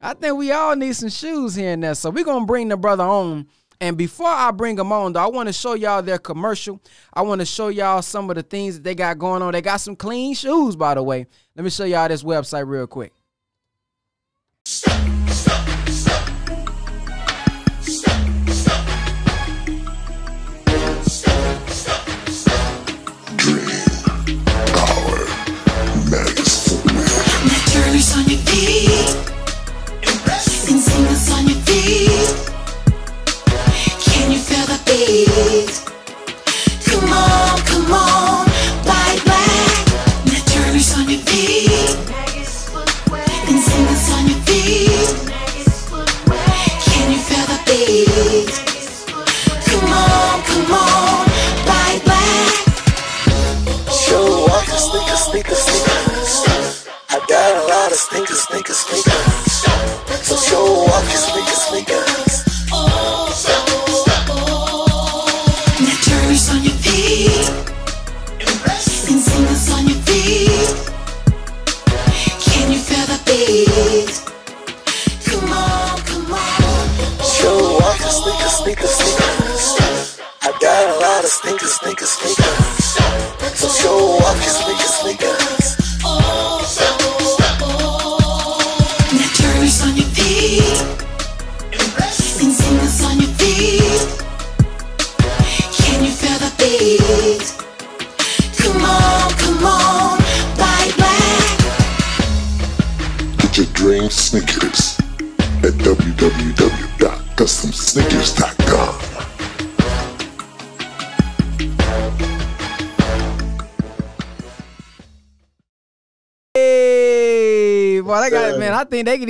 I 0.00 0.14
think 0.14 0.36
we 0.36 0.52
all 0.52 0.76
need 0.76 0.94
some 0.94 1.08
shoes 1.08 1.56
here 1.56 1.72
and 1.72 1.82
there. 1.82 1.94
So 1.94 2.10
we're 2.10 2.24
going 2.24 2.42
to 2.42 2.46
bring 2.46 2.68
the 2.68 2.76
brother 2.76 3.04
on 3.04 3.48
and 3.80 3.96
before 3.96 4.28
I 4.28 4.50
bring 4.50 4.76
them 4.76 4.92
on, 4.92 5.12
though, 5.12 5.20
I 5.20 5.26
want 5.26 5.48
to 5.48 5.52
show 5.52 5.74
y'all 5.74 6.02
their 6.02 6.18
commercial. 6.18 6.80
I 7.12 7.22
want 7.22 7.40
to 7.40 7.44
show 7.44 7.68
y'all 7.68 8.02
some 8.02 8.30
of 8.30 8.36
the 8.36 8.42
things 8.42 8.76
that 8.76 8.84
they 8.84 8.94
got 8.94 9.18
going 9.18 9.42
on. 9.42 9.52
They 9.52 9.62
got 9.62 9.78
some 9.78 9.96
clean 9.96 10.34
shoes, 10.34 10.76
by 10.76 10.94
the 10.94 11.02
way. 11.02 11.26
Let 11.54 11.64
me 11.64 11.70
show 11.70 11.84
y'all 11.84 12.08
this 12.08 12.22
website 12.22 12.66
real 12.66 12.86
quick. 12.86 13.12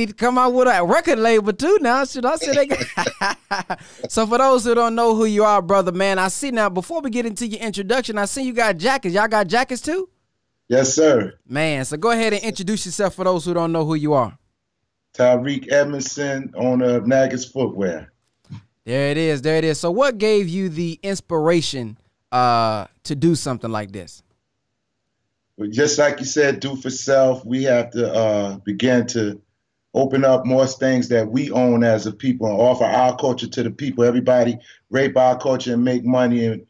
Need 0.07 0.13
to 0.13 0.15
come 0.15 0.39
out 0.39 0.53
with 0.53 0.69
a 0.69 0.85
record 0.85 1.19
label 1.19 1.53
too 1.53 1.79
now. 1.81 2.05
Should 2.05 2.25
I 2.25 2.37
say 2.37 2.55
they 2.55 2.67
got 2.67 3.81
So 4.09 4.27
for 4.27 4.39
those 4.39 4.65
who 4.65 4.75
don't 4.75 4.95
know 4.95 5.15
who 5.15 5.25
you 5.25 5.45
are, 5.45 5.61
brother, 5.61 5.93
man, 5.93 6.19
I 6.19 6.29
see 6.29 6.51
now 6.51 6.69
before 6.69 7.01
we 7.01 7.11
get 7.11 7.27
into 7.27 7.47
your 7.47 7.61
introduction, 7.61 8.19
I 8.19 8.27
see 8.27 8.43
you 8.43 8.53
got 8.53 8.77
jackets. 8.77 9.15
Y'all 9.15 9.29
got 9.29 9.47
jackets 9.49 9.83
too? 9.83 10.09
Yes, 10.69 10.95
sir. 10.95 11.35
Man, 11.47 11.85
so 11.85 11.97
go 11.97 12.11
ahead 12.11 12.33
and 12.33 12.43
introduce 12.43 12.87
yourself 12.87 13.15
for 13.15 13.25
those 13.25 13.45
who 13.45 13.55
don't 13.55 13.73
know 13.73 13.85
who 13.85 13.95
you 13.95 14.15
are. 14.15 14.37
Tyreek 15.15 15.71
Edmondson, 15.73 16.53
owner 16.57 16.97
of 16.97 17.05
Nagus 17.05 17.51
Footwear. 17.51 18.13
There 18.85 19.11
it 19.11 19.17
is. 19.17 19.43
There 19.43 19.57
it 19.57 19.65
is. 19.65 19.81
So 19.81 19.91
what 19.91 20.19
gave 20.19 20.49
you 20.49 20.69
the 20.69 20.99
inspiration 21.03 21.99
uh, 22.31 22.87
to 23.05 23.15
do 23.15 23.35
something 23.35 23.71
like 23.71 23.93
this? 23.93 24.23
Well, 25.57 25.69
just 25.71 25.99
like 25.99 26.21
you 26.21 26.27
said, 26.27 26.61
do 26.61 26.77
for 26.77 26.91
self. 26.91 27.45
We 27.45 27.65
have 27.65 27.91
to 27.93 28.13
uh, 28.13 28.57
begin 28.59 29.07
to 29.09 29.41
open 29.97 30.25
up 30.25 30.47
more 30.47 30.67
things 30.67 31.09
that 31.09 31.29
we 31.29 31.51
own 31.51 31.83
as 31.83 32.07
a 32.07 32.13
people 32.13 32.47
and 32.47 32.61
offer 32.61 32.85
our 32.85 33.17
culture 33.17 33.49
to 33.49 33.63
the 33.63 33.71
people. 33.71 34.05
Everybody 34.05 34.59
rape 34.91 35.17
our 35.17 35.37
culture 35.39 35.73
and 35.73 35.85
make 35.85 36.05
money 36.05 36.47
and 36.47 36.67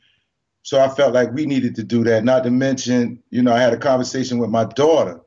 so 0.66 0.80
I 0.80 0.88
felt 0.88 1.14
like 1.14 1.32
we 1.32 1.46
needed 1.46 1.76
to 1.76 1.84
do 1.84 2.02
that. 2.02 2.24
Not 2.24 2.42
to 2.42 2.50
mention, 2.50 3.22
you 3.30 3.40
know, 3.40 3.52
I 3.52 3.60
had 3.60 3.72
a 3.72 3.76
conversation 3.76 4.38
with 4.38 4.50
my 4.50 4.64
daughter, 4.64 5.20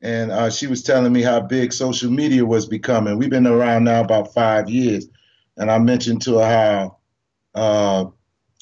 and 0.00 0.32
uh, 0.32 0.48
she 0.48 0.68
was 0.68 0.82
telling 0.82 1.12
me 1.12 1.20
how 1.20 1.38
big 1.40 1.74
social 1.74 2.10
media 2.10 2.46
was 2.46 2.64
becoming. 2.64 3.18
We've 3.18 3.28
been 3.28 3.46
around 3.46 3.84
now 3.84 4.00
about 4.00 4.32
five 4.32 4.70
years, 4.70 5.06
and 5.58 5.70
I 5.70 5.76
mentioned 5.80 6.22
to 6.22 6.38
her 6.38 6.46
how 6.46 6.96
uh, 7.54 8.06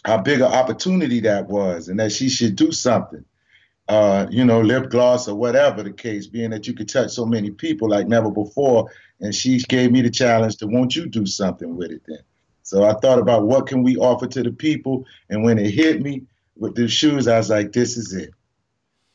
how 0.05 0.19
big 0.19 0.41
an 0.41 0.53
opportunity 0.53 1.21
that 1.21 1.47
was, 1.47 1.87
and 1.87 2.01
that 2.01 2.11
she 2.11 2.29
should 2.29 2.57
do 2.57 2.73
something. 2.73 3.25
Uh, 3.89 4.27
you 4.31 4.45
know, 4.45 4.61
lip 4.61 4.91
gloss 4.91 5.29
or 5.29 5.35
whatever 5.35 5.83
the 5.83 5.93
case, 5.93 6.27
being 6.27 6.51
that 6.51 6.67
you 6.67 6.75
could 6.75 6.89
touch 6.89 7.11
so 7.11 7.25
many 7.25 7.51
people 7.51 7.89
like 7.89 8.07
never 8.07 8.31
before. 8.31 8.91
And 9.21 9.35
she 9.35 9.59
gave 9.61 9.91
me 9.91 10.03
the 10.03 10.11
challenge 10.11 10.57
to, 10.59 10.67
won't 10.67 10.95
you 10.95 11.07
do 11.07 11.27
something 11.27 11.75
with 11.77 11.91
it 11.91 12.03
then? 12.07 12.21
So 12.63 12.85
I 12.85 12.93
thought 12.95 13.19
about 13.19 13.47
what 13.47 13.67
can 13.67 13.83
we 13.83 13.97
offer 13.97 14.27
to 14.27 14.43
the 14.43 14.53
people, 14.53 15.07
and 15.31 15.43
when 15.43 15.59
it 15.59 15.71
hit 15.71 16.03
me 16.03 16.25
with 16.55 16.75
the 16.75 16.87
shoes, 16.87 17.27
I 17.27 17.39
was 17.39 17.49
like, 17.49 17.73
this 17.73 17.97
is 17.97 18.13
it. 18.13 18.31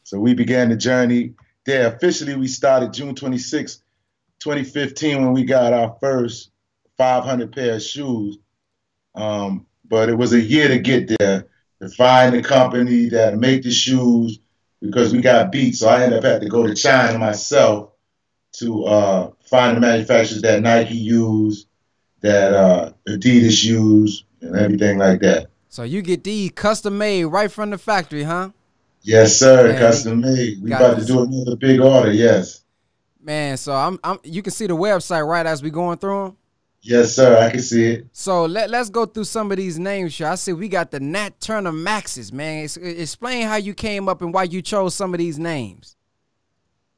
So 0.01 0.19
we 0.19 0.33
began 0.33 0.69
the 0.69 0.75
journey 0.75 1.35
there. 1.65 1.93
Officially, 1.93 2.35
we 2.35 2.47
started 2.47 2.93
June 2.93 3.13
26, 3.13 3.83
2015, 4.39 5.21
when 5.21 5.33
we 5.33 5.43
got 5.45 5.71
our 5.71 5.95
first 6.01 6.49
500 6.97 7.51
pair 7.51 7.75
of 7.75 7.83
shoes. 7.83 8.39
Um, 9.13 9.67
but 9.85 10.09
it 10.09 10.17
was 10.17 10.33
a 10.33 10.41
year 10.41 10.67
to 10.69 10.79
get 10.79 11.07
there, 11.19 11.45
to 11.79 11.89
find 11.89 12.33
the 12.33 12.41
company 12.41 13.09
that 13.09 13.37
make 13.37 13.61
the 13.61 13.71
shoes, 13.71 14.39
because 14.83 15.13
we 15.13 15.21
got 15.21 15.51
beat. 15.51 15.75
So 15.75 15.87
I 15.87 16.03
ended 16.03 16.19
up 16.19 16.25
having 16.25 16.41
to 16.41 16.49
go 16.49 16.67
to 16.67 16.75
China 16.75 17.17
myself 17.17 17.91
to 18.57 18.85
uh, 18.85 19.31
find 19.45 19.77
the 19.77 19.81
manufacturers 19.81 20.41
that 20.41 20.61
Nike 20.61 20.95
used, 20.95 21.67
that 22.21 22.53
uh, 22.53 22.91
Adidas 23.07 23.63
used, 23.63 24.25
and 24.41 24.55
everything 24.55 24.97
like 24.97 25.21
that. 25.21 25.47
So 25.69 25.83
you 25.83 26.01
get 26.01 26.23
these 26.23 26.51
custom 26.51 26.97
made 26.97 27.25
right 27.25 27.51
from 27.51 27.71
the 27.71 27.77
factory, 27.77 28.23
huh? 28.23 28.51
Yes, 29.01 29.37
sir. 29.37 29.69
Man, 29.69 29.79
Custom 29.79 30.21
made. 30.21 30.61
We 30.61 30.69
got 30.69 30.81
about 30.81 30.99
to 30.99 31.05
do 31.05 31.23
another 31.23 31.55
big 31.55 31.81
order. 31.81 32.11
Yes. 32.11 32.63
Man, 33.21 33.57
so 33.57 33.73
I'm, 33.73 33.99
I'm 34.03 34.19
you 34.23 34.41
can 34.41 34.51
see 34.51 34.67
the 34.67 34.75
website 34.75 35.27
right 35.27 35.45
as 35.45 35.63
we 35.63 35.69
going 35.69 35.97
through 35.97 36.25
them. 36.25 36.37
Yes, 36.85 37.15
sir. 37.15 37.37
I 37.37 37.49
can 37.49 37.61
see 37.61 37.85
it. 37.85 38.07
So 38.11 38.43
let, 38.45 38.69
let's 38.69 38.89
go 38.89 39.05
through 39.05 39.23
some 39.23 39.51
of 39.51 39.57
these 39.57 39.79
names 39.79 40.17
here. 40.17 40.27
I 40.27 40.35
see 40.35 40.51
we 40.51 40.67
got 40.67 40.91
the 40.91 40.99
Nat 40.99 41.39
Turner 41.39 41.71
Maxes, 41.71 42.33
man. 42.33 42.65
Ex- 42.65 42.75
explain 42.75 43.47
how 43.47 43.55
you 43.55 43.73
came 43.73 44.09
up 44.09 44.21
and 44.21 44.33
why 44.33 44.43
you 44.43 44.61
chose 44.61 44.93
some 44.93 45.13
of 45.13 45.17
these 45.17 45.39
names. 45.39 45.95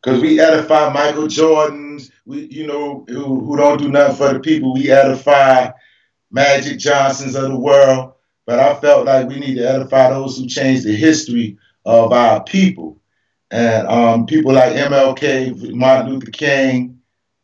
Because 0.02 0.22
we 0.22 0.40
edify 0.40 0.92
Michael 0.92 1.28
Jordans, 1.28 2.10
we 2.26 2.46
you 2.46 2.66
know, 2.66 3.06
who, 3.08 3.46
who 3.46 3.58
don't 3.58 3.78
do 3.78 3.90
nothing 3.90 4.16
for 4.16 4.34
the 4.34 4.40
people. 4.40 4.74
We 4.74 4.90
edify 4.90 5.70
Magic 6.32 6.80
Johnsons 6.80 7.36
of 7.36 7.52
the 7.52 7.60
world. 7.60 8.14
But 8.48 8.60
I 8.60 8.80
felt 8.80 9.06
like 9.06 9.28
we 9.28 9.40
need 9.40 9.56
to 9.56 9.70
edify 9.70 10.10
those 10.10 10.38
who 10.38 10.48
changed 10.48 10.84
the 10.84 10.96
history 10.96 11.58
of 11.86 12.12
our 12.12 12.44
people. 12.44 13.00
And 13.52 13.88
um, 13.88 14.26
people 14.26 14.52
like 14.52 14.74
MLK, 14.74 15.74
Martin 15.74 16.12
Luther 16.12 16.32
King, 16.32 16.95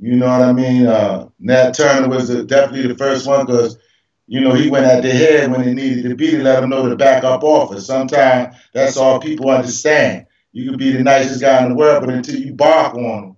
you 0.02 0.16
know 0.16 0.26
what 0.26 0.42
I 0.42 0.52
mean? 0.52 0.88
Uh, 0.88 1.30
Nat 1.40 1.74
Turner 1.74 2.10
was 2.10 2.28
the, 2.28 2.44
definitely 2.44 2.88
the 2.88 2.98
first 2.98 3.28
one 3.28 3.46
because, 3.46 3.78
you 4.26 4.42
know, 4.42 4.54
he 4.54 4.68
went 4.68 4.88
at 4.88 5.04
the 5.04 5.12
head 5.12 5.52
when 5.52 5.62
it 5.62 5.76
needed 5.76 6.10
to 6.10 6.16
be 6.16 6.32
to 6.32 6.42
let 6.42 6.62
them 6.62 6.72
know 6.72 6.90
to 6.90 6.96
back 6.96 7.24
up 7.24 7.44
off 7.44 7.72
it. 7.76 7.82
Sometimes 7.82 8.56
that's 8.74 8.98
all 8.98 9.20
people 9.20 9.52
understand. 9.52 10.26
You 10.54 10.68
can 10.68 10.78
be 10.80 10.92
the 10.92 11.04
nicest 11.04 11.40
guy 11.40 11.64
in 11.64 11.70
the 11.70 11.76
world, 11.76 12.04
but 12.04 12.14
until 12.14 12.40
you 12.40 12.54
bark 12.54 12.96
on 12.96 13.22
them, 13.22 13.38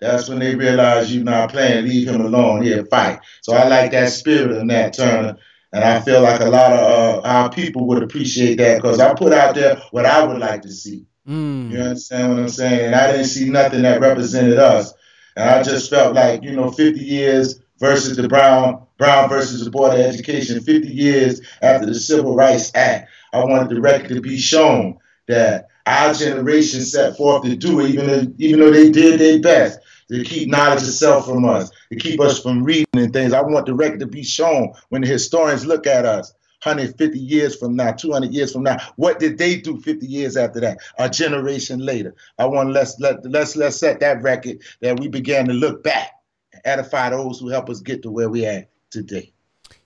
that's 0.00 0.28
when 0.28 0.40
they 0.40 0.56
realize 0.56 1.14
you're 1.14 1.22
not 1.22 1.52
playing. 1.52 1.84
Leave 1.84 2.08
him 2.08 2.22
alone. 2.22 2.62
He'll 2.62 2.86
fight. 2.86 3.20
So 3.42 3.52
I 3.52 3.68
like 3.68 3.92
that 3.92 4.08
spirit 4.08 4.50
of 4.50 4.64
Nat 4.64 4.94
Turner. 4.94 5.36
And 5.72 5.84
I 5.84 6.00
feel 6.00 6.22
like 6.22 6.40
a 6.40 6.46
lot 6.46 6.72
of 6.72 6.80
uh, 6.80 7.20
our 7.20 7.50
people 7.50 7.86
would 7.86 8.02
appreciate 8.02 8.56
that 8.56 8.82
because 8.82 8.98
I 8.98 9.14
put 9.14 9.32
out 9.32 9.54
there 9.54 9.80
what 9.92 10.06
I 10.06 10.24
would 10.24 10.38
like 10.38 10.62
to 10.62 10.72
see. 10.72 11.06
Mm. 11.28 11.70
You 11.70 11.78
understand 11.78 12.30
what 12.30 12.40
I'm 12.40 12.48
saying? 12.48 12.86
And 12.86 12.94
I 12.96 13.12
didn't 13.12 13.26
see 13.26 13.48
nothing 13.48 13.82
that 13.82 14.00
represented 14.00 14.58
us. 14.58 14.92
And 15.40 15.48
I 15.48 15.62
just 15.62 15.88
felt 15.88 16.14
like, 16.14 16.42
you 16.42 16.52
know, 16.52 16.70
50 16.70 17.00
years 17.00 17.60
versus 17.78 18.14
the 18.14 18.28
Brown, 18.28 18.84
Brown 18.98 19.26
versus 19.30 19.64
the 19.64 19.70
Board 19.70 19.94
of 19.94 20.00
Education, 20.00 20.60
50 20.60 20.88
years 20.88 21.40
after 21.62 21.86
the 21.86 21.94
Civil 21.94 22.36
Rights 22.36 22.70
Act, 22.74 23.08
I 23.32 23.42
wanted 23.46 23.70
the 23.70 23.80
record 23.80 24.10
to 24.10 24.20
be 24.20 24.36
shown 24.36 24.98
that 25.28 25.68
our 25.86 26.12
generation 26.12 26.82
set 26.82 27.16
forth 27.16 27.44
to 27.44 27.56
do 27.56 27.80
it, 27.80 27.90
even 27.90 28.34
even 28.36 28.60
though 28.60 28.70
they 28.70 28.90
did 28.90 29.18
their 29.18 29.40
best 29.40 29.78
to 30.10 30.22
keep 30.24 30.50
knowledge 30.50 30.82
itself 30.82 31.24
from 31.24 31.46
us, 31.46 31.70
to 31.90 31.96
keep 31.96 32.20
us 32.20 32.42
from 32.42 32.62
reading 32.62 32.84
and 32.92 33.12
things. 33.12 33.32
I 33.32 33.40
want 33.40 33.64
the 33.64 33.74
record 33.74 34.00
to 34.00 34.06
be 34.06 34.22
shown 34.22 34.74
when 34.90 35.00
the 35.00 35.08
historians 35.08 35.64
look 35.64 35.86
at 35.86 36.04
us 36.04 36.34
150 36.64 37.18
years 37.18 37.56
from 37.56 37.74
now, 37.74 37.92
200 37.92 38.32
years 38.32 38.52
from 38.52 38.64
now. 38.64 38.76
What 38.96 39.18
did 39.18 39.38
they 39.38 39.56
do 39.56 39.80
50 39.80 40.06
years 40.06 40.36
after 40.36 40.60
that? 40.60 40.78
A 40.98 41.08
generation 41.08 41.80
later. 41.80 42.14
I 42.38 42.46
want 42.46 42.70
let's 42.70 43.00
let 43.00 43.24
let's 43.24 43.56
let's 43.56 43.78
set 43.78 44.00
that 44.00 44.22
record 44.22 44.60
that 44.80 45.00
we 45.00 45.08
began 45.08 45.46
to 45.46 45.54
look 45.54 45.82
back 45.82 46.10
and 46.52 46.60
edify 46.64 47.10
those 47.10 47.40
who 47.40 47.48
help 47.48 47.70
us 47.70 47.80
get 47.80 48.02
to 48.02 48.10
where 48.10 48.28
we 48.28 48.44
at 48.44 48.68
today. 48.90 49.32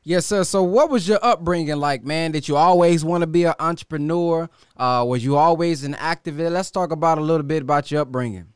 Yes, 0.02 0.26
sir. 0.26 0.44
So, 0.44 0.62
what 0.62 0.90
was 0.90 1.08
your 1.08 1.18
upbringing 1.22 1.76
like, 1.76 2.04
man? 2.04 2.32
Did 2.32 2.46
you 2.46 2.56
always 2.56 3.04
want 3.04 3.22
to 3.22 3.26
be 3.26 3.44
an 3.44 3.54
entrepreneur? 3.58 4.50
Uh, 4.76 5.04
was 5.08 5.24
you 5.24 5.36
always 5.36 5.84
an 5.84 5.94
activist? 5.94 6.52
Let's 6.52 6.70
talk 6.70 6.92
about 6.92 7.18
a 7.18 7.22
little 7.22 7.46
bit 7.46 7.62
about 7.62 7.90
your 7.90 8.02
upbringing. 8.02 8.48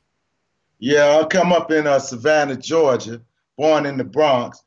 Yeah, 0.79 1.20
I 1.20 1.25
come 1.25 1.53
up 1.53 1.70
in 1.70 1.87
uh, 1.87 2.00
Savannah, 2.00 2.56
Georgia, 2.56 3.23
born 3.56 3.87
in 3.87 3.97
the 3.97 4.05
Bronx, 4.05 4.62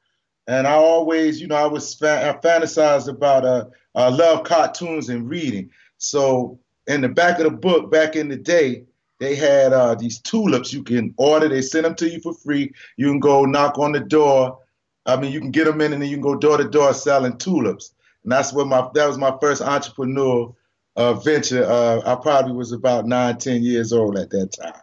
and 0.51 0.67
I 0.67 0.73
always, 0.73 1.39
you 1.39 1.47
know, 1.47 1.55
I 1.55 1.67
was 1.67 1.93
fa- 1.95 2.29
I 2.29 2.45
fantasized 2.45 3.07
about 3.07 3.45
uh, 3.45 3.65
I 3.95 4.09
love 4.09 4.43
cartoons 4.43 5.09
and 5.09 5.29
reading. 5.29 5.69
So 5.97 6.59
in 6.87 7.01
the 7.01 7.09
back 7.09 7.39
of 7.39 7.45
the 7.45 7.51
book, 7.51 7.91
back 7.91 8.15
in 8.15 8.27
the 8.27 8.37
day, 8.37 8.83
they 9.19 9.35
had 9.35 9.71
uh, 9.71 9.95
these 9.95 10.19
tulips 10.19 10.73
you 10.73 10.83
can 10.83 11.13
order. 11.17 11.47
They 11.47 11.61
send 11.61 11.85
them 11.85 11.95
to 11.95 12.09
you 12.09 12.19
for 12.21 12.33
free. 12.33 12.73
You 12.97 13.07
can 13.07 13.19
go 13.19 13.45
knock 13.45 13.77
on 13.77 13.91
the 13.91 13.99
door. 13.99 14.59
I 15.05 15.15
mean, 15.15 15.31
you 15.31 15.39
can 15.39 15.51
get 15.51 15.65
them 15.65 15.79
in, 15.81 15.93
and 15.93 16.01
then 16.01 16.09
you 16.09 16.15
can 16.15 16.23
go 16.23 16.35
door 16.35 16.57
to 16.57 16.67
door 16.67 16.93
selling 16.93 17.37
tulips. 17.37 17.93
And 18.23 18.31
that's 18.31 18.51
what 18.51 18.67
my 18.67 18.89
that 18.93 19.07
was 19.07 19.17
my 19.17 19.35
first 19.39 19.61
entrepreneurial 19.61 20.55
uh, 20.95 21.13
venture. 21.13 21.63
Uh, 21.63 22.01
I 22.05 22.15
probably 22.15 22.53
was 22.53 22.71
about 22.71 23.05
nine, 23.05 23.37
ten 23.37 23.63
years 23.63 23.93
old 23.93 24.17
at 24.17 24.31
that 24.31 24.53
time. 24.53 24.81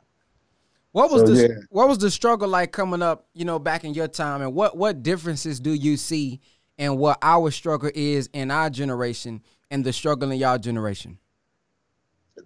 What 0.99 1.13
was 1.13 1.23
So, 1.23 1.29
the 1.29 1.49
yeah. 1.49 1.55
what 1.71 1.89
was 1.89 1.99
the 1.99 2.11
struggle 2.11 2.49
like 2.49 2.73
coming 2.73 3.03
up, 3.03 3.29
you 3.33 3.45
know, 3.45 3.61
back 3.61 3.85
in 3.85 3.95
your 3.95 4.09
time, 4.09 4.43
and 4.43 4.53
what 4.53 4.77
what 4.77 5.05
differences 5.05 5.61
do 5.61 5.73
you 5.73 5.97
see 5.97 6.41
in 6.77 6.99
what 6.99 7.19
our 7.23 7.53
struggle 7.53 7.91
is 7.95 8.29
in 8.33 8.51
our 8.51 8.69
generation 8.69 9.43
and 9.71 9.85
the 9.85 9.93
struggle 9.93 10.31
in 10.33 10.39
y'all 10.39 10.59
generation? 10.59 11.19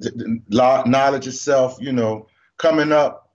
the- 0.01 0.41
the 0.49 0.85
knowledge 0.85 1.27
itself, 1.27 1.79
you 1.81 1.93
know, 1.93 2.27
coming 2.59 2.93
up, 2.93 3.31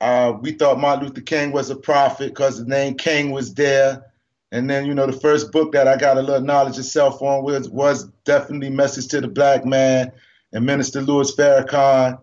uh, 0.00 0.32
we 0.40 0.52
thought 0.52 0.80
Martin 0.80 1.06
Luther 1.06 1.20
King 1.20 1.52
was 1.52 1.70
a 1.70 1.76
prophet 1.76 2.28
because 2.30 2.58
the 2.58 2.64
name 2.64 2.94
King 2.96 3.30
was 3.30 3.54
there. 3.54 4.06
And 4.50 4.68
then, 4.68 4.86
you 4.86 4.94
know, 4.94 5.06
the 5.06 5.12
first 5.12 5.52
book 5.52 5.72
that 5.72 5.88
I 5.88 5.96
got 5.96 6.18
a 6.18 6.22
little 6.22 6.42
knowledge 6.42 6.78
itself 6.78 7.22
on 7.22 7.44
was 7.44 7.70
was 7.70 8.04
definitely 8.24 8.70
Message 8.70 9.08
to 9.08 9.20
the 9.20 9.28
Black 9.28 9.64
Man 9.64 10.10
and 10.52 10.66
Minister 10.66 11.00
Louis 11.00 11.34
Farrakhan. 11.34 12.18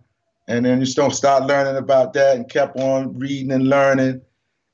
And 0.49 0.65
then 0.65 0.81
you 0.81 0.93
don't 0.93 1.13
start 1.13 1.45
learning 1.45 1.77
about 1.77 2.11
that 2.13 2.35
and 2.35 2.49
kept 2.49 2.75
on 2.75 3.17
reading 3.17 3.51
and 3.51 3.69
learning. 3.69 4.21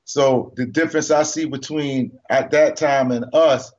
So 0.04 0.54
the 0.56 0.64
difference 0.64 1.10
I 1.10 1.22
see 1.22 1.44
between 1.44 2.18
at 2.30 2.50
that 2.52 2.76
time 2.76 3.12
and 3.12 3.26
us 3.34 3.72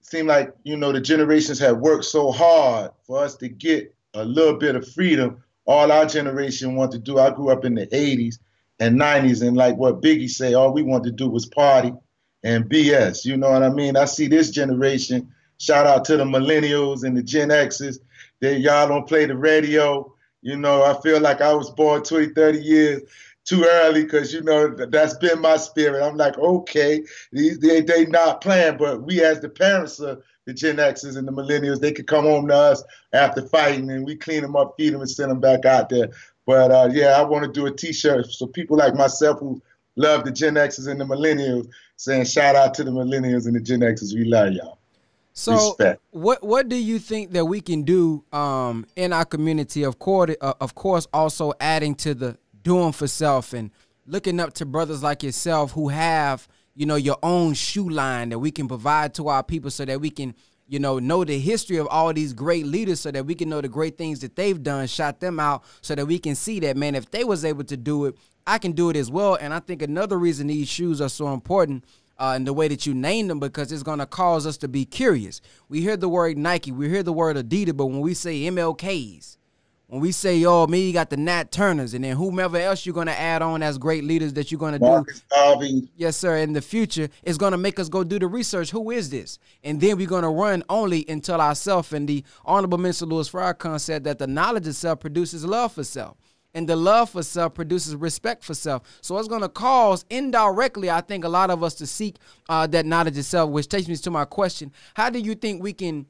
seemed 0.00 0.26
like, 0.26 0.52
you 0.64 0.76
know, 0.76 0.90
the 0.90 1.00
generations 1.00 1.60
had 1.60 1.80
worked 1.80 2.04
so 2.04 2.32
hard 2.32 2.90
for 3.06 3.22
us 3.22 3.36
to 3.36 3.48
get 3.48 3.94
a 4.14 4.24
little 4.24 4.54
bit 4.58 4.74
of 4.74 4.92
freedom. 4.92 5.40
All 5.66 5.92
our 5.92 6.04
generation 6.04 6.74
wanted 6.74 6.92
to 6.92 7.12
do. 7.12 7.20
I 7.20 7.30
grew 7.30 7.50
up 7.50 7.64
in 7.64 7.76
the 7.76 7.86
80s 7.86 8.40
and 8.80 8.98
90s, 8.98 9.46
and 9.46 9.56
like 9.56 9.76
what 9.76 10.02
Biggie 10.02 10.28
say, 10.28 10.54
all 10.54 10.72
we 10.72 10.82
wanted 10.82 11.10
to 11.10 11.24
do 11.24 11.28
was 11.28 11.46
party 11.46 11.92
and 12.42 12.64
BS. 12.64 13.24
You 13.24 13.36
know 13.36 13.50
what 13.50 13.62
I 13.62 13.68
mean? 13.70 13.96
I 13.96 14.06
see 14.06 14.26
this 14.26 14.50
generation. 14.50 15.32
Shout 15.58 15.86
out 15.86 16.04
to 16.06 16.16
the 16.16 16.24
millennials 16.24 17.04
and 17.04 17.16
the 17.16 17.22
Gen 17.22 17.52
X's. 17.52 18.00
They 18.40 18.56
y'all 18.56 18.88
don't 18.88 19.06
play 19.06 19.26
the 19.26 19.36
radio. 19.36 20.12
You 20.42 20.56
know, 20.56 20.82
I 20.82 20.98
feel 21.02 21.20
like 21.20 21.40
I 21.40 21.52
was 21.52 21.70
born 21.70 22.02
20, 22.02 22.28
30 22.28 22.58
years 22.58 23.02
too 23.44 23.64
early 23.64 24.04
because 24.04 24.32
you 24.32 24.42
know 24.42 24.68
that's 24.68 25.14
been 25.14 25.40
my 25.40 25.56
spirit. 25.56 26.02
I'm 26.06 26.16
like, 26.16 26.38
okay, 26.38 27.02
they 27.32 27.80
they 27.80 28.06
not 28.06 28.40
playing, 28.40 28.76
but 28.76 29.02
we 29.02 29.22
as 29.24 29.40
the 29.40 29.48
parents 29.48 29.98
of 30.00 30.22
the 30.46 30.54
Gen 30.54 30.80
X's 30.80 31.16
and 31.16 31.26
the 31.26 31.32
millennials, 31.32 31.80
they 31.80 31.92
could 31.92 32.06
come 32.06 32.24
home 32.24 32.48
to 32.48 32.54
us 32.54 32.82
after 33.12 33.46
fighting 33.46 33.90
and 33.90 34.04
we 34.06 34.16
clean 34.16 34.42
them 34.42 34.56
up, 34.56 34.74
feed 34.76 34.94
them, 34.94 35.00
and 35.00 35.10
send 35.10 35.30
them 35.30 35.40
back 35.40 35.64
out 35.64 35.88
there. 35.88 36.10
But 36.46 36.70
uh, 36.70 36.88
yeah, 36.92 37.18
I 37.18 37.22
want 37.22 37.44
to 37.44 37.52
do 37.52 37.66
a 37.66 37.70
T-shirt 37.70 38.26
so 38.26 38.46
people 38.46 38.76
like 38.76 38.94
myself 38.94 39.38
who 39.40 39.62
love 39.96 40.24
the 40.24 40.32
Gen 40.32 40.56
X's 40.56 40.86
and 40.86 41.00
the 41.00 41.04
millennials, 41.04 41.68
saying 41.96 42.24
shout 42.24 42.56
out 42.56 42.74
to 42.74 42.84
the 42.84 42.90
millennials 42.90 43.46
and 43.46 43.54
the 43.54 43.60
Gen 43.60 43.82
X's. 43.82 44.14
We 44.14 44.24
love 44.24 44.52
y'all. 44.52 44.79
So, 45.40 45.54
Respect. 45.54 46.02
what 46.10 46.42
what 46.44 46.68
do 46.68 46.76
you 46.76 46.98
think 46.98 47.32
that 47.32 47.46
we 47.46 47.62
can 47.62 47.82
do 47.82 48.22
um, 48.30 48.84
in 48.94 49.14
our 49.14 49.24
community? 49.24 49.84
Of 49.84 49.98
course, 49.98 50.36
uh, 50.38 50.52
of 50.60 50.74
course, 50.74 51.06
also 51.14 51.54
adding 51.58 51.94
to 51.96 52.12
the 52.12 52.36
doing 52.62 52.92
for 52.92 53.06
self 53.06 53.54
and 53.54 53.70
looking 54.04 54.38
up 54.38 54.52
to 54.54 54.66
brothers 54.66 55.02
like 55.02 55.22
yourself 55.22 55.72
who 55.72 55.88
have 55.88 56.46
you 56.74 56.84
know 56.84 56.96
your 56.96 57.16
own 57.22 57.54
shoe 57.54 57.88
line 57.88 58.28
that 58.28 58.38
we 58.38 58.50
can 58.50 58.68
provide 58.68 59.14
to 59.14 59.28
our 59.28 59.42
people, 59.42 59.70
so 59.70 59.86
that 59.86 59.98
we 59.98 60.10
can 60.10 60.34
you 60.68 60.78
know 60.78 60.98
know 60.98 61.24
the 61.24 61.38
history 61.38 61.78
of 61.78 61.86
all 61.86 62.12
these 62.12 62.34
great 62.34 62.66
leaders, 62.66 63.00
so 63.00 63.10
that 63.10 63.24
we 63.24 63.34
can 63.34 63.48
know 63.48 63.62
the 63.62 63.68
great 63.68 63.96
things 63.96 64.20
that 64.20 64.36
they've 64.36 64.62
done, 64.62 64.86
shot 64.86 65.20
them 65.20 65.40
out, 65.40 65.64
so 65.80 65.94
that 65.94 66.04
we 66.04 66.18
can 66.18 66.34
see 66.34 66.60
that 66.60 66.76
man, 66.76 66.94
if 66.94 67.10
they 67.10 67.24
was 67.24 67.46
able 67.46 67.64
to 67.64 67.78
do 67.78 68.04
it, 68.04 68.14
I 68.46 68.58
can 68.58 68.72
do 68.72 68.90
it 68.90 68.96
as 68.96 69.10
well. 69.10 69.36
And 69.36 69.54
I 69.54 69.60
think 69.60 69.80
another 69.80 70.18
reason 70.18 70.48
these 70.48 70.68
shoes 70.68 71.00
are 71.00 71.08
so 71.08 71.32
important 71.32 71.86
uh, 72.20 72.34
in 72.36 72.44
the 72.44 72.52
way 72.52 72.68
that 72.68 72.86
you 72.86 72.94
name 72.94 73.26
them 73.26 73.40
because 73.40 73.72
it's 73.72 73.82
going 73.82 73.98
to 73.98 74.06
cause 74.06 74.46
us 74.46 74.58
to 74.58 74.68
be 74.68 74.84
curious. 74.84 75.40
We 75.68 75.80
hear 75.80 75.96
the 75.96 76.08
word 76.08 76.36
Nike, 76.36 76.70
we 76.70 76.88
hear 76.88 77.02
the 77.02 77.12
word 77.12 77.36
Adidas, 77.36 77.76
but 77.76 77.86
when 77.86 78.00
we 78.00 78.14
say 78.14 78.40
MLKs, 78.42 79.38
when 79.86 80.00
we 80.00 80.12
say, 80.12 80.44
"Oh, 80.44 80.68
me, 80.68 80.86
you 80.86 80.92
got 80.92 81.10
the 81.10 81.16
Nat 81.16 81.50
Turners," 81.50 81.94
and 81.94 82.04
then 82.04 82.14
whomever 82.16 82.56
else 82.56 82.86
you're 82.86 82.94
gonna 82.94 83.10
add 83.10 83.42
on 83.42 83.60
as 83.60 83.76
great 83.76 84.04
leaders 84.04 84.32
that 84.34 84.52
you're 84.52 84.60
gonna 84.60 84.78
do, 84.78 85.04
Garvey. 85.32 85.88
yes, 85.96 86.16
sir, 86.16 86.36
in 86.36 86.52
the 86.52 86.62
future, 86.62 87.08
is 87.24 87.36
gonna 87.36 87.58
make 87.58 87.80
us 87.80 87.88
go 87.88 88.04
do 88.04 88.16
the 88.20 88.28
research. 88.28 88.70
Who 88.70 88.92
is 88.92 89.10
this? 89.10 89.40
And 89.64 89.80
then 89.80 89.96
we're 89.96 90.06
gonna 90.06 90.30
run 90.30 90.62
only 90.68 91.04
until 91.08 91.40
ourselves 91.40 91.92
And 91.92 92.08
the 92.08 92.22
Honorable 92.44 92.78
Minister 92.78 93.04
Louis 93.04 93.28
Farrakhan 93.28 93.80
said 93.80 94.04
that 94.04 94.20
the 94.20 94.28
knowledge 94.28 94.68
itself 94.68 95.00
produces 95.00 95.44
love 95.44 95.72
for 95.72 95.82
self. 95.82 96.16
And 96.54 96.68
the 96.68 96.76
love 96.76 97.10
for 97.10 97.22
self 97.22 97.54
produces 97.54 97.94
respect 97.94 98.42
for 98.42 98.54
self. 98.54 98.82
So 99.02 99.16
it's 99.18 99.28
going 99.28 99.42
to 99.42 99.48
cause 99.48 100.04
indirectly, 100.10 100.90
I 100.90 101.00
think, 101.00 101.24
a 101.24 101.28
lot 101.28 101.50
of 101.50 101.62
us 101.62 101.74
to 101.74 101.86
seek 101.86 102.16
uh, 102.48 102.66
that 102.68 102.86
knowledge 102.86 103.16
of 103.18 103.24
self, 103.24 103.50
which 103.50 103.68
takes 103.68 103.86
me 103.86 103.96
to 103.96 104.10
my 104.10 104.24
question. 104.24 104.72
How 104.94 105.10
do 105.10 105.18
you 105.18 105.34
think 105.34 105.62
we 105.62 105.72
can 105.72 106.06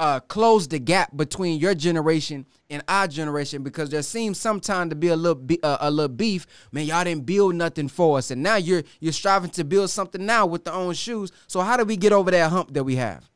uh, 0.00 0.18
close 0.18 0.66
the 0.66 0.78
gap 0.78 1.14
between 1.14 1.60
your 1.60 1.74
generation 1.74 2.46
and 2.70 2.82
our 2.88 3.06
generation 3.06 3.62
because 3.62 3.90
there 3.90 4.00
seems 4.00 4.38
sometimes 4.38 4.88
to 4.88 4.96
be 4.96 5.08
a 5.08 5.16
little 5.16 5.34
be- 5.34 5.62
uh, 5.62 5.76
a 5.82 5.90
little 5.90 6.08
beef. 6.08 6.46
Man, 6.72 6.86
y'all 6.86 7.04
didn't 7.04 7.26
build 7.26 7.54
nothing 7.54 7.86
for 7.86 8.16
us, 8.16 8.30
and 8.30 8.42
now 8.42 8.56
you're 8.56 8.82
you're 9.00 9.12
striving 9.12 9.50
to 9.50 9.62
build 9.62 9.90
something 9.90 10.24
now 10.24 10.46
with 10.46 10.64
the 10.64 10.72
own 10.72 10.94
shoes. 10.94 11.30
So 11.48 11.60
how 11.60 11.76
do 11.76 11.84
we 11.84 11.98
get 11.98 12.14
over 12.14 12.30
that 12.30 12.50
hump 12.50 12.72
that 12.72 12.84
we 12.84 12.96
have? 12.96 13.28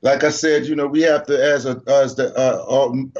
Like 0.00 0.24
I 0.24 0.30
said, 0.30 0.64
you 0.64 0.74
know, 0.74 0.86
we 0.86 1.02
have 1.02 1.26
to, 1.26 1.34
as 1.34 1.66
a 1.66 1.82
as 1.86 2.14
the 2.14 2.34
uh, 2.34 2.64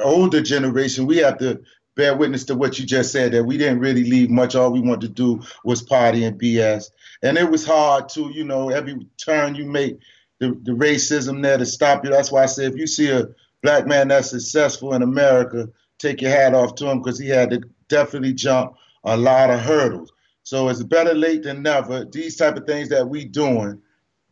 older 0.03 0.41
generation, 0.41 1.05
we 1.05 1.17
have 1.17 1.37
to 1.37 1.61
bear 1.95 2.15
witness 2.15 2.45
to 2.45 2.55
what 2.55 2.79
you 2.79 2.85
just 2.85 3.11
said 3.11 3.31
that 3.31 3.43
we 3.43 3.57
didn't 3.57 3.79
really 3.79 4.03
leave 4.03 4.29
much. 4.29 4.55
All 4.55 4.71
we 4.71 4.79
wanted 4.79 5.01
to 5.01 5.09
do 5.09 5.41
was 5.63 5.81
party 5.81 6.23
and 6.25 6.39
BS, 6.39 6.89
and 7.21 7.37
it 7.37 7.49
was 7.49 7.65
hard 7.65 8.09
to, 8.09 8.31
you 8.33 8.43
know, 8.43 8.69
every 8.69 9.07
turn 9.17 9.55
you 9.55 9.65
make, 9.65 9.99
the, 10.39 10.59
the 10.63 10.71
racism 10.71 11.41
there 11.41 11.57
to 11.57 11.65
stop 11.65 12.03
you. 12.03 12.11
That's 12.11 12.31
why 12.31 12.43
I 12.43 12.47
say 12.47 12.65
if 12.65 12.75
you 12.75 12.87
see 12.87 13.09
a 13.11 13.27
black 13.61 13.87
man 13.87 14.09
that's 14.09 14.29
successful 14.29 14.93
in 14.93 15.01
America, 15.01 15.69
take 15.99 16.21
your 16.21 16.31
hat 16.31 16.53
off 16.53 16.75
to 16.75 16.89
him 16.89 16.99
because 16.99 17.17
he 17.17 17.29
had 17.29 17.51
to 17.51 17.61
definitely 17.87 18.33
jump 18.33 18.75
a 19.03 19.15
lot 19.15 19.49
of 19.49 19.59
hurdles. 19.59 20.11
So 20.43 20.67
it's 20.67 20.83
better 20.83 21.13
late 21.13 21.43
than 21.43 21.63
never. 21.63 22.05
These 22.05 22.35
type 22.35 22.57
of 22.57 22.65
things 22.65 22.89
that 22.89 23.07
we 23.07 23.25
doing 23.25 23.81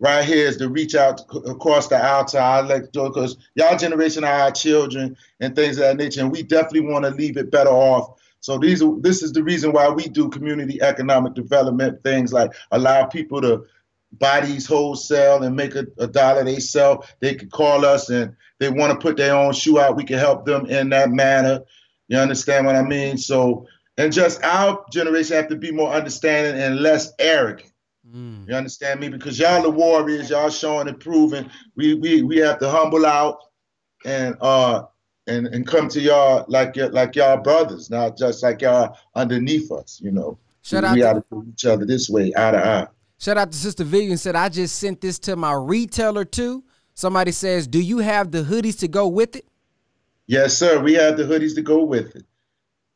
right 0.02 0.26
here 0.26 0.48
is 0.48 0.58
to 0.58 0.68
reach 0.68 0.96
out 0.96 1.22
across 1.46 1.88
the 1.88 1.96
aisle 1.96 2.26
to 2.26 2.42
our 2.42 2.80
because 2.82 3.38
y'all 3.54 3.78
generation 3.78 4.24
are 4.24 4.42
our 4.42 4.52
children 4.52 5.16
and 5.40 5.56
things 5.56 5.78
of 5.78 5.84
that 5.84 5.96
nature, 5.98 6.22
and 6.22 6.32
we 6.32 6.42
definitely 6.42 6.82
want 6.82 7.06
to 7.06 7.12
leave 7.12 7.38
it 7.38 7.52
better 7.52 7.70
off. 7.70 8.20
So 8.40 8.58
these 8.58 8.82
are, 8.82 9.00
this 9.00 9.22
is 9.22 9.32
the 9.32 9.44
reason 9.44 9.72
why 9.72 9.90
we 9.90 10.06
do 10.06 10.28
community 10.30 10.82
economic 10.82 11.36
development 11.36 12.04
things 12.04 12.34
like 12.34 12.52
allow 12.72 13.06
people 13.06 13.42
to 13.42 13.66
buy 14.14 14.42
these 14.42 14.66
wholesale 14.66 15.44
and 15.44 15.56
make 15.56 15.76
a, 15.76 15.86
a 16.00 16.08
dollar 16.08 16.44
they 16.44 16.60
sell. 16.60 17.06
They 17.20 17.36
can 17.36 17.52
call 17.52 17.86
us 17.86 18.10
and 18.10 18.36
they 18.60 18.70
want 18.70 18.92
to 18.94 19.00
put 19.00 19.18
their 19.18 19.36
own 19.36 19.54
shoe 19.54 19.80
out. 19.80 19.96
We 19.96 20.04
can 20.04 20.18
help 20.18 20.46
them 20.46 20.66
in 20.66 20.90
that 20.90 21.12
manner. 21.12 21.62
You 22.08 22.18
understand 22.18 22.66
what 22.66 22.76
I 22.76 22.82
mean? 22.82 23.20
So 23.20 23.68
and 23.98 24.12
just 24.12 24.44
our 24.44 24.84
generation 24.92 25.36
have 25.36 25.50
to 25.50 25.56
be 25.56 25.72
more 25.72 25.92
understanding 25.94 26.60
and 26.60 26.80
less 26.80 27.14
arrogant. 27.20 27.71
Mm. 28.14 28.48
You 28.48 28.56
understand 28.56 29.00
me? 29.00 29.10
Because 29.10 29.40
y'all 29.40 29.62
the 29.62 29.70
warriors, 29.70 30.30
y'all 30.30 30.50
showing 30.50 30.88
and 30.88 31.00
proving. 31.00 31.50
We 31.76 31.94
we 31.94 32.22
we 32.24 32.38
have 32.38 32.60
to 32.60 32.70
humble 32.70 33.06
out 33.06 33.38
and 34.06 34.36
uh 34.42 34.84
and 35.28 35.48
and 35.48 35.66
come 35.66 35.88
to 35.90 36.02
y'all 36.02 36.46
like 36.48 36.76
like 36.76 37.16
y'all 37.16 37.38
brothers, 37.38 37.90
not 37.90 38.18
just 38.18 38.44
like 38.44 38.62
y'all 38.62 38.98
underneath 39.16 39.72
us. 39.72 40.00
You 40.04 40.12
know, 40.12 40.38
Shout 40.62 40.84
we, 40.84 40.98
to- 40.98 41.02
got 41.02 41.30
to 41.30 41.46
each 41.52 41.66
other 41.66 41.86
this 41.86 42.10
way, 42.10 42.34
eye 42.36 42.52
to 42.52 42.66
eye. 42.66 42.88
Shout 43.20 43.38
out 43.38 43.52
to 43.52 43.58
Sister 43.58 43.84
Vivian 43.84 44.18
said, 44.18 44.36
I 44.36 44.50
just 44.50 44.80
sent 44.80 45.00
this 45.00 45.20
to 45.20 45.36
my 45.36 45.54
retailer 45.54 46.26
too. 46.26 46.64
Somebody 46.96 47.32
says, 47.32 47.68
Do 47.68 47.80
you 47.80 48.00
have 48.00 48.32
the 48.32 48.42
hoodies 48.42 48.80
to 48.80 48.88
go 48.88 49.08
with 49.08 49.36
it? 49.36 49.46
Yes, 50.26 50.58
sir. 50.58 50.80
We 50.82 50.94
have 50.96 51.18
the 51.18 51.24
hoodies 51.24 51.56
to 51.56 51.62
go 51.62 51.84
with 51.84 52.16
it. 52.16 52.26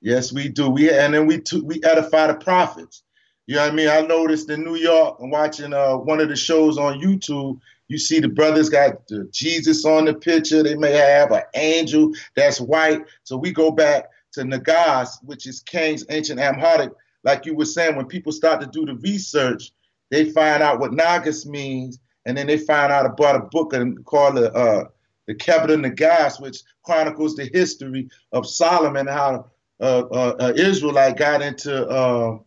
Yes, 0.01 0.33
we 0.33 0.49
do. 0.49 0.69
We 0.69 0.91
and 0.91 1.13
then 1.13 1.25
we 1.27 1.39
t- 1.39 1.61
we 1.61 1.81
edify 1.83 2.27
the 2.27 2.35
prophets. 2.35 3.03
You 3.47 3.55
know 3.55 3.61
what 3.61 3.71
I 3.71 3.75
mean? 3.75 3.89
I 3.89 4.01
noticed 4.01 4.49
in 4.49 4.63
New 4.63 4.75
York, 4.75 5.17
I'm 5.21 5.29
watching 5.29 5.73
uh, 5.73 5.97
one 5.97 6.19
of 6.19 6.29
the 6.29 6.35
shows 6.35 6.77
on 6.77 6.99
YouTube. 6.99 7.59
You 7.87 7.99
see 7.99 8.19
the 8.19 8.27
brothers 8.27 8.69
got 8.69 9.07
the 9.07 9.29
Jesus 9.31 9.85
on 9.85 10.05
the 10.05 10.15
picture. 10.15 10.63
They 10.63 10.75
may 10.75 10.93
have 10.93 11.31
an 11.31 11.43
angel 11.53 12.11
that's 12.35 12.59
white. 12.59 13.01
So 13.23 13.37
we 13.37 13.51
go 13.51 13.69
back 13.69 14.09
to 14.33 14.43
Nagas, 14.43 15.19
which 15.23 15.45
is 15.45 15.61
Cain's 15.61 16.05
ancient 16.09 16.39
Amharic. 16.39 16.91
Like 17.23 17.45
you 17.45 17.55
were 17.55 17.65
saying, 17.65 17.95
when 17.95 18.07
people 18.07 18.31
start 18.31 18.61
to 18.61 18.67
do 18.67 18.85
the 18.85 18.95
research, 18.95 19.71
they 20.09 20.31
find 20.31 20.63
out 20.63 20.79
what 20.79 20.93
Nagas 20.93 21.45
means, 21.45 21.99
and 22.25 22.35
then 22.35 22.47
they 22.47 22.57
find 22.57 22.91
out 22.91 23.05
about 23.05 23.35
a 23.35 23.47
book 23.51 23.73
called 24.05 24.37
the 24.37 24.51
uh, 24.53 24.85
the 25.27 25.35
Kebra 25.35 25.75
Nagast, 25.75 26.39
which 26.39 26.61
chronicles 26.83 27.35
the 27.35 27.49
history 27.53 28.09
of 28.31 28.47
Solomon, 28.47 29.07
and 29.07 29.09
how 29.09 29.47
uh, 29.79 30.03
uh, 30.11 30.35
uh, 30.39 30.53
Israelite 30.55 31.17
got 31.17 31.41
into 31.41 31.87
uh, 31.87 32.37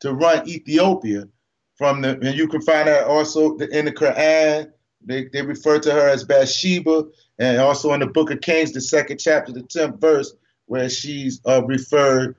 to 0.00 0.12
run 0.12 0.48
Ethiopia 0.48 1.28
from 1.76 2.00
the, 2.00 2.18
and 2.20 2.34
you 2.34 2.48
can 2.48 2.62
find 2.62 2.88
that 2.88 3.06
also 3.06 3.56
in 3.56 3.84
the 3.84 3.92
Quran. 3.92 4.70
They, 5.04 5.26
they 5.32 5.42
refer 5.42 5.78
to 5.80 5.92
her 5.92 6.08
as 6.08 6.24
Bathsheba, 6.24 7.04
and 7.38 7.58
also 7.58 7.92
in 7.92 8.00
the 8.00 8.06
Book 8.06 8.30
of 8.30 8.40
Kings, 8.40 8.72
the 8.72 8.80
second 8.80 9.18
chapter, 9.18 9.52
the 9.52 9.62
tenth 9.62 10.00
verse, 10.00 10.34
where 10.66 10.88
she's 10.88 11.40
uh, 11.46 11.64
referred 11.64 12.34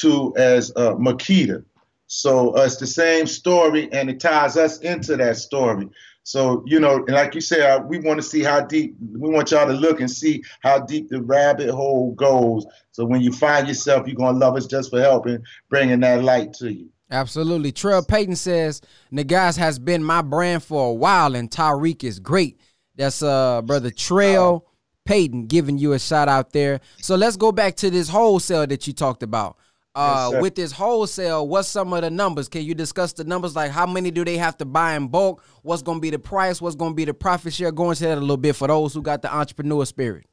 to 0.00 0.34
as 0.36 0.70
uh, 0.76 0.94
Makeda. 0.94 1.64
So 2.06 2.56
uh, 2.56 2.62
it's 2.62 2.76
the 2.76 2.86
same 2.86 3.26
story, 3.26 3.90
and 3.92 4.10
it 4.10 4.20
ties 4.20 4.56
us 4.56 4.78
into 4.80 5.16
that 5.16 5.36
story. 5.36 5.88
So 6.24 6.62
you 6.66 6.80
know, 6.80 6.96
and 6.96 7.12
like 7.12 7.34
you 7.34 7.40
said, 7.40 7.60
uh, 7.60 7.82
we 7.86 7.98
want 7.98 8.18
to 8.20 8.22
see 8.22 8.42
how 8.42 8.60
deep. 8.60 8.96
We 9.00 9.30
want 9.30 9.50
y'all 9.52 9.66
to 9.66 9.72
look 9.72 10.00
and 10.00 10.10
see 10.10 10.42
how 10.62 10.80
deep 10.80 11.08
the 11.08 11.22
rabbit 11.22 11.70
hole 11.70 12.12
goes. 12.12 12.66
So 12.92 13.04
when 13.04 13.20
you 13.20 13.32
find 13.32 13.66
yourself, 13.66 14.06
you're 14.06 14.16
gonna 14.16 14.38
love 14.38 14.56
us 14.56 14.66
just 14.66 14.90
for 14.90 15.00
helping, 15.00 15.42
bringing 15.70 16.00
that 16.00 16.22
light 16.22 16.52
to 16.54 16.72
you. 16.72 16.88
Absolutely. 17.10 17.72
Trell 17.72 18.06
Payton 18.06 18.36
says, 18.36 18.80
Nagas 19.10 19.56
has 19.56 19.78
been 19.78 20.04
my 20.04 20.22
brand 20.22 20.62
for 20.62 20.90
a 20.90 20.94
while, 20.94 21.34
and 21.34 21.50
Tyreek 21.50 22.04
is 22.04 22.18
great. 22.20 22.60
That's 22.96 23.22
uh 23.22 23.62
brother 23.62 23.90
Trail 23.90 24.66
Payton 25.06 25.46
giving 25.46 25.78
you 25.78 25.92
a 25.94 25.98
shout 25.98 26.28
out 26.28 26.52
there. 26.52 26.80
So 26.98 27.16
let's 27.16 27.36
go 27.36 27.50
back 27.50 27.76
to 27.76 27.90
this 27.90 28.08
wholesale 28.08 28.66
that 28.66 28.86
you 28.86 28.92
talked 28.92 29.22
about. 29.22 29.56
Uh, 29.94 30.30
Yes, 30.32 30.42
with 30.42 30.54
this 30.54 30.70
wholesale, 30.70 31.48
what's 31.48 31.66
some 31.66 31.92
of 31.92 32.02
the 32.02 32.10
numbers? 32.10 32.48
Can 32.48 32.62
you 32.62 32.74
discuss 32.74 33.12
the 33.12 33.24
numbers? 33.24 33.56
Like 33.56 33.72
how 33.72 33.86
many 33.86 34.12
do 34.12 34.24
they 34.24 34.36
have 34.36 34.56
to 34.58 34.64
buy 34.64 34.94
in 34.94 35.08
bulk? 35.08 35.42
What's 35.62 35.82
going 35.82 35.98
to 35.98 36.02
be 36.02 36.10
the 36.10 36.18
price? 36.18 36.60
What's 36.60 36.76
going 36.76 36.92
to 36.92 36.94
be 36.94 37.04
the 37.04 37.14
profit 37.14 37.54
share? 37.54 37.72
Go 37.72 37.90
into 37.90 38.04
that 38.04 38.18
a 38.18 38.20
little 38.20 38.36
bit 38.36 38.54
for 38.54 38.68
those 38.68 38.94
who 38.94 39.02
got 39.02 39.22
the 39.22 39.34
entrepreneur 39.34 39.84
spirit. 39.84 40.26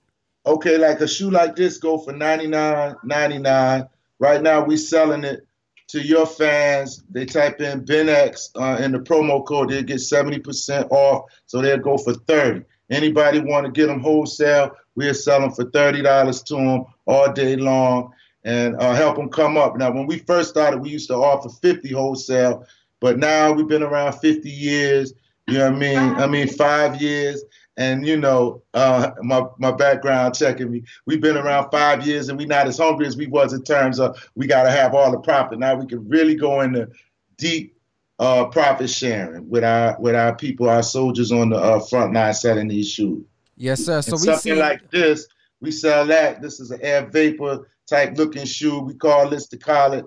Okay, 0.46 0.78
like 0.78 1.00
a 1.02 1.08
shoe 1.08 1.32
like 1.32 1.56
this 1.56 1.78
go 1.78 1.98
for 1.98 2.12
ninety 2.14 2.48
nine 2.48 2.96
ninety 3.04 3.40
nine. 3.40 3.88
Right 4.20 4.42
now 4.42 4.64
we 4.64 4.78
selling 4.78 5.24
it 5.24 5.47
to 5.88 6.02
your 6.02 6.26
fans. 6.26 7.04
They 7.10 7.26
type 7.26 7.62
in 7.62 7.86
BenX 7.86 8.50
uh, 8.56 8.82
in 8.82 8.92
the 8.92 9.00
promo 9.00 9.46
code, 9.46 9.70
they'll 9.70 9.84
get 9.84 10.00
seventy 10.00 10.40
percent 10.40 10.88
off. 10.92 11.26
So 11.46 11.62
they'll 11.62 11.78
go 11.78 11.98
for 11.98 12.14
thirty. 12.14 12.64
Anybody 12.90 13.40
want 13.40 13.66
to 13.66 13.72
get 13.72 13.88
them 13.88 14.00
wholesale? 14.00 14.72
We'll 14.96 15.14
sell 15.14 15.42
them 15.42 15.52
for 15.52 15.70
thirty 15.72 16.02
dollars 16.02 16.42
to 16.44 16.56
them 16.56 16.86
all 17.06 17.32
day 17.32 17.56
long 17.56 18.14
and 18.44 18.76
uh, 18.78 18.94
help 18.94 19.18
them 19.18 19.30
come 19.30 19.58
up. 19.58 19.78
Now, 19.78 19.92
when 19.92 20.08
we 20.08 20.20
first 20.20 20.50
started, 20.50 20.82
we 20.82 20.90
used 20.90 21.10
to 21.10 21.16
offer 21.16 21.50
fifty 21.50 21.94
wholesale, 21.94 22.66
but 23.00 23.18
now 23.18 23.52
we've 23.52 23.68
been 23.68 23.84
around 23.84 24.14
fifty 24.14 24.50
years. 24.50 25.14
You 25.48 25.60
know 25.60 25.72
what 25.72 25.76
I 25.76 25.80
mean? 25.80 25.98
I 25.98 26.28
mean 26.28 26.48
five 26.48 27.02
years 27.02 27.44
and 27.78 28.06
you 28.06 28.18
know 28.18 28.64
uh, 28.74 29.12
my 29.22 29.44
my 29.60 29.72
background 29.72 30.36
checking 30.36 30.72
me. 30.72 30.84
We've 31.06 31.22
been 31.22 31.38
around 31.38 31.70
five 31.72 32.06
years, 32.06 32.28
and 32.28 32.38
we're 32.38 32.48
not 32.48 32.68
as 32.68 32.80
hungry 32.80 33.06
as 33.06 33.16
we 33.16 33.28
was 33.28 33.54
in 33.54 33.64
terms 33.64 34.00
of 34.00 34.18
we 34.36 34.48
got 34.48 34.64
to 34.64 34.72
have 34.72 34.94
all 34.94 35.12
the 35.12 35.20
profit. 35.20 35.60
Now 35.60 35.76
we 35.76 35.86
can 35.86 36.08
really 36.10 36.36
go 36.36 36.62
into 36.62 36.90
deep 37.38 37.78
uh, 38.20 38.46
profit 38.46 38.90
sharing 38.90 39.48
with 39.48 39.64
our 39.64 39.96
with 40.00 40.16
our 40.16 40.36
people, 40.36 40.70
our 40.70 40.84
soldiers 40.84 41.32
on 41.32 41.50
the 41.50 41.58
uh, 41.58 41.80
front 41.80 42.14
line 42.14 42.34
selling 42.34 42.68
these 42.68 42.90
shoes. 42.90 43.24
Yes, 43.56 43.86
sir. 43.86 44.02
So 44.02 44.14
And 44.14 44.22
we 44.22 44.26
something 44.26 44.54
see 44.56 44.60
like 44.60 44.90
this, 44.92 45.28
we 45.62 45.72
sell 45.72 46.06
that. 46.08 46.42
This 46.42 46.60
is 46.60 46.72
an 46.72 46.80
air 46.82 47.06
vapor 47.06 47.70
type 47.88 48.18
looking 48.18 48.46
shoe. 48.46 48.80
We 48.80 48.96
call 48.96 49.30
this 49.30 49.48
to 49.50 49.58
call 49.58 49.94
it 49.94 50.06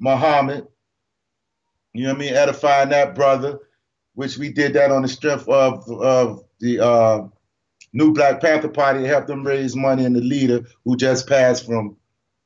Muhammad. 0.00 0.66
You 1.92 2.04
know 2.04 2.10
what 2.10 2.16
I 2.16 2.18
mean? 2.18 2.34
Edifying 2.34 2.88
that 2.88 3.14
brother, 3.14 3.60
which 4.14 4.36
we 4.36 4.52
did 4.52 4.72
that 4.72 4.90
on 4.90 5.02
the 5.02 5.08
strength 5.08 5.48
of 5.48 5.88
of 5.88 6.43
the 6.60 6.80
uh, 6.80 7.22
new 7.92 8.12
Black 8.12 8.40
Panther 8.40 8.68
Party 8.68 9.00
to 9.00 9.08
help 9.08 9.26
them 9.26 9.46
raise 9.46 9.74
money, 9.74 10.04
and 10.04 10.14
the 10.14 10.20
leader 10.20 10.64
who 10.84 10.96
just 10.96 11.28
passed 11.28 11.66
from 11.66 11.96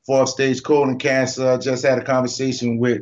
fourth 0.05 0.29
stage 0.29 0.63
colon 0.63 0.97
cancer. 0.97 1.57
Just 1.57 1.85
had 1.85 1.99
a 1.99 2.03
conversation 2.03 2.77
with 2.77 3.01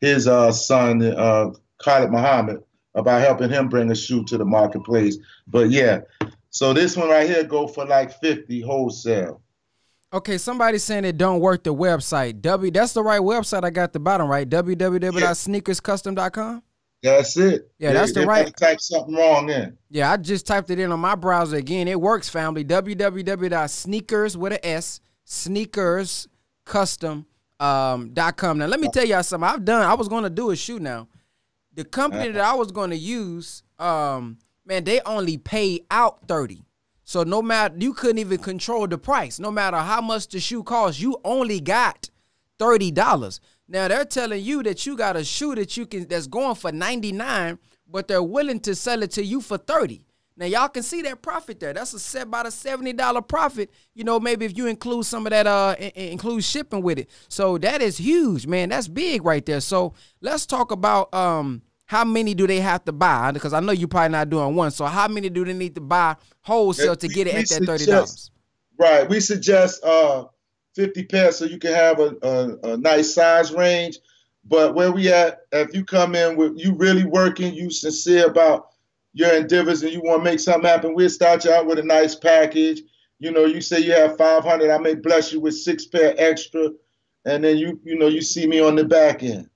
his 0.00 0.26
uh, 0.26 0.52
son, 0.52 1.02
uh, 1.02 1.50
Khalid 1.78 2.10
Muhammad, 2.10 2.62
about 2.94 3.22
helping 3.22 3.50
him 3.50 3.68
bring 3.68 3.90
a 3.90 3.94
shoe 3.94 4.24
to 4.24 4.36
the 4.36 4.44
marketplace. 4.44 5.16
But 5.46 5.70
yeah, 5.70 6.00
so 6.50 6.74
this 6.74 6.96
one 6.96 7.08
right 7.08 7.28
here 7.28 7.44
go 7.44 7.66
for 7.66 7.86
like 7.86 8.20
50 8.20 8.60
wholesale. 8.60 9.40
Okay, 10.14 10.36
somebody's 10.36 10.84
saying 10.84 11.06
it 11.06 11.16
don't 11.16 11.40
work 11.40 11.64
the 11.64 11.74
website. 11.74 12.42
W 12.42 12.70
that's 12.70 12.92
the 12.92 13.02
right 13.02 13.22
website 13.22 13.64
I 13.64 13.70
got 13.70 13.84
at 13.84 13.94
the 13.94 14.00
bottom, 14.00 14.28
right? 14.28 14.46
www.sneakerscustom.com. 14.48 16.62
That's 17.02 17.36
it. 17.36 17.68
Yeah, 17.78 17.92
that's 17.92 18.12
the 18.12 18.24
right- 18.26 18.56
Type 18.56 18.80
something 18.80 19.14
wrong 19.14 19.50
in. 19.50 19.76
Yeah, 19.90 20.12
I 20.12 20.16
just 20.16 20.46
typed 20.46 20.70
it 20.70 20.78
in 20.78 20.92
on 20.92 21.00
my 21.00 21.16
browser 21.16 21.56
again. 21.56 21.88
It 21.88 22.00
works, 22.00 22.28
family. 22.28 22.64
www.sneakers 22.64 24.36
with 24.36 24.52
a 24.52 24.66
S, 24.66 25.00
sneakers 25.24 26.28
custom 26.64 27.26
um, 27.58 28.10
dot 28.12 28.36
com. 28.36 28.58
Now 28.58 28.66
let 28.66 28.78
me 28.80 28.88
tell 28.92 29.04
y'all 29.04 29.22
something. 29.22 29.48
I've 29.48 29.64
done. 29.64 29.82
I 29.82 29.94
was 29.94 30.08
going 30.08 30.24
to 30.24 30.30
do 30.30 30.50
a 30.50 30.56
shoe 30.56 30.78
now. 30.78 31.08
The 31.74 31.84
company 31.84 32.30
that 32.30 32.44
I 32.44 32.54
was 32.54 32.70
going 32.70 32.90
to 32.90 32.96
use, 32.96 33.62
um, 33.78 34.38
man, 34.64 34.84
they 34.84 35.00
only 35.00 35.38
pay 35.38 35.80
out 35.90 36.28
thirty. 36.28 36.64
So 37.04 37.24
no 37.24 37.42
matter 37.42 37.74
you 37.78 37.94
couldn't 37.94 38.18
even 38.18 38.38
control 38.38 38.86
the 38.86 38.96
price. 38.98 39.40
No 39.40 39.50
matter 39.50 39.78
how 39.78 40.00
much 40.00 40.28
the 40.28 40.38
shoe 40.38 40.62
costs, 40.62 41.00
you 41.00 41.18
only 41.24 41.60
got 41.60 42.10
thirty 42.58 42.90
dollars. 42.92 43.40
Now 43.72 43.88
they're 43.88 44.04
telling 44.04 44.44
you 44.44 44.62
that 44.64 44.84
you 44.84 44.98
got 44.98 45.16
a 45.16 45.24
shoe 45.24 45.54
that 45.54 45.78
you 45.78 45.86
can 45.86 46.06
that's 46.06 46.26
going 46.26 46.56
for 46.56 46.70
ninety 46.70 47.10
nine, 47.10 47.58
but 47.90 48.06
they're 48.06 48.22
willing 48.22 48.60
to 48.60 48.74
sell 48.74 49.02
it 49.02 49.12
to 49.12 49.24
you 49.24 49.40
for 49.40 49.56
thirty. 49.56 50.04
Now 50.36 50.44
y'all 50.44 50.68
can 50.68 50.82
see 50.82 51.00
that 51.02 51.22
profit 51.22 51.58
there. 51.58 51.72
That's 51.72 51.94
a 51.94 51.98
set 51.98 52.24
about 52.24 52.46
a 52.46 52.50
seventy 52.50 52.92
dollar 52.92 53.22
profit. 53.22 53.70
You 53.94 54.04
know, 54.04 54.20
maybe 54.20 54.44
if 54.44 54.58
you 54.58 54.66
include 54.66 55.06
some 55.06 55.26
of 55.26 55.30
that, 55.30 55.46
uh, 55.46 55.74
in- 55.78 55.90
in- 55.90 56.12
include 56.12 56.44
shipping 56.44 56.82
with 56.82 56.98
it. 56.98 57.08
So 57.28 57.56
that 57.58 57.80
is 57.80 57.96
huge, 57.96 58.46
man. 58.46 58.68
That's 58.68 58.88
big 58.88 59.24
right 59.24 59.44
there. 59.46 59.60
So 59.60 59.94
let's 60.20 60.44
talk 60.44 60.70
about 60.70 61.12
um 61.14 61.62
how 61.86 62.04
many 62.04 62.34
do 62.34 62.46
they 62.46 62.60
have 62.60 62.84
to 62.84 62.92
buy? 62.92 63.30
Because 63.30 63.54
I 63.54 63.60
know 63.60 63.72
you're 63.72 63.88
probably 63.88 64.10
not 64.10 64.28
doing 64.28 64.54
one. 64.54 64.70
So 64.70 64.84
how 64.84 65.08
many 65.08 65.30
do 65.30 65.46
they 65.46 65.54
need 65.54 65.74
to 65.76 65.80
buy 65.80 66.16
wholesale 66.42 66.96
to 66.96 67.08
get 67.08 67.26
it 67.26 67.34
at 67.34 67.48
that 67.48 67.64
thirty 67.64 67.86
dollars? 67.86 68.30
Right. 68.78 69.08
We 69.08 69.18
suggest 69.20 69.82
uh 69.82 70.24
50 70.74 71.04
pairs 71.04 71.36
so 71.36 71.44
you 71.44 71.58
can 71.58 71.72
have 71.72 72.00
a, 72.00 72.16
a, 72.22 72.72
a 72.72 72.76
nice 72.76 73.14
size 73.14 73.52
range. 73.52 73.98
But 74.44 74.74
where 74.74 74.90
we 74.90 75.12
at, 75.12 75.42
if 75.52 75.74
you 75.74 75.84
come 75.84 76.14
in 76.14 76.36
with 76.36 76.58
you 76.58 76.74
really 76.74 77.04
working, 77.04 77.54
you 77.54 77.70
sincere 77.70 78.26
about 78.26 78.68
your 79.12 79.32
endeavors 79.34 79.82
and 79.82 79.92
you 79.92 80.00
want 80.00 80.24
to 80.24 80.30
make 80.30 80.40
something 80.40 80.68
happen, 80.68 80.94
we'll 80.94 81.10
start 81.10 81.44
you 81.44 81.52
out 81.52 81.66
with 81.66 81.78
a 81.78 81.84
nice 81.84 82.14
package. 82.14 82.82
You 83.18 83.30
know, 83.30 83.44
you 83.44 83.60
say 83.60 83.80
you 83.80 83.92
have 83.92 84.16
500, 84.16 84.70
I 84.70 84.78
may 84.78 84.94
bless 84.94 85.32
you 85.32 85.40
with 85.40 85.54
six 85.54 85.86
pair 85.86 86.14
extra. 86.18 86.70
And 87.24 87.44
then 87.44 87.56
you, 87.56 87.80
you 87.84 87.96
know, 87.96 88.08
you 88.08 88.20
see 88.20 88.46
me 88.46 88.60
on 88.60 88.74
the 88.74 88.84
back 88.84 89.22
end. 89.22 89.48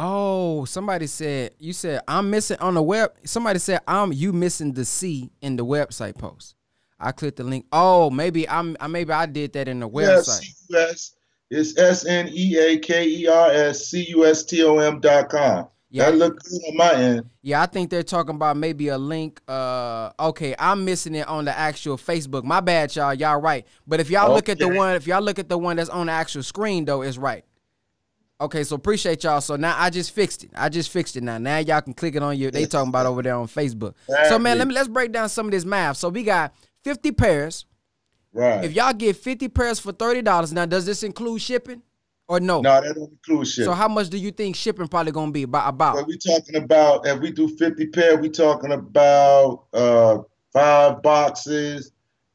Oh, 0.00 0.64
somebody 0.64 1.08
said 1.08 1.54
you 1.58 1.72
said 1.72 2.02
I'm 2.06 2.30
missing 2.30 2.58
on 2.60 2.74
the 2.74 2.82
web. 2.82 3.10
Somebody 3.24 3.58
said 3.58 3.80
I'm 3.88 4.12
you 4.12 4.32
missing 4.32 4.72
the 4.72 4.84
C 4.84 5.28
in 5.42 5.56
the 5.56 5.66
website 5.66 6.16
post. 6.16 6.54
I 7.00 7.12
clicked 7.12 7.36
the 7.36 7.44
link. 7.44 7.66
Oh, 7.72 8.10
maybe 8.10 8.48
I'm 8.48 8.76
maybe 8.88 9.12
I 9.12 9.26
did 9.26 9.52
that 9.52 9.68
in 9.68 9.80
the 9.80 9.88
website. 9.88 10.46
Yes, 10.68 11.14
it's 11.50 11.78
S 11.78 12.04
N 12.04 12.28
E 12.32 12.58
A 12.58 12.78
K 12.78 13.06
E 13.06 13.26
R 13.26 13.50
S 13.50 13.86
C 13.86 14.06
U 14.10 14.26
S 14.26 14.44
T 14.44 14.62
O 14.64 14.78
M 14.78 15.00
dot 15.00 15.28
com. 15.28 15.68
Yeah. 15.90 16.10
That 16.10 16.18
look 16.18 16.42
good 16.42 16.60
on 16.68 16.76
my 16.76 16.92
end. 16.94 17.30
Yeah, 17.40 17.62
I 17.62 17.66
think 17.66 17.88
they're 17.88 18.02
talking 18.02 18.34
about 18.34 18.58
maybe 18.58 18.88
a 18.88 18.98
link. 18.98 19.40
Uh, 19.48 20.10
okay, 20.20 20.54
I'm 20.58 20.84
missing 20.84 21.14
it 21.14 21.26
on 21.26 21.46
the 21.46 21.56
actual 21.56 21.96
Facebook. 21.96 22.44
My 22.44 22.60
bad, 22.60 22.94
y'all. 22.94 23.14
Y'all 23.14 23.40
right. 23.40 23.66
But 23.86 23.98
if 24.00 24.10
y'all 24.10 24.34
look 24.34 24.50
at 24.50 24.58
the 24.58 24.68
one, 24.68 24.96
if 24.96 25.06
y'all 25.06 25.22
look 25.22 25.38
at 25.38 25.48
the 25.48 25.56
one 25.56 25.76
that's 25.76 25.88
on 25.88 26.06
the 26.06 26.12
actual 26.12 26.42
screen, 26.42 26.84
though, 26.84 27.02
it's 27.02 27.16
right. 27.16 27.44
Okay, 28.40 28.62
so 28.64 28.76
appreciate 28.76 29.24
y'all. 29.24 29.40
So 29.40 29.56
now 29.56 29.74
I 29.78 29.90
just 29.90 30.12
fixed 30.12 30.44
it. 30.44 30.50
I 30.54 30.68
just 30.68 30.90
fixed 30.90 31.16
it 31.16 31.22
now. 31.22 31.38
Now 31.38 31.58
y'all 31.58 31.80
can 31.80 31.94
click 31.94 32.14
it 32.14 32.22
on 32.22 32.36
your. 32.36 32.50
They 32.50 32.66
talking 32.66 32.90
about 32.90 33.06
over 33.06 33.22
there 33.22 33.34
on 33.34 33.48
Facebook. 33.48 33.94
So 34.28 34.38
man, 34.38 34.58
let 34.58 34.68
me 34.68 34.74
let's 34.74 34.88
break 34.88 35.10
down 35.10 35.30
some 35.30 35.46
of 35.46 35.52
this 35.52 35.64
math. 35.64 35.96
So 35.96 36.10
we 36.10 36.22
got 36.22 36.54
50 36.84 37.12
pairs. 37.12 37.66
Right. 38.32 38.64
If 38.64 38.72
y'all 38.72 38.92
get 38.92 39.16
50 39.16 39.48
pairs 39.48 39.78
for 39.78 39.92
thirty 39.92 40.22
dollars, 40.22 40.52
now 40.52 40.66
does 40.66 40.84
this 40.84 41.02
include 41.02 41.40
shipping 41.40 41.82
or 42.28 42.40
no? 42.40 42.60
no, 42.60 42.80
that 42.80 42.94
don't 42.94 43.10
include 43.10 43.48
shit. 43.48 43.64
So 43.64 43.72
how 43.72 43.88
much 43.88 44.10
do 44.10 44.18
you 44.18 44.30
think 44.30 44.54
shipping 44.54 44.86
probably 44.86 45.12
gonna 45.12 45.32
be 45.32 45.44
about? 45.44 45.68
About 45.68 45.96
But 45.96 46.06
we 46.06 46.18
talking 46.18 46.56
about 46.56 47.06
if 47.06 47.20
we 47.20 47.32
do 47.32 47.48
50 47.48 47.86
pair, 47.86 48.16
we 48.16 48.28
talking 48.28 48.72
about 48.72 49.64
uh 49.72 50.18
five 50.52 51.02
boxes. 51.02 51.92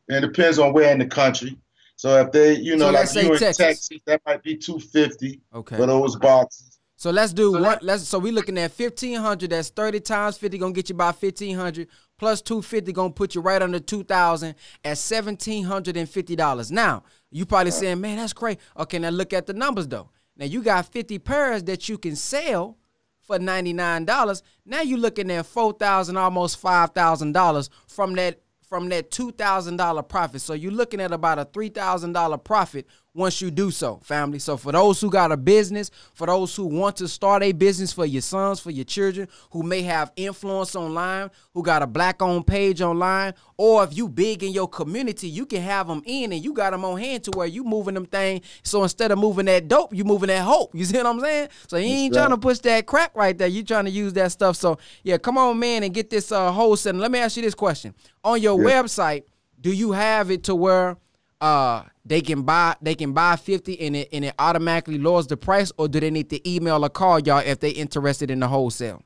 And 0.10 0.24
it 0.24 0.28
depends 0.28 0.60
on 0.60 0.74
where 0.74 0.92
in 0.92 1.00
the 1.00 1.06
country. 1.06 1.58
So 1.96 2.20
if 2.20 2.32
they, 2.32 2.56
you 2.56 2.76
know, 2.76 2.88
So 2.88 2.92
like 2.92 3.14
you 3.14 3.34
in 3.34 3.40
Texas. 3.40 3.58
Texas. 3.58 4.00
that 4.06 4.22
might 4.26 4.44
be 4.44 4.58
250 4.58 5.40
okay. 5.56 5.78
for 5.78 5.86
those 5.86 6.18
boxes. 6.18 6.73
So 7.04 7.12
let's 7.12 7.34
do 7.34 7.52
one. 7.52 7.80
Let's 7.82 8.08
so 8.08 8.18
we 8.18 8.32
looking 8.32 8.58
at 8.58 8.72
fifteen 8.72 9.20
hundred. 9.20 9.50
That's 9.50 9.68
thirty 9.68 10.00
times 10.00 10.38
fifty. 10.38 10.58
Gonna 10.58 10.72
get 10.72 10.88
you 10.88 10.96
about 10.96 11.18
fifteen 11.18 11.58
hundred 11.58 11.90
plus 12.18 12.42
two 12.42 12.62
fifty. 12.62 12.94
Gonna 12.94 13.12
put 13.12 13.36
you 13.36 13.42
right 13.42 13.62
under 13.62 13.82
two 13.82 14.06
thousand 14.06 14.56
at 14.86 14.98
seventeen 14.98 15.66
hundred 15.66 15.98
and 15.98 16.08
fifty 16.08 16.38
dollars. 16.38 16.72
Now 16.72 17.04
you 17.30 17.46
probably 17.46 17.72
saying, 17.72 18.00
man, 18.00 18.20
that's 18.20 18.32
great. 18.32 18.58
Okay, 18.78 19.00
now 19.00 19.10
look 19.10 19.34
at 19.34 19.48
the 19.48 19.54
numbers 19.54 19.90
though. 19.90 20.12
Now 20.38 20.46
you 20.46 20.64
got 20.64 20.94
fifty 20.94 21.20
pairs 21.20 21.62
that 21.64 21.90
you 21.90 21.98
can 21.98 22.16
sell 22.16 22.78
for 23.20 23.38
ninety 23.38 23.74
nine 23.74 24.06
dollars. 24.06 24.42
Now 24.66 24.80
you 24.80 24.96
looking 24.96 25.30
at 25.30 25.46
four 25.46 25.74
thousand, 25.74 26.16
almost 26.16 26.58
five 26.58 26.92
thousand 26.92 27.34
dollars 27.34 27.70
from 27.86 28.14
that 28.14 28.40
from 28.70 28.88
that 28.90 29.12
two 29.12 29.32
thousand 29.34 29.76
dollar 29.76 30.04
profit. 30.04 30.40
So 30.40 30.54
you're 30.54 30.72
looking 30.72 31.02
at 31.02 31.12
about 31.12 31.38
a 31.38 31.44
three 31.44 31.68
thousand 31.68 32.14
dollar 32.14 32.38
profit 32.38 32.88
once 33.16 33.42
you 33.42 33.52
do 33.52 33.70
so, 33.70 34.00
family. 34.04 34.40
So 34.40 34.58
for 34.58 34.72
those 34.72 35.00
who 35.00 35.10
got 35.10 35.32
a 35.32 35.38
business, 35.38 35.92
for 36.14 36.28
those 36.28 36.56
who 36.56 36.66
want 36.66 36.96
to 36.98 37.08
start 37.08 37.44
a 37.44 37.52
business 37.52 37.94
for 37.94 38.06
your 38.06 38.24
sons, 38.24 38.60
for 38.60 38.72
your 38.72 38.86
children, 38.86 39.28
who 39.52 39.62
may 39.62 39.84
have 39.84 40.12
influence 40.16 40.76
online, 40.76 41.30
who 41.54 41.62
got 41.62 41.84
a 41.84 41.88
black 41.88 42.22
owned 42.22 42.48
page 42.48 42.82
online, 42.82 43.34
or 43.56 43.84
if 43.84 43.96
you 43.96 44.10
big 44.10 44.44
in 44.44 44.52
your 44.52 44.68
community, 44.68 45.28
you 45.30 45.46
can 45.46 45.62
have 45.62 45.88
them 45.88 46.02
in 46.06 46.34
and 46.34 46.44
you 46.44 46.54
got 46.54 46.72
them 46.72 46.84
on 46.84 46.98
hand 46.98 47.24
to 47.26 47.32
where 47.32 47.46
you 47.46 47.64
moving 47.64 47.94
them 47.94 48.06
thing. 48.08 48.42
So 48.64 48.82
instead 48.82 49.12
of 49.12 49.20
moving 49.20 49.46
that 49.46 49.68
dope, 49.68 49.94
you 49.94 50.04
moving 50.04 50.28
that 50.28 50.42
hope. 50.42 50.74
You 50.84 50.88
see 50.88 50.98
what 50.98 51.06
I'm 51.06 51.20
saying? 51.22 51.48
So 51.68 51.78
you 51.78 51.86
ain't 51.86 52.14
trying 52.14 52.32
to 52.32 52.38
push 52.38 52.60
that 52.60 52.86
crack 52.86 53.12
right 53.16 53.38
there. 53.38 53.48
You 53.48 53.64
trying 53.64 53.86
to 53.86 53.92
use 53.92 54.12
that 54.14 54.34
stuff. 54.34 54.58
So 54.58 54.78
yeah, 55.04 55.18
come 55.18 55.38
on, 55.38 55.58
man, 55.60 55.84
and 55.84 55.94
get 55.94 56.10
this 56.10 56.30
uh, 56.30 56.52
wholesale. 56.52 56.96
Let 56.96 57.10
me 57.10 57.20
ask 57.20 57.38
you 57.38 57.44
this 57.44 57.56
question: 57.56 57.94
On 58.22 58.42
your 58.42 58.58
website, 58.58 59.24
do 59.62 59.72
you 59.72 59.94
have 59.94 60.30
it 60.30 60.44
to 60.46 60.56
where 60.56 60.98
uh 61.44 61.84
they 62.06 62.22
can 62.22 62.42
buy 62.44 62.76
they 62.82 62.96
can 62.96 63.12
buy 63.14 63.36
50 63.36 63.80
and 63.82 63.96
it 63.98 64.10
and 64.14 64.24
it 64.26 64.34
automatically 64.40 64.98
lowers 64.98 65.28
the 65.28 65.36
price 65.38 65.72
or 65.78 65.88
do 65.88 66.00
they 66.00 66.10
need 66.10 66.30
to 66.30 66.40
email 66.50 66.84
or 66.86 66.90
call 66.90 67.20
y'all 67.20 67.40
if 67.46 67.60
they 67.60 67.70
interested 67.72 68.32
in 68.32 68.40
the 68.40 68.48
wholesale 68.48 69.02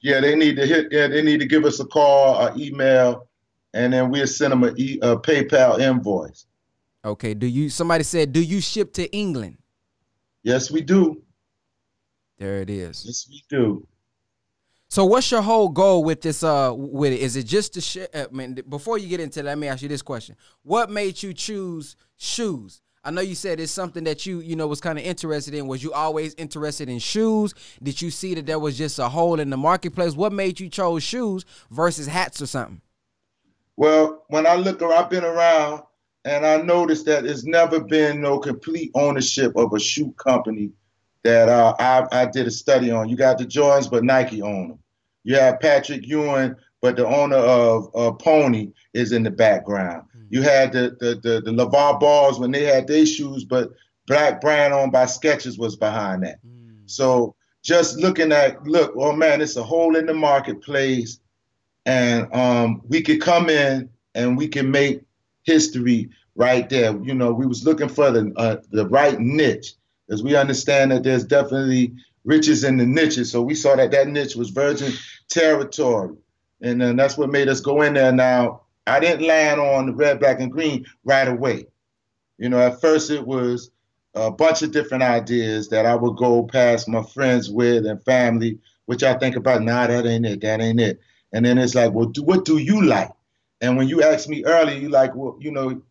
Yeah, 0.00 0.20
they 0.20 0.34
need 0.36 0.56
to 0.56 0.66
hit. 0.66 0.92
Yeah, 0.92 1.08
they 1.08 1.22
need 1.22 1.40
to 1.40 1.46
give 1.46 1.64
us 1.64 1.80
a 1.80 1.84
call, 1.86 2.36
or 2.40 2.52
email, 2.56 3.26
and 3.74 3.92
then 3.92 4.10
we'll 4.10 4.28
send 4.28 4.52
them 4.52 4.62
a, 4.64 4.72
e, 4.76 4.98
a 5.02 5.16
PayPal 5.16 5.80
invoice. 5.80 6.46
okay 7.04 7.32
do 7.34 7.46
you 7.46 7.68
somebody 7.70 8.04
said 8.04 8.32
do 8.32 8.42
you 8.42 8.60
ship 8.60 8.92
to 8.92 9.04
england 9.12 9.56
Yes, 10.44 10.70
we 10.70 10.80
do. 10.82 11.00
there 12.38 12.60
it 12.62 12.70
is 12.70 13.04
Yes, 13.06 13.26
we 13.30 13.42
do. 13.48 13.86
So 14.88 15.04
what's 15.04 15.30
your 15.30 15.42
whole 15.42 15.68
goal 15.68 16.02
with 16.02 16.20
this 16.22 16.42
uh 16.42 16.72
with 16.74 17.12
it 17.12 17.20
is 17.20 17.36
it 17.36 17.44
just 17.44 17.74
to 17.74 17.80
share 17.80 18.08
uh, 18.14 18.26
man 18.30 18.54
before 18.68 18.98
you 18.98 19.08
get 19.08 19.20
into 19.20 19.42
that 19.42 19.48
let 19.48 19.58
me 19.58 19.68
ask 19.68 19.82
you 19.82 19.88
this 19.88 20.02
question 20.02 20.36
what 20.62 20.90
made 20.90 21.22
you 21.22 21.32
choose 21.32 21.96
shoes 22.16 22.80
I 23.04 23.10
know 23.10 23.20
you 23.22 23.34
said 23.34 23.58
it's 23.58 23.72
something 23.72 24.04
that 24.04 24.26
you 24.26 24.40
you 24.40 24.54
know 24.54 24.66
was 24.66 24.82
kind 24.82 24.98
of 24.98 25.04
interested 25.04 25.54
in. 25.54 25.66
Was 25.66 25.82
you 25.82 25.92
always 25.92 26.34
interested 26.34 26.90
in 26.90 26.98
shoes? 26.98 27.54
Did 27.82 28.02
you 28.02 28.10
see 28.10 28.34
that 28.34 28.44
there 28.44 28.58
was 28.58 28.76
just 28.76 28.98
a 28.98 29.08
hole 29.08 29.40
in 29.40 29.48
the 29.48 29.56
marketplace? 29.56 30.14
What 30.14 30.32
made 30.32 30.60
you 30.60 30.68
chose 30.68 31.02
shoes 31.02 31.46
versus 31.70 32.06
hats 32.06 32.42
or 32.42 32.46
something? 32.46 32.82
Well, 33.76 34.24
when 34.28 34.46
I 34.46 34.56
look 34.56 34.82
I've 34.82 35.08
been 35.08 35.24
around 35.24 35.84
and 36.24 36.44
I 36.44 36.60
noticed 36.60 37.06
that 37.06 37.24
there's 37.24 37.44
never 37.44 37.80
been 37.80 38.20
no 38.20 38.38
complete 38.38 38.90
ownership 38.94 39.56
of 39.56 39.72
a 39.72 39.80
shoe 39.80 40.12
company 40.18 40.72
that 41.28 41.48
uh, 41.48 41.74
I, 41.78 42.22
I 42.22 42.26
did 42.26 42.46
a 42.46 42.50
study 42.50 42.90
on. 42.90 43.08
You 43.08 43.16
got 43.16 43.38
the 43.38 43.44
Jordans, 43.44 43.90
but 43.90 44.04
Nike 44.04 44.40
own 44.42 44.68
them. 44.68 44.78
You 45.24 45.36
have 45.36 45.60
Patrick 45.60 46.06
Ewing, 46.06 46.54
but 46.80 46.96
the 46.96 47.06
owner 47.06 47.36
of 47.36 47.90
uh, 47.94 48.12
Pony 48.12 48.72
is 48.94 49.12
in 49.12 49.22
the 49.22 49.30
background. 49.30 50.04
You 50.30 50.42
had 50.42 50.72
the 50.72 50.96
the 51.00 51.14
the, 51.22 51.40
the 51.40 51.50
LaVar 51.50 52.00
Balls 52.00 52.38
when 52.38 52.50
they 52.50 52.64
had 52.64 52.86
their 52.86 53.06
shoes, 53.06 53.44
but 53.44 53.70
Black 54.06 54.40
brand 54.40 54.72
owned 54.72 54.92
by 54.92 55.04
Skechers 55.04 55.58
was 55.58 55.76
behind 55.76 56.22
that. 56.22 56.38
So 56.86 57.34
just 57.62 57.98
looking 57.98 58.32
at 58.32 58.62
look, 58.66 58.94
oh 58.96 59.12
man, 59.12 59.42
it's 59.42 59.56
a 59.56 59.62
hole 59.62 59.96
in 59.96 60.06
the 60.06 60.14
marketplace 60.14 61.20
and 61.84 62.34
um, 62.34 62.82
we 62.88 63.02
could 63.02 63.20
come 63.20 63.50
in 63.50 63.88
and 64.14 64.36
we 64.36 64.48
can 64.48 64.70
make 64.70 65.02
history 65.44 66.10
right 66.36 66.68
there. 66.68 66.96
You 67.02 67.14
know, 67.14 67.32
we 67.32 67.46
was 67.46 67.64
looking 67.64 67.88
for 67.88 68.10
the 68.10 68.32
uh, 68.36 68.56
the 68.70 68.86
right 68.88 69.18
niche, 69.18 69.74
as 70.10 70.22
we 70.22 70.36
understand 70.36 70.90
that 70.90 71.02
there's 71.02 71.24
definitely 71.24 71.94
riches 72.24 72.64
in 72.64 72.76
the 72.76 72.86
niches. 72.86 73.30
So 73.30 73.42
we 73.42 73.54
saw 73.54 73.76
that 73.76 73.90
that 73.92 74.08
niche 74.08 74.36
was 74.36 74.50
virgin 74.50 74.92
territory, 75.28 76.16
and 76.60 76.80
then 76.80 76.96
that's 76.96 77.16
what 77.16 77.30
made 77.30 77.48
us 77.48 77.60
go 77.60 77.82
in 77.82 77.94
there. 77.94 78.12
Now 78.12 78.62
I 78.86 79.00
didn't 79.00 79.26
land 79.26 79.60
on 79.60 79.86
the 79.86 79.92
red, 79.92 80.20
black, 80.20 80.40
and 80.40 80.50
green 80.50 80.86
right 81.04 81.28
away. 81.28 81.66
You 82.38 82.48
know, 82.48 82.58
at 82.58 82.80
first 82.80 83.10
it 83.10 83.26
was 83.26 83.70
a 84.14 84.30
bunch 84.30 84.62
of 84.62 84.72
different 84.72 85.02
ideas 85.02 85.68
that 85.68 85.86
I 85.86 85.94
would 85.94 86.16
go 86.16 86.44
past 86.44 86.88
my 86.88 87.02
friends 87.02 87.50
with 87.50 87.86
and 87.86 88.02
family, 88.04 88.58
which 88.86 89.02
I 89.02 89.14
think 89.14 89.36
about, 89.36 89.62
nah, 89.62 89.86
that 89.86 90.06
ain't 90.06 90.26
it, 90.26 90.40
that 90.40 90.60
ain't 90.60 90.80
it. 90.80 91.00
And 91.32 91.44
then 91.44 91.58
it's 91.58 91.74
like, 91.74 91.92
well, 91.92 92.06
do, 92.06 92.22
what 92.22 92.44
do 92.44 92.58
you 92.58 92.82
like? 92.84 93.10
And 93.60 93.76
when 93.76 93.88
you 93.88 94.02
asked 94.02 94.28
me 94.28 94.44
earlier, 94.44 94.78
you 94.78 94.88
like, 94.88 95.14
well, 95.14 95.36
you 95.40 95.50
know, 95.50 95.82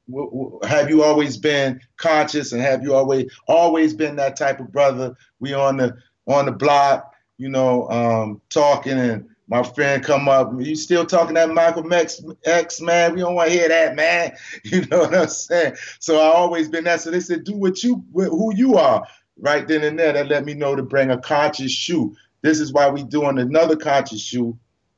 have 0.66 0.90
you 0.90 1.04
always 1.04 1.38
been 1.38 1.82
conscious 1.98 2.54
and 2.54 2.62
have 2.62 2.82
you 2.82 2.94
always 2.94 3.32
always 3.48 3.94
been 3.94 4.16
that 4.16 4.38
type 4.38 4.60
of 4.60 4.72
brother? 4.72 5.16
We 5.40 5.54
on 5.54 5.78
the 5.78 5.98
on 6.28 6.46
the 6.46 6.52
block, 6.54 7.14
you 7.38 7.50
know, 7.50 7.90
um, 7.90 8.42
talking 8.50 8.98
and 8.98 9.30
my 9.50 9.64
friend 9.64 10.04
come 10.04 10.28
up, 10.28 10.52
you 10.60 10.76
still 10.76 11.06
talking 11.06 11.36
that 11.36 11.50
Michael 11.50 11.92
X, 11.94 12.22
X 12.44 12.82
man? 12.82 13.14
We 13.16 13.22
don't 13.22 13.36
want 13.36 13.50
to 13.50 13.58
hear 13.58 13.70
that, 13.70 13.96
man. 13.96 14.36
You 14.66 14.86
know 14.88 15.00
what 15.00 15.16
I'm 15.16 15.30
saying? 15.30 15.76
So 16.00 16.20
I 16.20 16.34
always 16.34 16.68
been 16.68 16.84
that. 16.84 17.00
So 17.02 17.12
they 17.12 17.22
said, 17.22 17.46
do 17.46 17.56
what 17.56 17.82
you, 17.82 18.04
who 18.14 18.54
you 18.54 18.76
are. 18.76 19.08
Right 19.40 19.66
then 19.68 19.84
and 19.84 19.98
there, 19.98 20.14
that 20.14 20.28
let 20.28 20.44
me 20.46 20.54
know 20.54 20.76
to 20.76 20.84
bring 20.84 21.12
a 21.12 21.18
conscious 21.18 21.72
shoe. 21.72 22.16
This 22.42 22.60
is 22.60 22.74
why 22.74 22.90
we 22.90 23.04
doing 23.04 23.40
another 23.40 23.76
conscious 23.78 24.22
shoe 24.22 24.58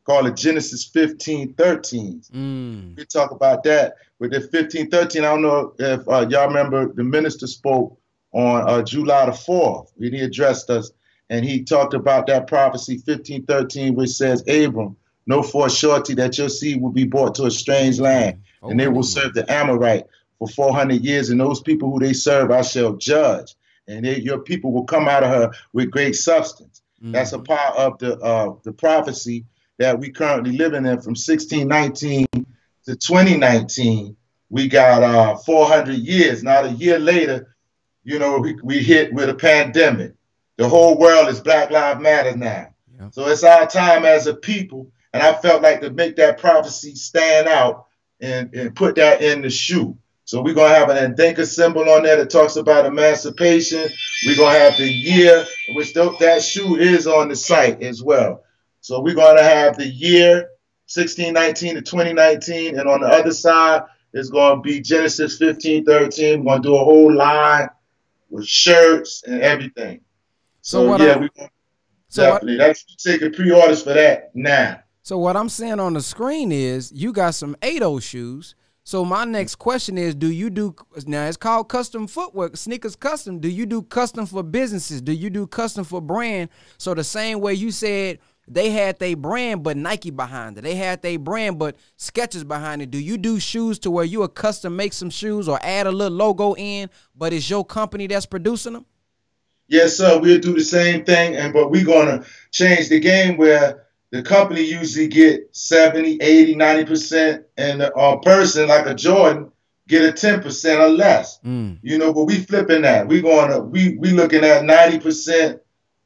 called 0.09 0.25
it 0.25 0.35
Genesis 0.35 0.85
15 0.85 1.53
13. 1.53 2.21
Mm. 2.33 2.97
We 2.97 3.05
talk 3.05 3.29
about 3.29 3.61
that. 3.65 3.97
With 4.17 4.31
the 4.31 4.41
15 4.41 4.89
13, 4.89 5.23
I 5.23 5.27
don't 5.27 5.43
know 5.43 5.73
if 5.77 6.07
uh, 6.07 6.25
y'all 6.27 6.47
remember 6.47 6.91
the 6.91 7.03
minister 7.03 7.45
spoke 7.45 7.95
on 8.31 8.67
uh, 8.67 8.81
July 8.81 9.27
the 9.27 9.33
4th 9.33 9.91
when 9.97 10.13
he 10.13 10.21
addressed 10.21 10.71
us 10.71 10.91
and 11.29 11.45
he 11.45 11.63
talked 11.63 11.93
about 11.93 12.25
that 12.25 12.47
prophecy 12.47 12.97
15 12.97 13.45
13, 13.45 13.93
which 13.93 14.09
says, 14.09 14.41
Abram, 14.47 14.97
know 15.27 15.43
for 15.43 15.69
surety 15.69 16.15
that 16.15 16.39
your 16.39 16.49
seed 16.49 16.81
will 16.81 16.91
be 16.91 17.05
brought 17.05 17.35
to 17.35 17.45
a 17.45 17.51
strange 17.51 17.99
land, 17.99 18.41
Oh, 18.63 18.71
and 18.71 18.79
they 18.79 18.87
will 18.87 19.03
serve 19.03 19.35
the 19.35 19.49
Amorite 19.51 20.07
for 20.39 20.47
400 20.47 21.01
years, 21.01 21.29
and 21.29 21.39
those 21.39 21.61
people 21.61 21.91
who 21.91 21.99
they 21.99 22.13
serve 22.13 22.49
I 22.49 22.63
shall 22.63 22.93
judge, 22.93 23.53
and 23.87 24.03
they, 24.03 24.17
your 24.17 24.39
people 24.39 24.71
will 24.71 24.85
come 24.85 25.07
out 25.07 25.23
of 25.23 25.29
her 25.29 25.51
with 25.71 25.91
great 25.91 26.15
substance. 26.15 26.81
Mm. 27.01 27.11
That's 27.11 27.31
a 27.31 27.39
part 27.39 27.75
of 27.77 27.99
the 27.99 28.17
uh, 28.19 28.55
the 28.63 28.73
prophecy 28.73 29.45
that 29.79 29.97
we 29.97 30.11
currently 30.11 30.51
living 30.51 30.85
in 30.85 31.01
from 31.01 31.15
1619 31.15 32.27
to 32.33 32.95
2019. 32.95 34.15
We 34.49 34.67
got 34.67 35.01
uh, 35.03 35.37
400 35.37 35.95
years. 35.95 36.43
Not 36.43 36.65
a 36.65 36.71
year 36.71 36.99
later, 36.99 37.55
you 38.03 38.19
know, 38.19 38.39
we, 38.39 38.55
we 38.61 38.79
hit 38.79 39.13
with 39.13 39.29
a 39.29 39.33
pandemic. 39.33 40.13
The 40.57 40.67
whole 40.67 40.99
world 40.99 41.29
is 41.29 41.39
Black 41.39 41.71
Lives 41.71 42.01
Matter 42.01 42.35
now. 42.35 42.73
Yeah. 42.99 43.09
So 43.11 43.27
it's 43.27 43.43
our 43.43 43.65
time 43.67 44.03
as 44.03 44.27
a 44.27 44.33
people. 44.33 44.91
And 45.13 45.23
I 45.23 45.33
felt 45.33 45.63
like 45.63 45.81
to 45.81 45.89
make 45.91 46.17
that 46.17 46.39
prophecy 46.39 46.95
stand 46.95 47.47
out 47.47 47.87
and, 48.19 48.53
and 48.53 48.75
put 48.75 48.95
that 48.95 49.21
in 49.21 49.41
the 49.41 49.49
shoe. 49.49 49.97
So 50.25 50.41
we're 50.41 50.53
gonna 50.53 50.75
have 50.75 50.89
an 50.89 51.15
Adinkra 51.15 51.45
symbol 51.45 51.89
on 51.89 52.03
there 52.03 52.17
that 52.17 52.29
talks 52.29 52.57
about 52.57 52.85
emancipation. 52.85 53.89
We're 54.27 54.35
gonna 54.35 54.59
have 54.59 54.77
the 54.77 54.87
year, 54.87 55.45
which 55.73 55.93
th- 55.93 56.19
that 56.19 56.43
shoe 56.43 56.75
is 56.75 57.07
on 57.07 57.29
the 57.29 57.35
site 57.35 57.81
as 57.81 58.03
well. 58.03 58.43
So 58.81 59.01
we're 59.01 59.15
gonna 59.15 59.43
have 59.43 59.77
the 59.77 59.87
year 59.87 60.49
1619 60.87 61.75
to 61.75 61.81
2019, 61.81 62.79
and 62.79 62.89
on 62.89 63.01
the 63.01 63.07
other 63.07 63.31
side 63.31 63.83
is 64.13 64.29
gonna 64.29 64.61
be 64.61 64.81
Genesis 64.81 65.37
15, 65.37 65.85
13. 65.85 66.43
We're 66.43 66.53
gonna 66.53 66.63
do 66.63 66.75
a 66.75 66.83
whole 66.83 67.13
line 67.13 67.69
with 68.29 68.45
shirts 68.45 69.23
and 69.27 69.41
everything. 69.41 70.01
So 70.61 70.97
So, 70.97 71.03
yeah, 71.05 71.13
I- 71.13 71.17
we 71.19 71.29
So 72.11 72.23
what, 72.23 72.33
definitely 72.41 72.57
that's 72.57 72.83
taking 73.03 73.33
pre-orders 73.33 73.83
for 73.83 73.93
that 73.93 74.31
now. 74.33 74.79
so 75.03 75.17
what 75.19 75.37
I'm 75.37 75.49
saying 75.49 75.79
on 75.79 75.93
the 75.93 76.01
screen 76.01 76.51
is 76.51 76.91
you 76.91 77.11
got 77.13 77.35
some 77.35 77.55
ADO 77.61 77.99
shoes. 77.99 78.55
So 78.83 79.05
my 79.05 79.23
next 79.23 79.55
question 79.57 79.99
is, 79.99 80.15
do 80.15 80.31
you 80.31 80.49
do 80.49 80.73
now? 81.05 81.27
It's 81.27 81.37
called 81.37 81.69
custom 81.69 82.07
footwear, 82.07 82.49
sneakers 82.55 82.95
custom. 82.95 83.37
Do 83.39 83.47
you 83.47 83.67
do 83.67 83.83
custom 83.83 84.25
for 84.25 84.41
businesses? 84.41 85.01
Do 85.01 85.11
you 85.11 85.29
do 85.29 85.45
custom 85.45 85.83
for 85.83 86.01
brand? 86.01 86.49
So 86.79 86.95
the 86.95 87.03
same 87.03 87.39
way 87.39 87.53
you 87.53 87.69
said 87.69 88.17
they 88.49 88.71
had 88.71 88.97
their 88.99 89.15
brand, 89.15 89.63
but 89.63 89.77
Nike 89.77 90.09
behind 90.09 90.57
it. 90.57 90.61
They 90.61 90.75
had 90.75 91.01
their 91.01 91.19
brand, 91.19 91.59
but 91.59 91.77
Skechers 91.97 92.47
behind 92.47 92.81
it. 92.81 92.89
Do 92.89 92.97
you 92.97 93.17
do 93.17 93.39
shoes 93.39 93.77
to 93.79 93.91
where 93.91 94.05
you 94.05 94.23
a 94.23 94.29
custom 94.29 94.75
make 94.75 94.93
some 94.93 95.09
shoes 95.09 95.47
or 95.47 95.59
add 95.61 95.87
a 95.87 95.91
little 95.91 96.17
logo 96.17 96.55
in, 96.55 96.89
but 97.15 97.31
it's 97.31 97.49
your 97.49 97.63
company 97.63 98.07
that's 98.07 98.25
producing 98.25 98.73
them? 98.73 98.85
Yes, 99.67 99.97
sir. 99.97 100.19
We'll 100.19 100.39
do 100.39 100.53
the 100.53 100.63
same 100.63 101.05
thing, 101.05 101.35
and 101.35 101.53
but 101.53 101.69
we're 101.69 101.85
gonna 101.85 102.25
change 102.51 102.89
the 102.89 102.99
game 102.99 103.37
where 103.37 103.85
the 104.11 104.23
company 104.23 104.61
usually 104.61 105.07
get 105.07 105.55
70, 105.55 106.17
80, 106.19 106.55
90%, 106.55 107.43
and 107.57 107.83
a 107.83 107.93
uh, 107.93 108.15
person 108.17 108.67
like 108.67 108.87
a 108.87 108.95
Jordan 108.95 109.51
get 109.87 110.03
a 110.03 110.11
10% 110.11 110.79
or 110.79 110.89
less. 110.89 111.39
Mm. 111.45 111.79
You 111.83 111.97
know, 111.97 112.13
but 112.13 112.23
we 112.23 112.39
flipping 112.39 112.83
that. 112.83 113.07
We 113.07 113.21
going 113.21 113.51
to 113.51 113.59
we 113.59 113.97
we 113.97 114.11
looking 114.11 114.43
at 114.43 114.63
90% 114.63 115.59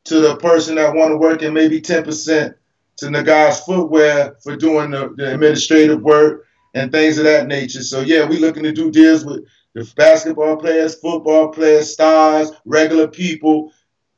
to 0.06 0.20
the 0.20 0.36
person 0.38 0.76
that 0.76 0.96
want 0.96 1.12
to 1.12 1.18
work 1.18 1.42
and 1.42 1.54
maybe 1.54 1.82
10% 1.82 2.56
to 2.98 3.10
the 3.10 3.24
guy's 3.24 3.62
footwear 3.62 4.36
for 4.44 4.56
doing 4.56 4.92
the, 4.92 5.13
the 5.16 5.34
administrative 5.34 6.02
work 6.02 6.46
and 6.74 6.92
things 6.92 7.18
of 7.18 7.24
that 7.26 7.48
nature. 7.48 7.82
So 7.82 8.02
yeah, 8.02 8.28
we 8.28 8.38
looking 8.38 8.63
to 8.63 8.72
do 8.72 8.92
deals 8.92 9.26
with 9.26 9.46
the 9.74 9.92
basketball 9.96 10.58
players, 10.58 10.96
football 10.96 11.50
players, 11.50 11.92
stars, 11.92 12.52
regular 12.66 13.08
people, 13.08 13.72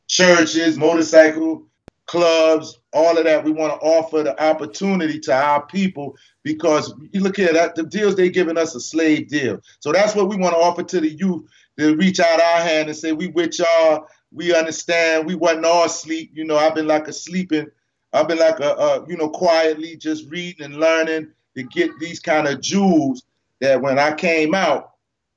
churches, 0.07 0.77
motorcycle 0.77 1.67
clubs, 2.07 2.77
all 2.93 3.17
of 3.17 3.23
that. 3.23 3.43
We 3.43 3.51
want 3.51 3.73
to 3.73 3.87
offer 3.87 4.23
the 4.23 4.41
opportunity 4.41 5.19
to 5.21 5.33
our 5.33 5.65
people 5.65 6.15
because 6.43 6.93
you 7.11 7.21
look 7.21 7.37
here, 7.37 7.53
that 7.53 7.75
the 7.75 7.83
deals 7.83 8.15
they 8.15 8.29
giving 8.29 8.57
us 8.57 8.75
a 8.75 8.79
slave 8.79 9.29
deal. 9.29 9.59
So 9.79 9.91
that's 9.91 10.15
what 10.15 10.29
we 10.29 10.35
want 10.35 10.55
to 10.55 10.59
offer 10.59 10.83
to 10.83 11.01
the 11.01 11.09
youth 11.09 11.45
to 11.79 11.95
reach 11.95 12.19
out 12.19 12.41
our 12.41 12.61
hand 12.61 12.89
and 12.89 12.97
say, 12.97 13.11
we 13.11 13.27
with 13.27 13.57
y'all, 13.59 14.07
we 14.35 14.53
understand, 14.53 15.25
we 15.25 15.33
wasn't 15.33 15.65
all 15.65 15.87
sleep. 15.87 16.31
You 16.33 16.43
know, 16.43 16.57
I've 16.57 16.75
been 16.75 16.87
like 16.87 17.07
a 17.07 17.13
sleeping, 17.13 17.67
I've 18.11 18.27
been 18.27 18.37
like 18.37 18.59
a, 18.59 18.73
a 18.73 19.05
you 19.07 19.15
know, 19.15 19.29
quietly 19.29 19.95
just 19.95 20.29
reading 20.29 20.65
and 20.65 20.77
learning 20.77 21.31
to 21.55 21.63
get 21.63 21.97
these 21.99 22.19
kind 22.19 22.47
of 22.47 22.61
jewels 22.61 23.23
that 23.61 23.81
when 23.81 23.97
I 23.97 24.13
came 24.13 24.53
out, 24.53 24.91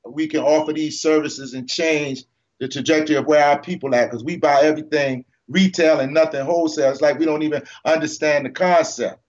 we 0.05 0.27
can 0.27 0.41
offer 0.41 0.73
these 0.73 1.01
services 1.01 1.55
and 1.55 1.69
change 1.69 2.25
the 2.59 2.67
trajectory 2.67 3.17
of 3.17 3.27
where 3.27 3.45
our 3.45 3.61
people 3.61 3.95
at 3.95 4.11
because 4.11 4.25
we 4.25 4.37
buy 4.37 4.63
everything 4.63 5.25
retail 5.49 6.01
and 6.01 6.13
nothing 6.13 6.45
wholesale. 6.45 6.91
It's 6.91 7.01
like 7.01 7.19
we 7.19 7.25
don't 7.25 7.43
even 7.43 7.63
understand 7.85 8.47
the 8.47 8.51
concept, 8.51 9.21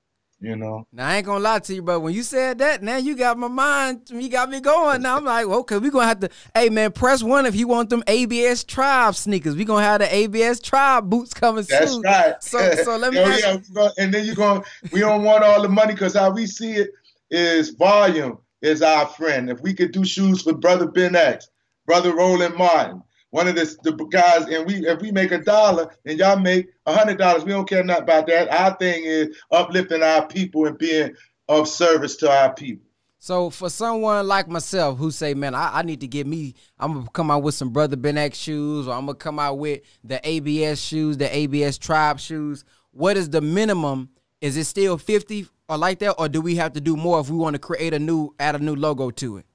you 0.41 0.55
know. 0.55 0.87
Now 0.91 1.07
I 1.09 1.17
ain't 1.17 1.25
gonna 1.25 1.43
lie 1.43 1.59
to 1.59 1.75
you, 1.75 1.81
but 1.81 1.99
when 1.99 2.13
you 2.13 2.23
said 2.23 2.59
that, 2.59 2.81
now 2.81 2.97
you 2.97 3.15
got 3.15 3.37
my 3.37 3.47
mind, 3.47 4.09
you 4.09 4.29
got 4.29 4.49
me 4.49 4.59
going. 4.61 5.01
Now 5.01 5.17
I'm 5.17 5.25
like, 5.25 5.45
okay, 5.45 5.77
we 5.77 5.89
gonna 5.89 6.07
have 6.07 6.19
to. 6.21 6.29
Hey 6.53 6.69
man, 6.69 6.91
press 6.91 7.21
one 7.21 7.45
if 7.45 7.55
you 7.55 7.67
want 7.67 7.89
them 7.89 8.03
ABS 8.07 8.63
Tribe 8.63 9.15
sneakers. 9.15 9.55
We 9.55 9.65
gonna 9.65 9.83
have 9.83 9.99
the 9.99 10.13
ABS 10.13 10.59
Tribe 10.59 11.09
boots 11.09 11.33
coming 11.33 11.65
That's 11.69 11.91
soon. 11.91 12.01
right. 12.03 12.41
So, 12.41 12.71
so 12.83 12.97
let 12.97 13.13
me. 13.13 13.19
Oh, 13.19 13.37
yeah, 13.37 13.55
we 13.55 13.73
go- 13.73 13.91
and 13.97 14.13
then 14.13 14.25
you 14.25 14.35
gonna, 14.35 14.63
we 14.91 14.99
don't 15.01 15.23
want 15.23 15.43
all 15.43 15.61
the 15.61 15.69
money 15.69 15.93
because 15.93 16.13
how 16.13 16.31
we 16.31 16.45
see 16.45 16.73
it 16.73 16.91
is 17.29 17.71
volume 17.71 18.37
is 18.61 18.81
our 18.81 19.07
friend. 19.07 19.49
If 19.49 19.61
we 19.61 19.73
could 19.73 19.91
do 19.91 20.03
shoes 20.05 20.41
for 20.41 20.53
brother 20.53 20.87
Ben 20.87 21.15
X, 21.15 21.49
brother 21.85 22.15
Roland 22.15 22.55
Martin, 22.55 23.01
one 23.31 23.47
of 23.47 23.55
the, 23.55 24.07
guys, 24.09 24.45
and 24.47 24.65
we 24.65 24.87
if 24.87 25.01
we 25.01 25.11
make 25.11 25.31
a 25.31 25.37
dollar 25.37 25.93
and 26.05 26.17
y'all 26.17 26.39
make 26.39 26.69
a 26.85 26.93
hundred 26.93 27.17
dollars, 27.17 27.43
we 27.43 27.51
don't 27.51 27.69
care 27.69 27.83
nothing 27.83 28.03
about 28.03 28.27
that. 28.27 28.49
Our 28.49 28.75
thing 28.77 29.03
is 29.03 29.37
uplifting 29.51 30.01
our 30.01 30.27
people 30.27 30.65
and 30.65 30.77
being 30.77 31.15
of 31.47 31.67
service 31.67 32.15
to 32.17 32.31
our 32.31 32.53
people. 32.53 32.85
So 33.21 33.49
for 33.49 33.69
someone 33.69 34.27
like 34.27 34.47
myself 34.47 34.97
who 34.97 35.11
say, 35.11 35.33
man, 35.33 35.53
I, 35.53 35.79
I 35.79 35.81
need 35.81 35.99
to 36.01 36.07
get 36.07 36.25
me, 36.25 36.55
I'm 36.79 36.93
gonna 36.93 37.09
come 37.13 37.29
out 37.29 37.43
with 37.43 37.53
some 37.53 37.69
Brother 37.69 37.97
Ben 37.97 38.17
X 38.17 38.37
shoes, 38.37 38.87
or 38.87 38.93
I'm 38.93 39.05
gonna 39.05 39.15
come 39.15 39.39
out 39.39 39.57
with 39.57 39.81
the 40.03 40.21
ABS 40.27 40.79
shoes, 40.79 41.17
the 41.17 41.35
ABS 41.35 41.77
Tribe 41.77 42.19
shoes. 42.19 42.63
What 42.91 43.17
is 43.17 43.29
the 43.29 43.41
minimum? 43.41 44.09
Is 44.41 44.55
it 44.55 44.63
still 44.65 44.97
50 44.97 45.47
or 45.67 45.77
like 45.77 45.99
that, 45.99 46.13
or 46.13 46.29
do 46.29 46.39
we 46.39 46.55
have 46.55 46.73
to 46.73 46.81
do 46.81 46.95
more 46.95 47.19
if 47.19 47.29
we 47.29 47.37
want 47.37 47.55
to 47.55 47.59
create 47.59 47.93
a 47.93 47.99
new, 47.99 48.33
add 48.39 48.55
a 48.55 48.59
new 48.59 48.75
logo 48.75 49.11
to 49.11 49.37
it? 49.37 49.45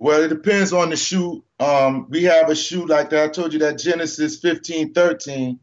Well, 0.00 0.22
it 0.22 0.28
depends 0.28 0.72
on 0.72 0.88
the 0.88 0.96
shoe. 0.96 1.44
Um, 1.60 2.06
we 2.08 2.24
have 2.24 2.48
a 2.48 2.56
shoe 2.56 2.86
like 2.86 3.10
that. 3.10 3.22
I 3.22 3.28
told 3.28 3.52
you 3.52 3.58
that 3.58 3.78
Genesis 3.78 4.38
15, 4.40 4.94
13. 4.94 5.60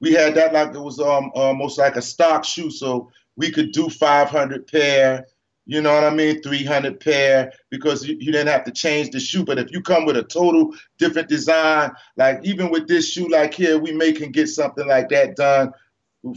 We 0.00 0.12
had 0.12 0.36
that 0.36 0.52
like 0.52 0.72
it 0.72 0.80
was 0.80 1.00
um 1.00 1.32
almost 1.34 1.76
like 1.76 1.96
a 1.96 2.02
stock 2.02 2.44
shoe. 2.44 2.70
So 2.70 3.10
we 3.36 3.50
could 3.50 3.72
do 3.72 3.88
500 3.88 4.68
pair, 4.68 5.26
you 5.66 5.82
know 5.82 5.92
what 5.92 6.04
I 6.04 6.10
mean? 6.14 6.40
300 6.40 7.00
pair 7.00 7.52
because 7.68 8.06
you, 8.06 8.16
you 8.20 8.30
didn't 8.30 8.46
have 8.46 8.62
to 8.64 8.70
change 8.70 9.10
the 9.10 9.18
shoe. 9.18 9.44
But 9.44 9.58
if 9.58 9.72
you 9.72 9.82
come 9.82 10.06
with 10.06 10.16
a 10.16 10.22
total 10.22 10.72
different 10.98 11.28
design, 11.28 11.90
like 12.16 12.38
even 12.44 12.70
with 12.70 12.86
this 12.86 13.10
shoe 13.10 13.28
like 13.28 13.52
here, 13.52 13.76
we 13.76 13.90
may 13.90 14.12
can 14.12 14.30
get 14.30 14.48
something 14.48 14.86
like 14.86 15.08
that 15.08 15.34
done. 15.34 15.72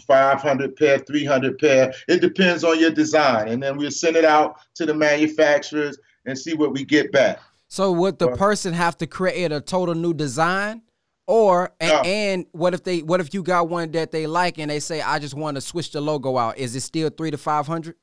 500 0.08 0.76
pair, 0.76 0.98
300 0.98 1.60
pair. 1.60 1.94
It 2.08 2.20
depends 2.20 2.64
on 2.64 2.80
your 2.80 2.90
design. 2.90 3.50
And 3.50 3.62
then 3.62 3.78
we'll 3.78 3.92
send 3.92 4.16
it 4.16 4.26
out 4.26 4.56
to 4.76 4.88
the 4.88 4.94
manufacturers 4.94 6.00
and 6.26 6.38
see 6.38 6.54
what 6.54 6.72
we 6.74 6.84
get 6.84 7.12
back. 7.12 7.40
So 7.68 7.92
would 7.92 8.20
the 8.20 8.30
person 8.32 8.74
have 8.74 8.98
to 9.00 9.08
create 9.08 9.52
a 9.52 9.62
total 9.62 9.96
new 9.96 10.14
design? 10.14 10.82
Or 11.26 11.72
and, 11.80 11.90
No. 11.92 12.02
and 12.02 12.46
what 12.52 12.74
if 12.74 12.84
they 12.84 13.02
what 13.02 13.22
if 13.22 13.34
you 13.34 13.44
got 13.44 13.70
one 13.70 13.92
that 13.92 14.12
they 14.12 14.28
like 14.28 14.58
and 14.58 14.70
they 14.70 14.82
say 14.82 15.02
I 15.02 15.20
just 15.20 15.34
want 15.34 15.56
to 15.56 15.62
switch 15.62 15.92
the 15.92 16.02
logo 16.02 16.38
out? 16.38 16.58
Is 16.58 16.76
it 16.76 16.82
still 16.82 17.10
three 17.10 17.32
to 17.32 17.38
five 17.38 17.66
hundred? 17.66 17.96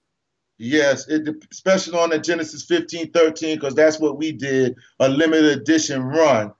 Yes, 0.56 1.06
it 1.08 1.28
especially 1.50 1.98
on 1.98 2.10
the 2.10 2.18
Genesis 2.18 2.64
fifteen 2.64 3.10
thirteen 3.10 3.56
because 3.56 3.74
that's 3.74 4.00
what 4.00 4.16
we 4.16 4.32
did, 4.32 4.74
a 5.00 5.08
limited 5.08 5.58
edition 5.60 6.02
run 6.02 6.52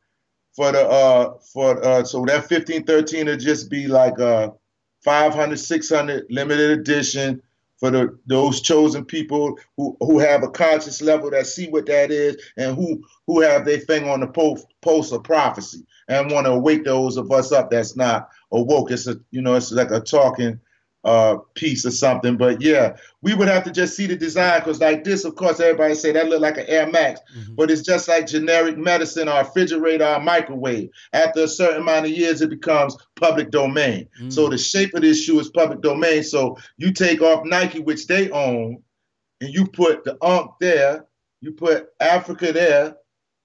for 0.55 0.71
the 0.73 0.87
uh 0.87 1.39
for 1.53 1.83
uh 1.83 2.05
so 2.05 2.25
that 2.27 2.47
15, 2.47 2.85
13 2.85 3.27
would 3.27 3.41
just 3.41 3.71
be 3.71 3.87
like 3.87 4.19
uh 4.21 4.51
500, 5.03 5.57
600 5.59 6.27
limited 6.29 6.79
edition 6.79 7.41
for 7.81 7.91
the 7.91 8.19
those 8.27 8.61
chosen 8.61 9.05
people 9.05 9.59
who 9.77 9.97
who 10.01 10.19
have 10.19 10.43
a 10.43 10.51
conscious 10.51 11.03
level 11.03 11.31
that 11.31 11.47
see 11.47 11.69
what 11.69 11.87
that 11.87 12.11
is 12.11 12.37
and 12.57 12.77
who 12.77 13.03
who 13.27 13.41
have 13.41 13.65
their 13.65 13.79
thing 13.79 14.09
on 14.09 14.21
the 14.21 14.27
post 14.29 14.67
post 14.83 15.13
of 15.13 15.25
prophecy 15.25 15.85
and 16.09 16.31
want 16.31 16.47
to 16.47 16.59
wake 16.59 16.85
those 16.85 17.17
of 17.17 17.31
us 17.33 17.53
up 17.53 17.71
that's 17.71 17.97
not 17.97 18.29
awoke. 18.53 18.91
It's 18.91 19.07
a 19.07 19.17
you 19.31 19.43
know 19.43 19.55
it's 19.55 19.73
like 19.73 19.91
a 19.91 20.01
talking 20.01 20.61
uh, 21.05 21.39
piece 21.55 21.87
or 21.87 21.91
something. 21.91 22.37
But 22.37 22.61
yeah, 22.61 22.97
we 23.23 23.35
would 23.35 23.49
have 23.49 23.65
to 23.65 23.71
just 23.71 23.97
see 23.97 24.07
the 24.07 24.17
design 24.17 24.61
because 24.61 24.81
like 24.81 25.05
this, 25.05 25.25
of 25.25 25.35
course, 25.35 25.61
everybody 25.61 25.95
say 25.95 26.13
that 26.13 26.29
look 26.29 26.41
like 26.41 26.59
an 26.59 26.67
Air 26.69 26.87
Max, 26.91 27.21
but 27.57 27.71
it's 27.71 27.83
just 27.83 28.09
like 28.09 28.27
generic 28.27 28.77
medicine 28.77 29.29
or 29.29 29.39
refrigerator 29.39 30.07
or 30.07 30.21
microwave. 30.21 30.91
After 31.13 31.45
a 31.45 31.49
certain 31.49 31.83
amount 31.83 32.07
of 32.07 32.13
years, 32.13 32.43
it 32.43 32.51
becomes 32.51 32.97
public 33.17 33.51
domain. 33.51 34.09
So 34.31 34.49
the 34.49 34.59
shape 34.59 34.95
of 34.95 35.03
this 35.03 35.23
shoe 35.25 35.41
is 35.41 35.51
public 35.51 35.81
domain. 35.81 36.23
So 36.23 36.57
you 36.77 36.93
take 36.93 37.23
off 37.23 37.45
Nike, 37.45 37.81
which 37.81 38.07
they 38.07 38.31
own, 38.31 38.83
and 39.41 39.55
you 39.55 39.67
put 39.67 40.05
the 40.05 40.19
Ankh 40.23 40.51
there, 40.61 41.07
you 41.41 41.53
put 41.53 41.89
Africa 42.01 42.53
there, 42.53 42.97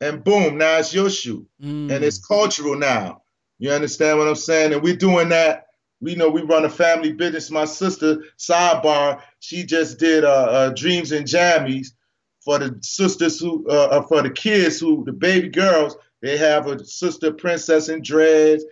and 0.02 0.24
boom, 0.24 0.58
now 0.58 0.80
it's 0.80 0.94
your 0.94 1.10
shoe. 1.10 1.48
Mm. 1.62 1.92
And 1.92 2.04
it's 2.04 2.26
cultural 2.26 2.78
now. 2.78 3.22
You 3.60 3.72
understand 3.72 4.20
what 4.20 4.28
I'm 4.28 4.36
saying? 4.36 4.74
And 4.74 4.84
we're 4.84 4.98
doing 4.98 5.30
that. 5.30 5.65
We 6.06 6.14
know 6.14 6.30
we 6.30 6.44
run 6.44 6.66
a 6.66 6.70
family 6.70 7.14
business. 7.14 7.50
My 7.50 7.66
sister, 7.66 8.26
sidebar, 8.38 9.24
she 9.40 9.64
just 9.64 9.98
did 9.98 10.24
uh, 10.24 10.28
uh, 10.28 10.70
Dreams 10.70 11.12
and 11.12 11.26
Jammies 11.26 11.88
for 12.42 12.60
the 12.60 12.78
sisters 12.82 13.40
who, 13.40 13.68
uh, 13.68 13.88
uh, 13.88 14.02
for 14.04 14.22
the 14.22 14.30
kids 14.30 14.80
who, 14.80 15.04
the 15.04 15.12
baby 15.12 15.50
girls, 15.50 15.96
they 16.22 16.38
have 16.38 16.68
a 16.68 16.86
sister 16.86 17.34
princess 17.34 17.90
in 17.90 18.04
dreads. 18.04 18.64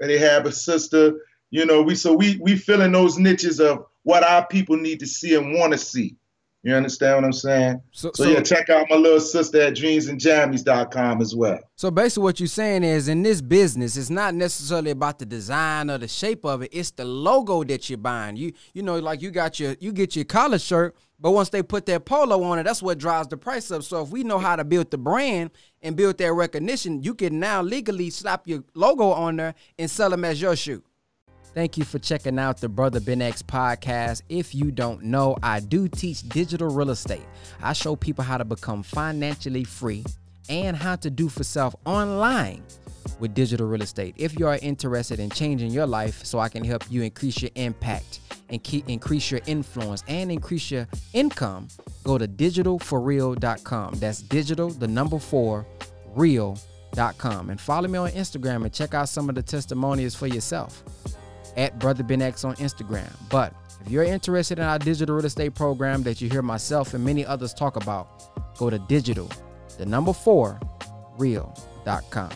They 0.00 0.18
have 0.18 0.46
a 0.46 0.52
sister, 0.52 1.20
you 1.52 1.64
know, 1.64 1.80
we, 1.80 1.94
so 1.94 2.12
we, 2.12 2.38
we 2.42 2.56
fill 2.56 2.82
in 2.82 2.90
those 2.90 3.18
niches 3.18 3.60
of 3.60 3.84
what 4.02 4.24
our 4.24 4.44
people 4.48 4.76
need 4.76 4.98
to 4.98 5.06
see 5.06 5.36
and 5.36 5.54
want 5.54 5.72
to 5.72 5.78
see. 5.78 6.16
You 6.62 6.74
understand 6.74 7.16
what 7.16 7.24
I'm 7.24 7.32
saying? 7.32 7.80
So, 7.90 8.10
So, 8.14 8.24
so, 8.24 8.30
yeah, 8.30 8.40
check 8.42 8.68
out 8.68 8.86
my 8.90 8.96
little 8.96 9.20
sister 9.20 9.62
at 9.62 9.74
dreamsandjammies.com 9.74 11.22
as 11.22 11.34
well. 11.34 11.58
so 11.74 11.90
basically, 11.90 12.24
what 12.24 12.38
you're 12.38 12.48
saying 12.48 12.84
is, 12.84 13.08
in 13.08 13.22
this 13.22 13.40
business, 13.40 13.96
it's 13.96 14.10
not 14.10 14.34
necessarily 14.34 14.90
about 14.90 15.18
the 15.18 15.26
design 15.26 15.90
or 15.90 15.96
the 15.96 16.08
shape 16.08 16.44
of 16.44 16.62
it. 16.62 16.70
It's 16.72 16.90
the 16.90 17.04
logo 17.06 17.64
that 17.64 17.88
you're 17.88 17.96
buying. 17.96 18.36
You, 18.36 18.52
you 18.74 18.82
know, 18.82 18.98
like 18.98 19.22
you 19.22 19.30
got 19.30 19.58
your, 19.58 19.74
you 19.80 19.92
get 19.92 20.14
your 20.14 20.26
collar 20.26 20.58
shirt, 20.58 20.94
but 21.18 21.30
once 21.30 21.48
they 21.48 21.62
put 21.62 21.86
that 21.86 22.04
polo 22.04 22.42
on 22.42 22.58
it, 22.58 22.64
that's 22.64 22.82
what 22.82 22.98
drives 22.98 23.28
the 23.28 23.38
price 23.38 23.70
up. 23.70 23.82
So 23.82 24.02
if 24.02 24.10
we 24.10 24.22
know 24.22 24.38
how 24.38 24.56
to 24.56 24.64
build 24.64 24.90
the 24.90 24.98
brand 24.98 25.52
and 25.80 25.96
build 25.96 26.18
that 26.18 26.32
recognition, 26.32 27.02
you 27.02 27.14
can 27.14 27.40
now 27.40 27.62
legally 27.62 28.10
slap 28.10 28.46
your 28.46 28.64
logo 28.74 29.10
on 29.12 29.36
there 29.36 29.54
and 29.78 29.90
sell 29.90 30.10
them 30.10 30.26
as 30.26 30.42
your 30.42 30.56
shoe. 30.56 30.82
Thank 31.52 31.76
you 31.76 31.84
for 31.84 31.98
checking 31.98 32.38
out 32.38 32.58
the 32.58 32.68
Brother 32.68 33.00
Ben 33.00 33.20
X 33.20 33.42
podcast. 33.42 34.22
If 34.28 34.54
you 34.54 34.70
don't 34.70 35.02
know, 35.02 35.36
I 35.42 35.58
do 35.58 35.88
teach 35.88 36.28
digital 36.28 36.68
real 36.68 36.90
estate. 36.90 37.26
I 37.60 37.72
show 37.72 37.96
people 37.96 38.22
how 38.22 38.38
to 38.38 38.44
become 38.44 38.84
financially 38.84 39.64
free 39.64 40.04
and 40.48 40.76
how 40.76 40.94
to 40.96 41.10
do 41.10 41.28
for 41.28 41.42
self 41.42 41.74
online 41.84 42.62
with 43.18 43.34
digital 43.34 43.66
real 43.66 43.82
estate. 43.82 44.14
If 44.16 44.38
you 44.38 44.46
are 44.46 44.58
interested 44.62 45.18
in 45.18 45.30
changing 45.30 45.72
your 45.72 45.86
life 45.86 46.24
so 46.24 46.38
I 46.38 46.48
can 46.48 46.64
help 46.64 46.84
you 46.88 47.02
increase 47.02 47.42
your 47.42 47.50
impact 47.56 48.20
and 48.48 48.62
keep 48.62 48.88
increase 48.88 49.32
your 49.32 49.40
influence 49.46 50.04
and 50.06 50.30
increase 50.30 50.70
your 50.70 50.86
income, 51.14 51.66
go 52.04 52.16
to 52.16 52.28
digitalforreal.com. 52.28 53.94
That's 53.94 54.22
digital 54.22 54.70
the 54.70 54.88
number 54.88 55.18
4 55.18 55.66
real.com 56.14 57.50
and 57.50 57.60
follow 57.60 57.88
me 57.88 57.98
on 57.98 58.10
Instagram 58.10 58.64
and 58.64 58.72
check 58.72 58.94
out 58.94 59.08
some 59.08 59.28
of 59.28 59.34
the 59.34 59.42
testimonials 59.42 60.14
for 60.14 60.26
yourself 60.28 60.84
at 61.56 61.78
Brother 61.78 62.02
Ben 62.02 62.22
X 62.22 62.44
on 62.44 62.54
Instagram. 62.56 63.10
But 63.28 63.54
if 63.84 63.90
you're 63.90 64.04
interested 64.04 64.58
in 64.58 64.64
our 64.64 64.78
digital 64.78 65.16
real 65.16 65.24
estate 65.24 65.54
program 65.54 66.02
that 66.02 66.20
you 66.20 66.28
hear 66.28 66.42
myself 66.42 66.94
and 66.94 67.04
many 67.04 67.24
others 67.24 67.54
talk 67.54 67.76
about, 67.76 68.56
go 68.56 68.70
to 68.70 68.78
digital, 68.78 69.30
the 69.78 69.86
number 69.86 70.12
four, 70.12 70.60
real.com. 71.18 72.30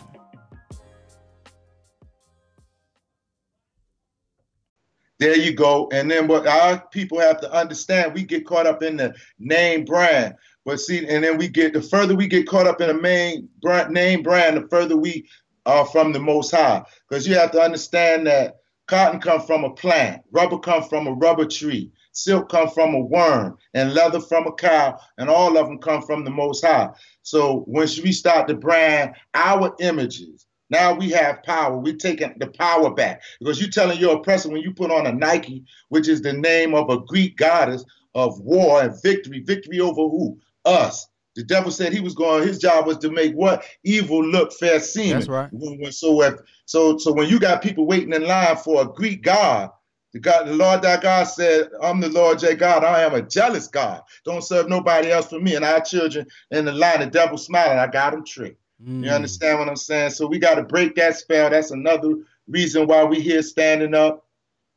There 5.17 5.37
you 5.37 5.53
go. 5.53 5.87
And 5.93 6.11
then 6.11 6.27
what 6.27 6.45
our 6.45 6.85
people 6.91 7.19
have 7.19 7.39
to 7.41 7.51
understand, 7.51 8.13
we 8.13 8.23
get 8.23 8.45
caught 8.45 8.67
up 8.67 8.83
in 8.83 8.97
the 8.97 9.13
name 9.39 9.85
brand. 9.85 10.35
But 10.65 10.79
see, 10.79 11.07
and 11.07 11.23
then 11.23 11.37
we 11.37 11.47
get 11.47 11.73
the 11.73 11.81
further 11.81 12.15
we 12.15 12.27
get 12.27 12.47
caught 12.47 12.67
up 12.67 12.81
in 12.81 12.87
the 12.87 13.01
main 13.01 13.47
brand, 13.61 13.93
name 13.93 14.23
brand, 14.23 14.57
the 14.57 14.67
further 14.67 14.97
we 14.97 15.27
are 15.65 15.85
from 15.85 16.11
the 16.11 16.19
most 16.19 16.51
high. 16.51 16.83
Because 17.07 17.27
you 17.27 17.35
have 17.35 17.51
to 17.51 17.61
understand 17.61 18.27
that 18.27 18.57
cotton 18.87 19.19
comes 19.19 19.45
from 19.45 19.63
a 19.63 19.73
plant, 19.73 20.21
rubber 20.31 20.59
comes 20.59 20.87
from 20.87 21.07
a 21.07 21.13
rubber 21.13 21.45
tree, 21.45 21.91
silk 22.11 22.49
comes 22.49 22.73
from 22.73 22.93
a 22.93 22.99
worm, 22.99 23.57
and 23.73 23.93
leather 23.93 24.19
from 24.19 24.47
a 24.47 24.53
cow, 24.53 24.99
and 25.17 25.29
all 25.29 25.57
of 25.57 25.67
them 25.67 25.79
come 25.79 26.01
from 26.01 26.23
the 26.23 26.31
most 26.31 26.63
high. 26.65 26.89
So 27.23 27.63
once 27.67 27.99
we 27.99 28.11
start 28.11 28.47
to 28.47 28.55
brand 28.55 29.15
our 29.33 29.75
images, 29.79 30.45
now 30.69 30.93
we 30.93 31.09
have 31.11 31.43
power. 31.43 31.77
We're 31.77 31.95
taking 31.95 32.33
the 32.39 32.47
power 32.47 32.93
back 32.93 33.21
because 33.39 33.61
you're 33.61 33.69
telling 33.69 33.99
your 33.99 34.17
oppressor 34.17 34.49
when 34.49 34.61
you 34.61 34.73
put 34.73 34.91
on 34.91 35.05
a 35.05 35.11
Nike, 35.11 35.63
which 35.89 36.07
is 36.07 36.21
the 36.21 36.33
name 36.33 36.73
of 36.73 36.89
a 36.89 36.99
Greek 37.01 37.37
goddess 37.37 37.85
of 38.15 38.39
war 38.39 38.81
and 38.81 39.01
victory. 39.03 39.41
Victory 39.41 39.79
over 39.79 40.01
who? 40.01 40.39
Us. 40.65 41.07
The 41.35 41.43
devil 41.43 41.69
said 41.69 41.91
he 41.91 41.99
was 41.99 42.15
going. 42.15 42.47
His 42.47 42.59
job 42.59 42.87
was 42.87 42.97
to 42.99 43.11
make 43.11 43.33
what 43.33 43.65
evil 43.83 44.25
look 44.25 44.53
fair 44.53 44.79
seeming. 44.79 45.15
That's 45.15 45.27
right. 45.27 45.49
So 45.91 46.21
if 46.21 46.35
so, 46.65 46.97
so 46.97 47.11
when 47.11 47.29
you 47.29 47.39
got 47.39 47.61
people 47.61 47.85
waiting 47.85 48.13
in 48.13 48.25
line 48.25 48.55
for 48.57 48.81
a 48.81 48.85
Greek 48.85 49.21
god, 49.21 49.69
the 50.13 50.19
God, 50.19 50.47
the 50.47 50.53
Lord 50.53 50.81
thy 50.81 50.97
God 50.97 51.25
said, 51.25 51.69
"I'm 51.81 51.99
the 51.99 52.07
Lord 52.07 52.41
your 52.41 52.55
God. 52.55 52.85
I 52.85 53.01
am 53.01 53.13
a 53.13 53.21
jealous 53.21 53.67
God. 53.67 54.01
Don't 54.23 54.43
serve 54.43 54.69
nobody 54.69 55.11
else 55.11 55.27
for 55.27 55.41
me." 55.41 55.55
And 55.55 55.65
our 55.65 55.81
children 55.81 56.25
in 56.51 56.63
the 56.63 56.71
line, 56.71 57.01
the 57.01 57.07
devil 57.07 57.37
smiling. 57.37 57.79
I 57.79 57.87
got 57.87 58.13
him 58.13 58.23
tricked. 58.23 58.61
Mm. 58.81 59.03
You 59.03 59.09
understand 59.09 59.59
what 59.59 59.67
I'm 59.67 59.75
saying? 59.75 60.11
So 60.11 60.27
we 60.27 60.39
got 60.39 60.55
to 60.55 60.63
break 60.63 60.95
that 60.95 61.17
spell. 61.17 61.49
That's 61.49 61.71
another 61.71 62.15
reason 62.47 62.87
why 62.87 63.03
we 63.03 63.19
here 63.19 63.41
standing 63.41 63.93
up 63.93 64.25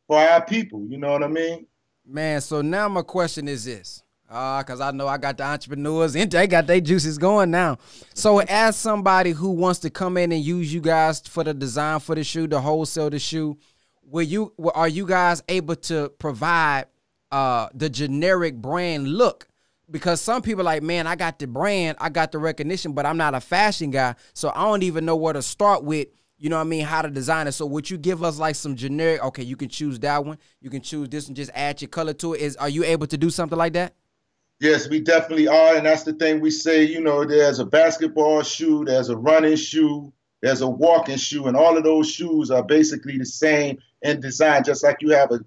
for 0.08 0.18
our 0.18 0.44
people. 0.44 0.84
You 0.88 0.98
know 0.98 1.12
what 1.12 1.22
I 1.22 1.28
mean? 1.28 1.66
Man, 2.04 2.40
so 2.40 2.62
now 2.62 2.88
my 2.88 3.02
question 3.02 3.46
is 3.46 3.64
this. 3.64 4.02
Uh, 4.30 4.62
cause 4.62 4.78
I 4.80 4.90
know 4.90 5.08
I 5.08 5.16
got 5.16 5.38
the 5.38 5.44
entrepreneurs 5.44 6.14
and 6.14 6.30
they 6.30 6.46
got 6.46 6.66
their 6.66 6.82
juices 6.82 7.16
going 7.16 7.50
now. 7.50 7.78
So 8.12 8.40
as 8.40 8.76
somebody 8.76 9.30
who 9.30 9.52
wants 9.52 9.78
to 9.80 9.90
come 9.90 10.18
in 10.18 10.32
and 10.32 10.44
use 10.44 10.72
you 10.72 10.82
guys 10.82 11.20
for 11.20 11.44
the 11.44 11.54
design 11.54 12.00
for 12.00 12.14
the 12.14 12.22
shoe, 12.22 12.46
to 12.48 12.60
wholesale 12.60 13.08
the 13.08 13.18
shoe, 13.18 13.56
will 14.02 14.22
you 14.22 14.52
are 14.74 14.88
you 14.88 15.06
guys 15.06 15.42
able 15.48 15.76
to 15.76 16.10
provide 16.18 16.86
uh 17.32 17.68
the 17.72 17.88
generic 17.88 18.56
brand 18.56 19.08
look? 19.08 19.48
Because 19.90 20.20
some 20.20 20.42
people 20.42 20.62
like, 20.62 20.82
man, 20.82 21.06
I 21.06 21.16
got 21.16 21.38
the 21.38 21.46
brand, 21.46 21.96
I 21.98 22.10
got 22.10 22.30
the 22.30 22.38
recognition, 22.38 22.92
but 22.92 23.06
I'm 23.06 23.16
not 23.16 23.34
a 23.34 23.40
fashion 23.40 23.90
guy, 23.90 24.14
so 24.34 24.52
I 24.54 24.64
don't 24.64 24.82
even 24.82 25.06
know 25.06 25.16
where 25.16 25.32
to 25.32 25.40
start 25.40 25.84
with. 25.84 26.08
You 26.36 26.50
know 26.50 26.56
what 26.56 26.66
I 26.66 26.68
mean? 26.68 26.84
How 26.84 27.00
to 27.00 27.08
design 27.08 27.46
it. 27.46 27.52
So 27.52 27.64
would 27.64 27.88
you 27.88 27.96
give 27.96 28.22
us 28.22 28.38
like 28.38 28.56
some 28.56 28.76
generic? 28.76 29.24
Okay, 29.24 29.42
you 29.42 29.56
can 29.56 29.70
choose 29.70 29.98
that 30.00 30.22
one. 30.22 30.36
You 30.60 30.68
can 30.68 30.82
choose 30.82 31.08
this 31.08 31.28
and 31.28 31.34
just 31.34 31.50
add 31.54 31.80
your 31.80 31.88
color 31.88 32.12
to 32.12 32.34
it. 32.34 32.42
Is 32.42 32.56
are 32.56 32.68
you 32.68 32.84
able 32.84 33.06
to 33.06 33.16
do 33.16 33.30
something 33.30 33.56
like 33.56 33.72
that? 33.72 33.94
Yes, 34.60 34.88
we 34.88 35.00
definitely 35.00 35.46
are, 35.46 35.76
and 35.76 35.86
that's 35.86 36.02
the 36.02 36.14
thing 36.14 36.40
we 36.40 36.50
say. 36.50 36.82
You 36.82 37.00
know, 37.00 37.24
there's 37.24 37.60
a 37.60 37.64
basketball 37.64 38.42
shoe, 38.42 38.84
there's 38.84 39.08
a 39.08 39.16
running 39.16 39.56
shoe, 39.56 40.12
there's 40.42 40.62
a 40.62 40.68
walking 40.68 41.16
shoe, 41.16 41.46
and 41.46 41.56
all 41.56 41.76
of 41.76 41.84
those 41.84 42.10
shoes 42.10 42.50
are 42.50 42.64
basically 42.64 43.18
the 43.18 43.24
same 43.24 43.78
in 44.02 44.20
design. 44.20 44.64
Just 44.64 44.82
like 44.82 44.96
you 45.00 45.10
have 45.10 45.30
a, 45.30 45.40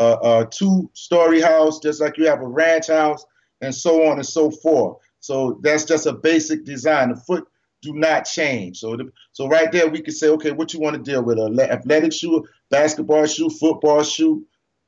a, 0.00 0.40
a 0.40 0.48
two-story 0.50 1.40
house, 1.40 1.78
just 1.78 2.00
like 2.00 2.18
you 2.18 2.26
have 2.26 2.40
a 2.40 2.46
ranch 2.46 2.88
house, 2.88 3.24
and 3.60 3.72
so 3.72 4.08
on 4.08 4.16
and 4.16 4.26
so 4.26 4.50
forth. 4.50 4.98
So 5.20 5.60
that's 5.62 5.84
just 5.84 6.06
a 6.06 6.12
basic 6.12 6.64
design. 6.64 7.10
The 7.10 7.16
foot 7.16 7.46
do 7.82 7.92
not 7.94 8.24
change. 8.24 8.80
So, 8.80 8.96
the, 8.96 9.12
so 9.30 9.46
right 9.46 9.70
there, 9.70 9.88
we 9.88 10.00
can 10.00 10.12
say, 10.12 10.28
okay, 10.30 10.50
what 10.50 10.74
you 10.74 10.80
want 10.80 10.96
to 10.96 11.02
deal 11.08 11.22
with? 11.22 11.38
A 11.38 11.72
athletic 11.72 12.12
shoe, 12.12 12.44
basketball 12.70 13.26
shoe, 13.26 13.48
football 13.48 14.02
shoe, 14.02 14.44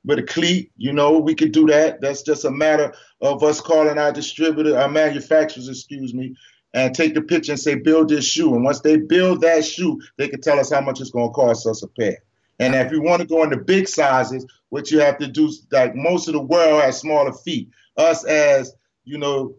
with 0.08 0.18
a 0.18 0.22
cleat. 0.22 0.72
You 0.76 0.92
know, 0.92 1.18
we 1.18 1.34
could 1.34 1.52
do 1.52 1.66
that. 1.66 2.00
That's 2.00 2.22
just 2.22 2.46
a 2.46 2.50
matter 2.50 2.92
of 3.20 3.44
us 3.44 3.60
calling 3.60 3.98
our 3.98 4.10
distributor, 4.10 4.76
our 4.76 4.88
manufacturers, 4.88 5.68
excuse 5.68 6.14
me, 6.14 6.34
and 6.72 6.94
take 6.94 7.14
the 7.14 7.20
picture 7.20 7.52
and 7.52 7.60
say, 7.60 7.74
build 7.76 8.08
this 8.08 8.24
shoe. 8.24 8.54
And 8.54 8.64
once 8.64 8.80
they 8.80 8.96
build 8.96 9.42
that 9.42 9.64
shoe, 9.64 10.00
they 10.16 10.26
can 10.26 10.40
tell 10.40 10.58
us 10.58 10.72
how 10.72 10.80
much 10.80 11.00
it's 11.00 11.10
going 11.10 11.28
to 11.28 11.34
cost 11.34 11.66
us 11.66 11.82
a 11.82 11.88
pair. 11.88 12.16
And 12.58 12.74
if 12.74 12.90
you 12.90 13.02
want 13.02 13.20
to 13.20 13.28
go 13.28 13.44
into 13.44 13.58
big 13.58 13.86
sizes, 13.86 14.46
what 14.70 14.90
you 14.90 14.98
have 14.98 15.18
to 15.18 15.28
do, 15.28 15.52
like 15.70 15.94
most 15.94 16.26
of 16.26 16.34
the 16.34 16.40
world 16.40 16.82
has 16.82 16.98
smaller 16.98 17.32
feet. 17.32 17.68
Us 17.98 18.24
as, 18.24 18.74
you 19.04 19.18
know, 19.18 19.54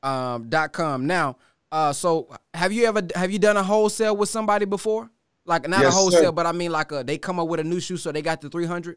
www.sneakerscustom.com. 0.05 1.07
Now, 1.07 1.37
uh, 1.74 1.92
so 1.92 2.28
have 2.54 2.72
you 2.72 2.87
ever 2.87 3.02
have 3.14 3.30
you 3.32 3.38
done 3.38 3.56
a 3.56 3.62
wholesale 3.62 4.16
with 4.16 4.28
somebody 4.28 4.64
before? 4.64 5.10
Like 5.44 5.68
not 5.68 5.80
Yes, 5.80 5.92
a 5.92 5.96
wholesale, 5.96 6.22
sir. 6.22 6.32
but 6.32 6.46
I 6.46 6.52
mean 6.52 6.70
like 6.70 6.92
a, 6.92 7.02
they 7.04 7.18
come 7.18 7.40
up 7.40 7.48
with 7.48 7.60
a 7.60 7.64
new 7.64 7.80
shoe, 7.80 7.96
so 7.96 8.12
they 8.12 8.22
got 8.22 8.40
the 8.40 8.48
three 8.48 8.64
hundred. 8.66 8.96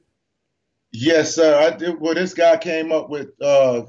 Yes, 0.91 1.35
sir. 1.35 1.57
I 1.57 1.75
did. 1.75 1.99
Well, 1.99 2.13
this 2.13 2.33
guy 2.33 2.55
came 2.57 2.91
up 2.91 3.09
with. 3.09 3.29
Uh, 3.41 3.83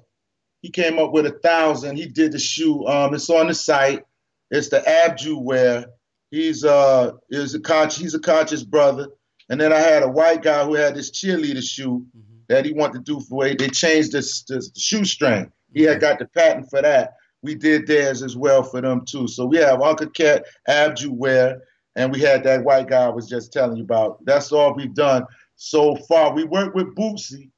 he 0.63 0.71
came 0.71 0.99
up 0.99 1.13
with 1.13 1.27
a 1.27 1.39
thousand. 1.39 1.97
He 1.97 2.07
did 2.07 2.33
the 2.33 2.39
shoe. 2.39 2.85
Um, 2.87 3.15
it's 3.15 3.31
on 3.31 3.47
the 3.47 3.55
site. 3.55 4.03
It's 4.51 4.71
the 4.71 4.81
Abju 4.81 5.41
wear. 5.41 5.87
He's 6.31 6.65
uh 6.65 7.13
is 7.31 7.55
a 7.55 7.61
conscious. 7.61 7.99
He's 7.99 8.15
a 8.15 8.21
conscious 8.21 8.65
brother. 8.65 9.09
And 9.51 9.61
then 9.61 9.73
I 9.73 9.79
had 9.79 10.03
a 10.03 10.09
white 10.09 10.43
guy 10.43 10.65
who 10.65 10.75
had 10.75 10.95
this 10.95 11.11
cheerleader 11.11 11.63
shoe 11.63 12.05
that 12.49 12.65
he 12.65 12.73
wanted 12.73 13.05
to 13.05 13.13
do 13.13 13.21
for. 13.21 13.47
It. 13.47 13.59
They 13.59 13.69
changed 13.69 14.13
this, 14.13 14.43
this 14.43 14.71
shoestring. 14.77 15.53
He 15.73 15.83
had 15.83 16.01
got 16.01 16.19
the 16.19 16.27
patent 16.27 16.69
for 16.71 16.83
that. 16.83 17.15
We 17.43 17.55
did 17.55 17.87
theirs 17.87 18.23
as 18.23 18.37
well 18.37 18.63
for 18.63 18.81
them 18.81 19.05
too. 19.05 19.29
So 19.29 19.47
we 19.47 19.59
have 19.59 19.81
Uncle 19.81 20.11
Cat 20.11 20.45
Abju 20.69 21.09
wear, 21.09 21.63
and 21.97 22.13
we 22.13 22.21
had 22.21 22.43
that 22.45 22.65
white 22.65 22.89
guy 22.89 23.05
I 23.05 23.09
was 23.09 23.29
just 23.29 23.53
telling 23.53 23.77
you 23.77 23.85
about. 23.85 24.25
That's 24.25 24.53
all 24.53 24.75
we've 24.75 24.95
done 24.95 25.25
so 25.57 25.95
far. 25.95 26.33
We 26.33 26.45
worked 26.45 26.75
with 26.75 26.95
Bootsy, 26.95 27.51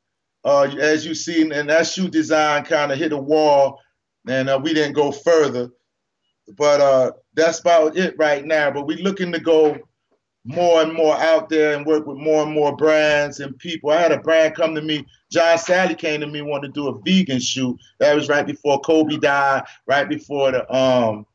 uh, 0.45 0.71
as 0.81 1.07
you 1.07 1.15
seen, 1.15 1.53
and 1.53 1.69
that 1.71 1.87
shoe 1.87 2.09
design 2.09 2.65
kind 2.65 2.93
of 2.93 2.99
hit 2.99 3.13
a 3.13 3.19
wall, 3.19 3.79
and 4.29 4.49
uh, 4.49 4.61
we 4.63 4.75
didn't 4.75 4.95
go 4.95 5.13
further. 5.13 5.71
But 6.57 6.81
uh, 6.81 7.13
that's 7.35 7.61
about 7.61 7.97
it 7.97 8.15
right 8.19 8.45
now. 8.45 8.71
But 8.71 8.87
we're 8.87 8.99
looking 8.99 9.33
to 9.33 9.41
go 9.41 9.79
more 10.45 10.83
and 10.83 10.93
more 10.93 11.17
out 11.17 11.49
there 11.49 11.77
and 11.77 11.85
work 11.85 12.07
with 12.07 12.17
more 12.17 12.43
and 12.43 12.53
more 12.53 12.75
brands 12.75 13.41
and 13.41 13.59
people. 13.59 13.91
I 13.91 14.01
had 14.01 14.13
a 14.13 14.19
brand 14.19 14.55
come 14.55 14.75
to 14.75 14.83
me. 14.83 15.07
John 15.31 15.59
Salley 15.59 15.97
came 15.97 16.21
to 16.21 16.27
me 16.27 16.43
wanted 16.43 16.69
to 16.69 16.81
do 16.81 16.89
a 16.89 16.99
vegan 17.01 17.41
shoe. 17.41 17.79
That 17.99 18.15
was 18.15 18.29
right 18.29 18.47
before 18.47 18.81
Kobe 18.81 19.19
died, 19.19 19.65
right 19.87 20.09
before 20.09 20.53
the 20.53 20.75
um 20.75 21.27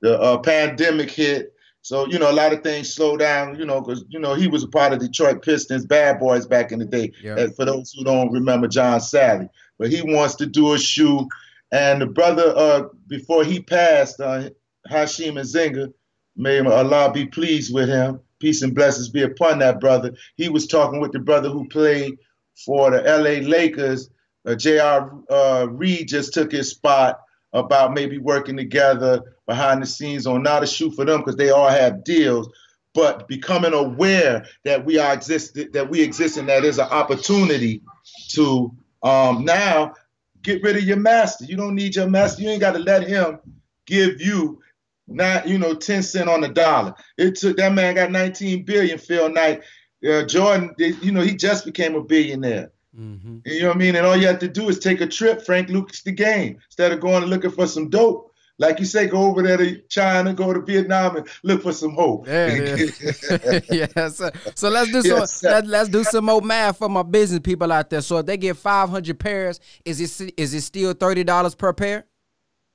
the 0.00 0.20
uh, 0.20 0.38
pandemic 0.38 1.10
hit. 1.10 1.54
So 1.82 2.06
you 2.06 2.18
know 2.18 2.30
a 2.30 2.32
lot 2.32 2.52
of 2.52 2.62
things 2.62 2.92
slowed 2.92 3.20
down. 3.20 3.58
You 3.58 3.64
know 3.64 3.80
because 3.80 4.04
you 4.08 4.18
know 4.18 4.34
he 4.34 4.48
was 4.48 4.64
a 4.64 4.68
part 4.68 4.92
of 4.92 4.98
Detroit 4.98 5.42
Pistons, 5.42 5.86
Bad 5.86 6.18
Boys 6.18 6.46
back 6.46 6.72
in 6.72 6.80
the 6.80 6.84
day. 6.84 7.12
Yeah. 7.22 7.46
For 7.56 7.64
those 7.64 7.92
who 7.92 8.04
don't 8.04 8.32
remember 8.32 8.66
John 8.66 8.98
Salley, 8.98 9.48
but 9.78 9.90
he 9.90 10.02
wants 10.02 10.34
to 10.36 10.46
do 10.46 10.74
a 10.74 10.78
shoe. 10.78 11.28
And 11.70 12.02
the 12.02 12.06
brother, 12.06 12.52
uh, 12.54 12.82
before 13.06 13.44
he 13.44 13.60
passed, 13.60 14.20
uh, 14.20 14.50
Hashim 14.90 15.40
Azinga, 15.40 15.92
may 16.36 16.60
Allah 16.60 17.12
be 17.12 17.26
pleased 17.26 17.74
with 17.74 17.88
him. 17.88 18.20
Peace 18.38 18.62
and 18.62 18.74
blessings 18.74 19.08
be 19.08 19.22
upon 19.22 19.58
that 19.60 19.80
brother. 19.80 20.14
He 20.36 20.48
was 20.48 20.66
talking 20.66 21.00
with 21.00 21.12
the 21.12 21.20
brother 21.20 21.48
who 21.48 21.68
played 21.68 22.18
for 22.64 22.90
the 22.90 23.02
LA 23.02 23.46
Lakers. 23.46 24.10
Uh, 24.44 24.54
J.R. 24.54 25.12
Uh, 25.30 25.68
Reed 25.70 26.08
just 26.08 26.34
took 26.34 26.50
his 26.50 26.70
spot 26.70 27.20
about 27.52 27.94
maybe 27.94 28.18
working 28.18 28.56
together 28.56 29.36
behind 29.46 29.82
the 29.82 29.86
scenes 29.86 30.26
on 30.26 30.42
not 30.42 30.62
a 30.62 30.66
shoe 30.66 30.90
for 30.90 31.04
them 31.04 31.20
because 31.20 31.36
they 31.36 31.50
all 31.50 31.68
have 31.68 32.04
deals, 32.04 32.48
but 32.94 33.28
becoming 33.28 33.74
aware 33.74 34.44
that 34.64 34.84
we 34.84 34.98
are 34.98 35.12
exist 35.12 35.58
that 35.72 35.88
we 35.88 36.00
exist 36.00 36.36
and 36.36 36.48
that 36.48 36.64
is 36.64 36.78
an 36.78 36.88
opportunity 36.88 37.82
to 38.28 38.72
um, 39.02 39.44
now 39.44 39.94
get 40.42 40.62
rid 40.62 40.76
of 40.76 40.82
your 40.82 40.96
master. 40.96 41.44
You 41.44 41.56
don't 41.56 41.74
need 41.74 41.94
your 41.94 42.08
master. 42.08 42.42
You 42.42 42.50
ain't 42.50 42.60
got 42.60 42.72
to 42.72 42.78
let 42.78 43.06
him 43.06 43.38
give 43.86 44.20
you 44.20 44.60
not 45.08 45.48
you 45.48 45.58
know 45.58 45.74
10 45.74 46.02
cent 46.02 46.28
on 46.28 46.40
the 46.40 46.48
dollar. 46.48 46.94
It 47.18 47.36
took 47.36 47.56
that 47.56 47.72
man 47.72 47.94
got 47.94 48.10
19 48.10 48.64
billion 48.64 48.98
Phil 48.98 49.28
Knight. 49.28 49.62
Uh, 50.06 50.24
Jordan, 50.24 50.74
they- 50.78 50.94
you 51.02 51.12
know, 51.12 51.20
he 51.20 51.34
just 51.36 51.64
became 51.64 51.94
a 51.94 52.02
billionaire. 52.02 52.72
Mm-hmm. 52.98 53.38
You 53.46 53.62
know 53.62 53.68
what 53.68 53.76
I 53.76 53.78
mean? 53.78 53.96
And 53.96 54.04
all 54.06 54.16
you 54.16 54.26
have 54.26 54.40
to 54.40 54.48
do 54.48 54.68
is 54.68 54.78
take 54.78 55.00
a 55.00 55.06
trip, 55.06 55.42
Frank 55.46 55.68
Lucas 55.70 56.02
the 56.02 56.12
game, 56.12 56.58
instead 56.66 56.92
of 56.92 57.00
going 57.00 57.22
and 57.22 57.30
looking 57.30 57.50
for 57.50 57.66
some 57.66 57.88
dope. 57.88 58.28
Like 58.58 58.78
you 58.78 58.84
say, 58.84 59.06
go 59.06 59.22
over 59.24 59.42
there 59.42 59.56
to 59.56 59.80
China, 59.88 60.34
go 60.34 60.52
to 60.52 60.60
Vietnam, 60.60 61.16
and 61.16 61.26
look 61.42 61.62
for 61.62 61.72
some 61.72 61.92
hope. 61.94 62.26
There 62.26 62.62
is. 62.62 63.00
yes. 63.70 64.16
So, 64.18 64.30
so 64.54 64.68
let's 64.68 64.92
do 64.92 65.00
some 65.02 65.18
Yes, 65.20 65.42
let, 65.42 65.66
let's 65.66 65.88
do 65.88 66.04
some 66.04 66.26
more 66.26 66.42
math 66.42 66.78
for 66.78 66.88
my 66.88 67.02
business 67.02 67.40
people 67.40 67.72
out 67.72 67.88
there. 67.90 68.02
So 68.02 68.18
if 68.18 68.26
they 68.26 68.36
get 68.36 68.56
500 68.56 69.18
pairs, 69.18 69.58
is 69.84 70.20
it 70.20 70.34
is 70.36 70.52
it 70.52 70.60
still 70.60 70.94
$30 70.94 71.56
per 71.58 71.72
pair? 71.72 72.04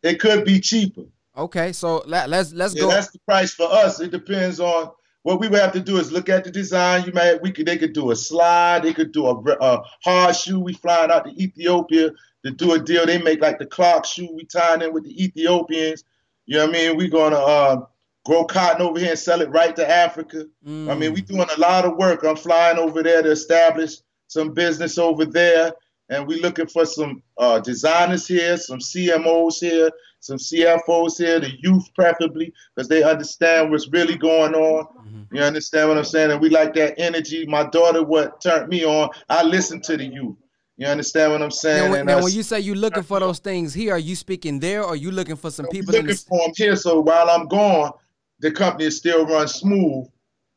it 0.03 0.19
could 0.19 0.45
be 0.45 0.59
cheaper. 0.59 1.03
Okay. 1.37 1.71
So 1.71 2.03
let, 2.05 2.29
let's 2.29 2.51
let's 2.53 2.73
Yeah, 2.73 2.81
go 2.81 2.89
that's 2.89 3.11
the 3.11 3.19
price 3.19 3.53
for 3.53 3.71
us. 3.71 3.99
It 3.99 4.11
depends 4.11 4.59
on 4.59 4.91
what 5.23 5.39
we 5.39 5.47
would 5.47 5.59
have 5.59 5.73
to 5.73 5.79
do 5.79 5.97
is 5.97 6.11
look 6.11 6.29
at 6.29 6.43
the 6.43 6.51
design. 6.51 7.05
You 7.05 7.11
might 7.13 7.41
we 7.41 7.51
could 7.51 7.65
they 7.65 7.77
could 7.77 7.93
do 7.93 8.11
a 8.11 8.15
slide, 8.15 8.83
they 8.83 8.93
could 8.93 9.11
do 9.11 9.27
a, 9.27 9.35
a 9.61 9.83
hard 10.03 10.35
shoe. 10.35 10.59
We 10.59 10.73
flying 10.73 11.11
out 11.11 11.25
to 11.25 11.41
Ethiopia 11.41 12.11
to 12.45 12.51
do 12.51 12.73
a 12.73 12.79
deal. 12.79 13.05
They 13.05 13.21
make 13.21 13.41
like 13.41 13.59
the 13.59 13.65
clock 13.65 14.05
shoe. 14.05 14.29
We 14.33 14.45
tying 14.45 14.81
in 14.81 14.93
with 14.93 15.03
the 15.03 15.23
Ethiopians. 15.23 16.03
You 16.45 16.57
know 16.57 16.65
what 16.65 16.75
I 16.75 16.79
mean? 16.79 16.97
We 16.97 17.09
gonna 17.09 17.35
uh, 17.35 17.85
grow 18.25 18.45
cotton 18.45 18.81
over 18.81 18.99
here 18.99 19.11
and 19.11 19.19
sell 19.19 19.41
it 19.41 19.49
right 19.49 19.75
to 19.75 19.89
Africa. 19.89 20.45
I 20.65 20.95
mean, 20.95 21.13
we 21.13 21.21
doing 21.21 21.47
a 21.55 21.59
lot 21.59 21.85
of 21.85 21.97
work. 21.97 22.23
I'm 22.23 22.35
flying 22.35 22.77
over 22.77 23.03
there 23.03 23.21
to 23.21 23.31
establish 23.31 23.97
some 24.27 24.53
business 24.53 24.97
over 24.97 25.25
there, 25.25 25.73
and 26.09 26.27
we're 26.27 26.41
looking 26.41 26.67
for 26.67 26.85
some 26.85 27.21
uh, 27.37 27.59
designers 27.59 28.27
here, 28.27 28.57
some 28.57 28.79
CMOs 28.79 29.59
here, 29.59 29.89
some 30.19 30.37
CFOs 30.37 31.17
here, 31.17 31.39
the 31.39 31.51
youth 31.59 31.85
preferably, 31.95 32.53
because 32.75 32.87
they 32.87 33.03
understand 33.03 33.71
what's 33.71 33.89
really 33.89 34.17
going 34.17 34.55
on. 34.55 34.87
You 35.31 35.41
understand 35.41 35.89
what 35.89 35.97
I'm 35.97 36.05
saying? 36.05 36.31
And 36.31 36.41
we 36.41 36.49
like 36.49 36.73
that 36.75 36.97
energy. 36.97 37.45
My 37.45 37.65
daughter, 37.69 38.03
what 38.03 38.39
turned 38.39 38.69
me 38.69 38.85
on, 38.85 39.09
I 39.29 39.43
listen 39.43 39.81
to 39.81 39.97
the 39.97 40.05
youth. 40.05 40.37
You 40.77 40.87
understand 40.87 41.33
what 41.33 41.41
I'm 41.41 41.51
saying? 41.51 41.91
Now, 41.91 41.97
And 41.97 42.07
now 42.07 42.17
I- 42.19 42.23
when 42.23 42.33
you 42.33 42.43
say 42.43 42.59
you're 42.61 42.75
looking 42.75 43.03
for 43.03 43.19
those 43.19 43.39
things 43.39 43.73
here, 43.73 43.93
are 43.93 43.99
you 43.99 44.15
speaking 44.15 44.59
there 44.59 44.83
or 44.83 44.89
are 44.89 44.95
you 44.95 45.11
looking 45.11 45.35
for 45.35 45.51
some 45.51 45.65
we 45.65 45.79
people 45.79 45.95
in 45.95 46.05
looking 46.05 46.15
the 46.15 46.21
for 46.29 46.39
them 46.45 46.53
here. 46.55 46.75
So 46.75 47.01
while 47.01 47.29
I'm 47.29 47.47
gone, 47.47 47.91
the 48.39 48.51
company 48.51 48.85
is 48.85 48.97
still 48.97 49.25
run 49.25 49.47
smooth. 49.47 50.05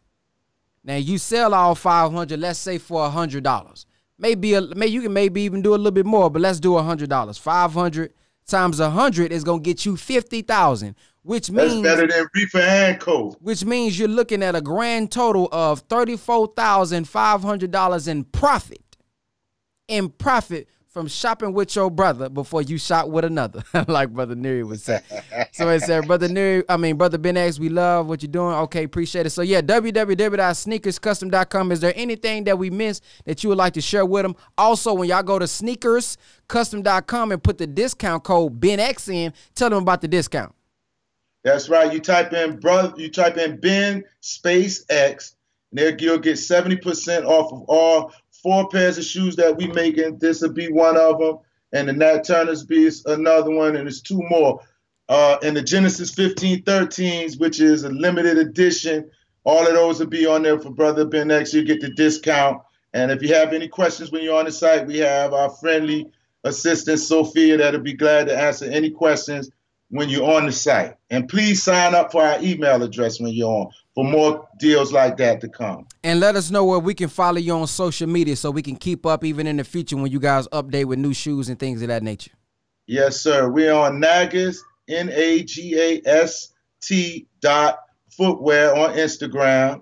Now 0.85 0.95
you 0.95 1.17
sell 1.17 1.53
all 1.53 1.75
500, 1.75 2.39
let's 2.39 2.57
say 2.57 2.77
for 2.77 3.05
$100. 3.09 3.85
Maybe 4.17 4.53
a, 4.53 4.61
maybe 4.61 4.93
you 4.93 5.01
can 5.01 5.11
maybe 5.11 5.41
even 5.41 5.61
do 5.61 5.71
a 5.71 5.75
little 5.75 5.91
bit 5.91 6.05
more, 6.05 6.29
but 6.29 6.41
let's 6.41 6.61
do 6.61 6.69
$100. 6.69 7.37
500 7.37 8.13
times 8.47 8.79
100 8.79 9.33
is 9.33 9.43
going 9.43 9.61
to 9.61 9.69
get 9.69 9.85
you 9.85 9.97
50,000, 9.97 10.95
which 11.23 11.49
That's 11.49 11.73
means 11.73 11.83
better 11.83 12.07
than 12.07 12.27
reefer 12.33 12.59
and 12.59 12.97
coke. 12.97 13.35
which 13.41 13.65
means 13.65 13.99
you're 13.99 14.07
looking 14.07 14.41
at 14.41 14.55
a 14.55 14.61
grand 14.61 15.11
total 15.11 15.49
of 15.51 15.85
$34,500 15.89 18.07
in 18.07 18.23
profit. 18.23 18.95
In 19.89 20.07
profit 20.07 20.69
from 20.91 21.07
shopping 21.07 21.53
with 21.53 21.73
your 21.73 21.89
brother 21.89 22.27
before 22.27 22.61
you 22.61 22.77
shop 22.77 23.07
with 23.07 23.23
another, 23.23 23.63
like 23.87 24.09
Brother 24.09 24.35
Neri 24.35 24.63
would 24.63 24.81
say. 24.81 24.99
so 25.53 25.77
said, 25.79 26.05
Brother 26.05 26.27
Neri, 26.27 26.63
I 26.67 26.75
mean, 26.75 26.97
Brother 26.97 27.17
Ben 27.17 27.37
X, 27.37 27.59
we 27.59 27.69
love 27.69 28.07
what 28.07 28.21
you're 28.21 28.31
doing. 28.31 28.53
Okay, 28.55 28.83
appreciate 28.83 29.25
it. 29.25 29.29
So 29.29 29.41
yeah, 29.41 29.61
www.sneakerscustom.com. 29.61 31.71
Is 31.71 31.79
there 31.79 31.93
anything 31.95 32.43
that 32.43 32.57
we 32.57 32.69
missed 32.69 33.03
that 33.23 33.41
you 33.41 33.49
would 33.49 33.57
like 33.57 33.73
to 33.73 33.81
share 33.81 34.05
with 34.05 34.23
them? 34.23 34.35
Also, 34.57 34.93
when 34.93 35.07
y'all 35.07 35.23
go 35.23 35.39
to 35.39 35.45
sneakerscustom.com 35.45 37.31
and 37.31 37.41
put 37.41 37.57
the 37.57 37.67
discount 37.67 38.25
code 38.25 38.59
BenX 38.59 39.07
in, 39.07 39.31
tell 39.55 39.69
them 39.69 39.83
about 39.83 40.01
the 40.01 40.09
discount. 40.09 40.53
That's 41.43 41.69
right. 41.69 41.91
You 41.91 42.01
type 42.01 42.33
in 42.33 42.59
brother, 42.59 42.93
you 42.97 43.09
type 43.09 43.37
in 43.37 43.59
Ben 43.59 44.03
Space 44.19 44.85
X, 44.89 45.35
and 45.71 46.01
you'll 46.01 46.19
get 46.19 46.35
70% 46.35 47.25
off 47.25 47.53
of 47.53 47.63
all 47.67 48.11
four 48.41 48.69
pairs 48.69 48.97
of 48.97 49.03
shoes 49.03 49.35
that 49.37 49.55
we 49.55 49.67
making. 49.67 50.17
This 50.17 50.41
will 50.41 50.53
be 50.53 50.71
one 50.71 50.97
of 50.97 51.19
them, 51.19 51.39
and 51.73 51.87
the 51.87 51.93
Nat 51.93 52.23
Turner's 52.25 52.63
be 52.63 52.89
another 53.05 53.51
one, 53.51 53.75
and 53.75 53.85
there's 53.85 54.01
two 54.01 54.21
more. 54.29 54.61
Uh, 55.09 55.37
and 55.43 55.55
the 55.55 55.61
Genesis 55.61 56.13
1513s, 56.15 57.39
which 57.39 57.59
is 57.59 57.83
a 57.83 57.89
limited 57.89 58.37
edition. 58.37 59.09
All 59.43 59.65
of 59.65 59.73
those 59.73 59.99
will 59.99 60.07
be 60.07 60.25
on 60.25 60.43
there 60.43 60.59
for 60.59 60.69
Brother 60.69 61.05
Ben 61.05 61.31
X. 61.31 61.53
You 61.53 61.63
get 61.63 61.81
the 61.81 61.89
discount. 61.89 62.61
And 62.93 63.11
if 63.11 63.21
you 63.21 63.33
have 63.33 63.53
any 63.53 63.67
questions 63.67 64.11
when 64.11 64.23
you're 64.23 64.37
on 64.37 64.45
the 64.45 64.51
site, 64.51 64.87
we 64.87 64.99
have 64.99 65.33
our 65.33 65.49
friendly 65.49 66.07
assistant 66.43 66.99
Sophia 66.99 67.57
that'll 67.57 67.81
be 67.81 67.93
glad 67.93 68.27
to 68.27 68.37
answer 68.37 68.65
any 68.65 68.89
questions 68.89 69.49
when 69.91 70.09
you're 70.09 70.29
on 70.29 70.45
the 70.45 70.51
site. 70.51 70.95
And 71.09 71.27
please 71.29 71.61
sign 71.61 71.93
up 71.93 72.11
for 72.11 72.23
our 72.23 72.41
email 72.41 72.81
address 72.81 73.19
when 73.19 73.33
you're 73.33 73.49
on 73.49 73.71
for 73.93 74.05
more 74.05 74.47
deals 74.57 74.91
like 74.91 75.17
that 75.17 75.41
to 75.41 75.49
come. 75.49 75.85
And 76.03 76.19
let 76.19 76.35
us 76.35 76.49
know 76.49 76.65
where 76.65 76.79
we 76.79 76.93
can 76.93 77.09
follow 77.09 77.37
you 77.37 77.53
on 77.53 77.67
social 77.67 78.07
media 78.07 78.35
so 78.35 78.49
we 78.49 78.61
can 78.61 78.77
keep 78.77 79.05
up 79.05 79.23
even 79.23 79.47
in 79.47 79.57
the 79.57 79.63
future 79.63 79.97
when 79.97 80.11
you 80.11 80.19
guys 80.19 80.47
update 80.47 80.85
with 80.85 80.97
new 80.97 81.13
shoes 81.13 81.49
and 81.49 81.59
things 81.59 81.81
of 81.81 81.89
that 81.89 82.03
nature. 82.03 82.31
Yes, 82.87 83.21
sir. 83.21 83.49
We're 83.49 83.73
on 83.73 84.01
Nagast, 84.01 84.57
N 84.87 85.09
A 85.13 85.43
G 85.43 85.77
A 85.77 86.01
S 86.09 86.53
T 86.81 87.27
dot 87.41 87.79
footwear 88.09 88.75
on 88.75 88.95
Instagram. 88.95 89.81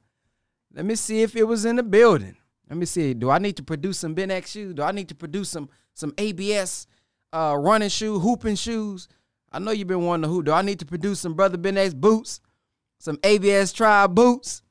Let 0.74 0.86
me 0.86 0.94
see 0.94 1.22
if 1.22 1.36
it 1.36 1.44
was 1.44 1.64
in 1.64 1.76
the 1.76 1.82
building. 1.82 2.36
Let 2.68 2.78
me 2.78 2.86
see. 2.86 3.12
Do 3.12 3.30
I 3.30 3.38
need 3.38 3.56
to 3.58 3.62
produce 3.62 3.98
some 3.98 4.14
Ben 4.14 4.30
X 4.30 4.50
shoes? 4.50 4.74
Do 4.74 4.82
I 4.82 4.92
need 4.92 5.08
to 5.10 5.14
produce 5.14 5.50
some 5.50 5.68
some 5.94 6.14
ABS 6.16 6.86
uh, 7.32 7.56
running 7.58 7.90
shoe, 7.90 8.18
hooping 8.18 8.56
shoes? 8.56 9.08
I 9.52 9.58
know 9.58 9.70
you've 9.72 9.88
been 9.88 10.06
wanting 10.06 10.22
to 10.22 10.28
hoop. 10.28 10.46
Do 10.46 10.52
I 10.52 10.62
need 10.62 10.78
to 10.78 10.86
produce 10.86 11.20
some 11.20 11.34
brother 11.34 11.58
Ben 11.58 11.76
X 11.76 11.92
boots? 11.92 12.40
Some 12.98 13.18
ABS 13.22 13.72
Tribe 13.72 14.14
boots? 14.14 14.62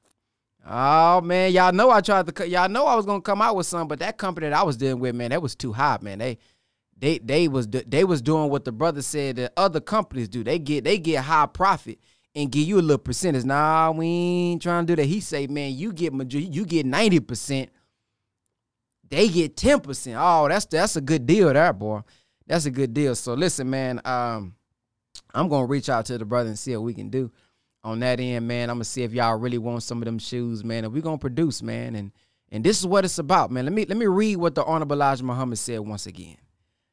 Oh 0.67 1.21
man, 1.21 1.51
y'all 1.51 1.73
know 1.73 1.89
I 1.89 2.01
tried 2.01 2.27
to. 2.27 2.47
Y'all 2.47 2.69
know 2.69 2.85
I 2.85 2.95
was 2.95 3.05
gonna 3.05 3.21
come 3.21 3.41
out 3.41 3.55
with 3.55 3.65
some, 3.65 3.87
but 3.87 3.99
that 3.99 4.17
company 4.17 4.49
that 4.49 4.57
I 4.57 4.63
was 4.63 4.77
dealing 4.77 4.99
with, 4.99 5.15
man, 5.15 5.31
that 5.31 5.41
was 5.41 5.55
too 5.55 5.73
hot, 5.73 6.03
man. 6.03 6.19
They, 6.19 6.37
they, 6.97 7.17
they 7.17 7.47
was 7.47 7.67
they 7.67 8.03
was 8.03 8.21
doing 8.21 8.49
what 8.49 8.65
the 8.65 8.71
brother 8.71 9.01
said 9.01 9.37
that 9.37 9.53
other 9.57 9.79
companies 9.79 10.29
do. 10.29 10.43
They 10.43 10.59
get 10.59 10.83
they 10.83 10.99
get 10.99 11.23
high 11.23 11.47
profit 11.47 11.99
and 12.35 12.51
give 12.51 12.67
you 12.67 12.77
a 12.77 12.81
little 12.81 12.99
percentage. 12.99 13.43
Nah, 13.43 13.91
we 13.91 14.05
ain't 14.05 14.61
trying 14.61 14.85
to 14.85 14.95
do 14.95 15.01
that. 15.01 15.07
He 15.07 15.19
say, 15.19 15.47
man, 15.47 15.73
you 15.73 15.93
get 15.93 16.13
you 16.31 16.65
get 16.65 16.85
ninety 16.85 17.19
percent. 17.19 17.69
They 19.09 19.29
get 19.29 19.57
ten 19.57 19.79
percent. 19.79 20.17
Oh, 20.19 20.47
that's 20.47 20.65
that's 20.65 20.95
a 20.95 21.01
good 21.01 21.25
deal 21.25 21.51
there, 21.51 21.73
boy. 21.73 22.01
That's 22.45 22.65
a 22.65 22.71
good 22.71 22.93
deal. 22.93 23.15
So 23.15 23.33
listen, 23.33 23.67
man. 23.69 23.99
Um, 24.05 24.53
I'm 25.33 25.47
gonna 25.47 25.65
reach 25.65 25.89
out 25.89 26.05
to 26.05 26.17
the 26.19 26.25
brother 26.25 26.49
and 26.49 26.59
see 26.59 26.75
what 26.75 26.83
we 26.83 26.93
can 26.93 27.09
do 27.09 27.31
on 27.83 27.99
that 27.99 28.19
end, 28.19 28.47
man. 28.47 28.69
I'm 28.69 28.75
gonna 28.75 28.85
see 28.85 29.03
if 29.03 29.13
y'all 29.13 29.37
really 29.37 29.57
want 29.57 29.83
some 29.83 29.99
of 29.99 30.05
them 30.05 30.19
shoes, 30.19 30.63
man. 30.63 30.83
And 30.83 30.93
we're 30.93 31.01
gonna 31.01 31.17
produce, 31.17 31.61
man. 31.61 31.95
And 31.95 32.11
and 32.51 32.63
this 32.63 32.79
is 32.79 32.85
what 32.85 33.05
it's 33.05 33.17
about, 33.17 33.51
man. 33.51 33.65
Let 33.65 33.73
me 33.73 33.85
let 33.85 33.97
me 33.97 34.05
read 34.05 34.37
what 34.37 34.55
the 34.55 34.63
Honorable 34.63 34.95
Elijah 34.95 35.23
Muhammad 35.23 35.57
said 35.57 35.79
once 35.79 36.05
again. 36.05 36.37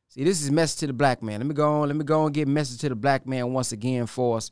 See, 0.08 0.24
this 0.24 0.42
is 0.42 0.50
message 0.50 0.80
to 0.80 0.86
the 0.86 0.92
black 0.92 1.22
man. 1.22 1.40
Let 1.40 1.46
me 1.46 1.54
go 1.54 1.82
on. 1.82 1.88
Let 1.88 1.96
me 1.96 2.04
go 2.04 2.24
and 2.24 2.34
get 2.34 2.48
message 2.48 2.80
to 2.80 2.88
the 2.88 2.96
black 2.96 3.26
man 3.26 3.52
once 3.52 3.72
again 3.72 4.06
for 4.06 4.38
us. 4.38 4.50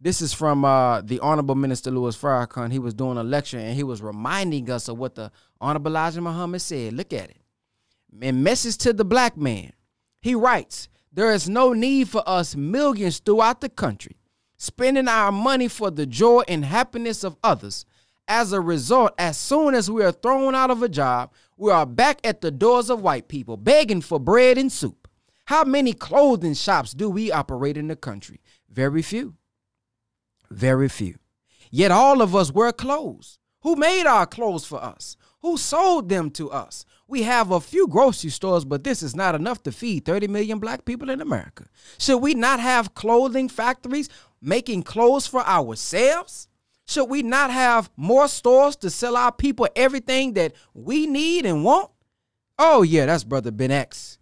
This 0.00 0.20
is 0.20 0.32
from 0.32 0.64
uh, 0.64 1.00
the 1.00 1.20
Honorable 1.20 1.54
Minister 1.54 1.90
Louis 1.90 2.16
Farrakhan. 2.16 2.72
He 2.72 2.78
was 2.78 2.94
doing 2.94 3.18
a 3.18 3.22
lecture 3.22 3.58
and 3.58 3.74
he 3.76 3.84
was 3.84 4.02
reminding 4.02 4.68
us 4.70 4.88
of 4.88 4.98
what 4.98 5.14
the 5.14 5.30
Honorable 5.60 5.92
Elijah 5.92 6.20
Muhammad 6.20 6.60
said. 6.60 6.92
Look 6.92 7.12
at 7.12 7.30
it. 7.30 7.36
In 8.20 8.42
Message 8.42 8.78
to 8.78 8.92
the 8.92 9.04
Black 9.04 9.36
Man, 9.36 9.72
he 10.20 10.34
writes, 10.34 10.88
There 11.12 11.32
is 11.32 11.48
no 11.48 11.72
need 11.72 12.08
for 12.08 12.22
us 12.26 12.56
millions 12.56 13.20
throughout 13.20 13.60
the 13.60 13.68
country 13.68 14.16
spending 14.62 15.08
our 15.08 15.32
money 15.32 15.66
for 15.66 15.90
the 15.90 16.06
joy 16.06 16.40
and 16.46 16.64
happiness 16.64 17.24
of 17.24 17.36
others. 17.42 17.84
As 18.28 18.52
a 18.52 18.60
result, 18.60 19.12
as 19.18 19.36
soon 19.36 19.74
as 19.74 19.90
we 19.90 20.04
are 20.04 20.12
thrown 20.12 20.54
out 20.54 20.70
of 20.70 20.84
a 20.84 20.88
job, 20.88 21.32
we 21.56 21.72
are 21.72 21.84
back 21.84 22.20
at 22.22 22.42
the 22.42 22.52
doors 22.52 22.88
of 22.88 23.02
white 23.02 23.26
people 23.26 23.56
begging 23.56 24.00
for 24.00 24.20
bread 24.20 24.56
and 24.56 24.70
soup. 24.70 25.08
How 25.46 25.64
many 25.64 25.92
clothing 25.92 26.54
shops 26.54 26.92
do 26.92 27.10
we 27.10 27.32
operate 27.32 27.76
in 27.76 27.88
the 27.88 27.96
country? 27.96 28.40
Very 28.70 29.02
few. 29.02 29.34
Very 30.48 30.88
few. 30.88 31.16
Yet 31.72 31.90
all 31.90 32.22
of 32.22 32.36
us 32.36 32.52
wear 32.52 32.70
clothes. 32.70 33.40
Who 33.62 33.74
made 33.74 34.06
our 34.06 34.26
clothes 34.26 34.64
for 34.64 34.82
us? 34.82 35.16
Who 35.40 35.56
sold 35.56 36.08
them 36.08 36.30
to 36.30 36.52
us? 36.52 36.84
We 37.08 37.24
have 37.24 37.50
a 37.50 37.60
few 37.60 37.88
grocery 37.88 38.30
stores, 38.30 38.64
but 38.64 38.84
this 38.84 39.02
is 39.02 39.16
not 39.16 39.34
enough 39.34 39.62
to 39.64 39.72
feed 39.72 40.04
30 40.04 40.28
million 40.28 40.60
black 40.60 40.84
people 40.84 41.10
in 41.10 41.20
America. 41.20 41.66
Should 41.98 42.18
we 42.18 42.34
not 42.34 42.60
have 42.60 42.94
clothing 42.94 43.48
factories 43.48 44.08
making 44.42 44.82
clothes 44.82 45.26
for 45.26 45.46
ourselves? 45.46 46.48
Should 46.84 47.04
we 47.04 47.22
not 47.22 47.50
have 47.50 47.90
more 47.96 48.28
stores 48.28 48.76
to 48.76 48.90
sell 48.90 49.16
our 49.16 49.32
people 49.32 49.68
everything 49.76 50.34
that 50.34 50.52
we 50.74 51.06
need 51.06 51.46
and 51.46 51.64
want? 51.64 51.90
Oh, 52.58 52.82
yeah, 52.82 53.06
that's 53.06 53.24
Brother 53.24 53.50
Ben 53.50 53.70
X. 53.70 54.18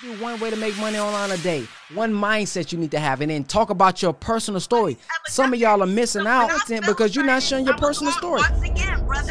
Do 0.00 0.12
one 0.22 0.38
way 0.38 0.48
to 0.48 0.54
make 0.54 0.78
money 0.78 0.96
online 0.96 1.32
a 1.32 1.36
day, 1.38 1.66
one 1.92 2.12
mindset 2.12 2.70
you 2.70 2.78
need 2.78 2.92
to 2.92 3.00
have, 3.00 3.20
and 3.20 3.32
then 3.32 3.42
talk 3.42 3.70
about 3.70 4.00
your 4.00 4.12
personal 4.12 4.60
story. 4.60 4.96
Some 5.26 5.52
of 5.52 5.58
y'all 5.58 5.82
are 5.82 5.88
missing 5.88 6.24
out 6.24 6.52
because 6.86 7.16
you're 7.16 7.24
not 7.24 7.42
sharing 7.42 7.66
your 7.66 7.76
personal 7.76 8.12
story. 8.12 8.40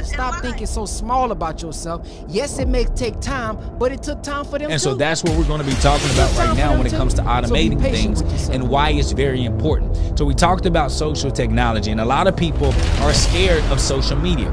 Stop 0.03 0.41
thinking 0.41 0.68
so 0.68 0.86
small 0.86 1.32
about 1.32 1.61
yourself. 1.61 2.05
Yes, 2.28 2.59
it 2.59 2.68
may 2.68 2.84
take 2.84 3.18
time, 3.22 3.78
but 3.80 3.93
it 3.93 4.03
took 4.03 4.22
time 4.24 4.43
for 4.43 4.59
them 4.59 4.70
And 4.70 4.74
too. 4.82 4.89
so 4.89 4.93
that's 4.93 5.24
what 5.24 5.38
we're 5.38 5.47
going 5.47 5.61
to 5.61 5.65
be 5.65 5.76
talking 5.76 6.09
about 6.11 6.38
right 6.38 6.57
now 6.57 6.78
when 6.78 6.86
it 6.86 6.91
comes 6.91 7.13
to 7.13 7.22
automating 7.22 7.82
patient 7.82 8.18
things 8.18 8.49
and 8.49 8.68
why 8.70 8.89
it's 8.89 9.13
very 9.13 9.45
important. 9.45 10.20
So 10.20 10.26
we 10.26 10.34
talked 10.34 10.65
about 10.65 10.91
social 10.91 11.32
technology, 11.32 11.91
and 11.91 12.01
a 12.01 12.05
lot 12.05 12.28
of 12.28 12.36
people 12.36 12.74
are 13.03 13.13
scared 13.13 13.63
of 13.72 13.80
social 13.80 14.18
media. 14.18 14.51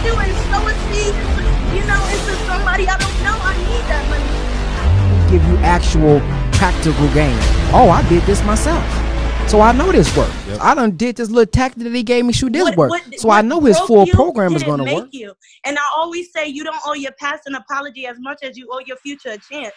To 0.00 0.06
you 0.06 0.14
and 0.14 0.32
sow 0.50 0.66
a 0.66 0.74
seed, 0.88 1.14
you 1.74 1.82
know, 1.86 2.02
into 2.08 2.34
somebody 2.46 2.86
I 2.88 2.96
don't 2.98 3.22
know. 3.22 3.36
I 3.40 3.56
need 3.68 3.84
that 3.90 4.04
money. 4.08 5.30
give 5.30 5.44
you 5.46 5.56
actual 5.58 6.20
practical 6.52 7.06
gain. 7.12 7.36
Oh, 7.72 7.90
I 7.90 8.06
did 8.08 8.22
this 8.24 8.42
myself. 8.44 8.82
So 9.48 9.60
I 9.62 9.72
know 9.72 9.90
this 9.92 10.14
work. 10.16 10.30
I 10.60 10.74
done 10.74 10.96
did 10.96 11.16
this 11.16 11.30
little 11.30 11.50
tactic 11.50 11.82
that 11.84 11.94
he 11.94 12.02
gave 12.02 12.24
me. 12.24 12.32
Shoot, 12.34 12.52
this 12.52 12.64
What- 12.64 12.76
work. 12.76 12.90
what- 12.90 13.18
so 13.18 13.30
I 13.30 13.40
know 13.40 13.60
his 13.60 13.78
full 13.80 14.06
program 14.06 14.54
is 14.54 14.62
going 14.62 14.84
to 14.84 14.94
work. 14.94 15.08
You. 15.10 15.32
And 15.64 15.78
I 15.78 15.82
always 15.96 16.30
say 16.32 16.46
you 16.48 16.64
don't 16.64 16.80
owe 16.84 16.92
your 16.94 17.12
past 17.12 17.44
an 17.46 17.54
apology 17.54 18.06
as 18.06 18.16
much 18.20 18.38
as 18.42 18.58
you 18.58 18.68
owe 18.70 18.80
your 18.86 18.96
future 18.98 19.30
a 19.30 19.38
chance. 19.38 19.72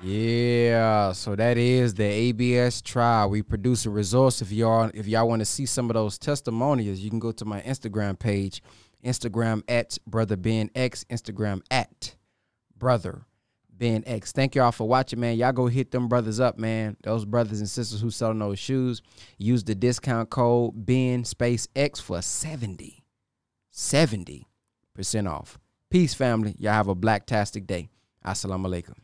Yeah, 0.00 1.10
so 1.10 1.34
that 1.34 1.58
is 1.58 1.94
the 1.94 2.04
ABS 2.04 2.82
Tribe. 2.82 3.30
We 3.30 3.42
produce 3.42 3.84
a 3.84 3.90
resource. 3.90 4.40
If 4.40 4.52
y'all 4.52 4.90
if 4.94 5.08
y'all 5.08 5.28
want 5.28 5.40
to 5.40 5.46
see 5.46 5.66
some 5.66 5.90
of 5.90 5.94
those 5.94 6.18
testimonials, 6.18 7.00
you 7.00 7.10
can 7.10 7.18
go 7.18 7.32
to 7.32 7.44
my 7.44 7.60
Instagram 7.62 8.16
page, 8.16 8.62
Instagram 9.04 9.62
at 9.68 9.98
brother 10.06 10.36
Ben 10.36 10.70
X, 10.76 11.04
Instagram 11.10 11.62
at 11.72 12.14
brother 12.76 13.22
Ben 13.72 14.04
X. 14.06 14.30
Thank 14.30 14.54
y'all 14.54 14.70
for 14.70 14.86
watching, 14.86 15.18
man. 15.18 15.36
Y'all 15.36 15.52
go 15.52 15.66
hit 15.66 15.90
them 15.90 16.06
brothers 16.06 16.38
up, 16.38 16.58
man. 16.58 16.96
Those 17.02 17.24
brothers 17.24 17.58
and 17.58 17.68
sisters 17.68 18.00
who 18.00 18.10
selling 18.10 18.38
those 18.38 18.60
shoes. 18.60 19.02
Use 19.36 19.64
the 19.64 19.74
discount 19.74 20.30
code 20.30 20.74
Ben 20.74 21.24
Space 21.24 21.66
X 21.74 21.98
for 21.98 22.22
70. 22.22 23.04
70% 23.72 24.44
off. 25.28 25.58
Peace, 25.90 26.14
family. 26.14 26.54
Y'all 26.58 26.72
have 26.72 26.88
a 26.88 26.94
blacktastic 26.94 27.66
day. 27.66 27.88
Assalamu 28.24 28.66
alaikum. 28.66 28.94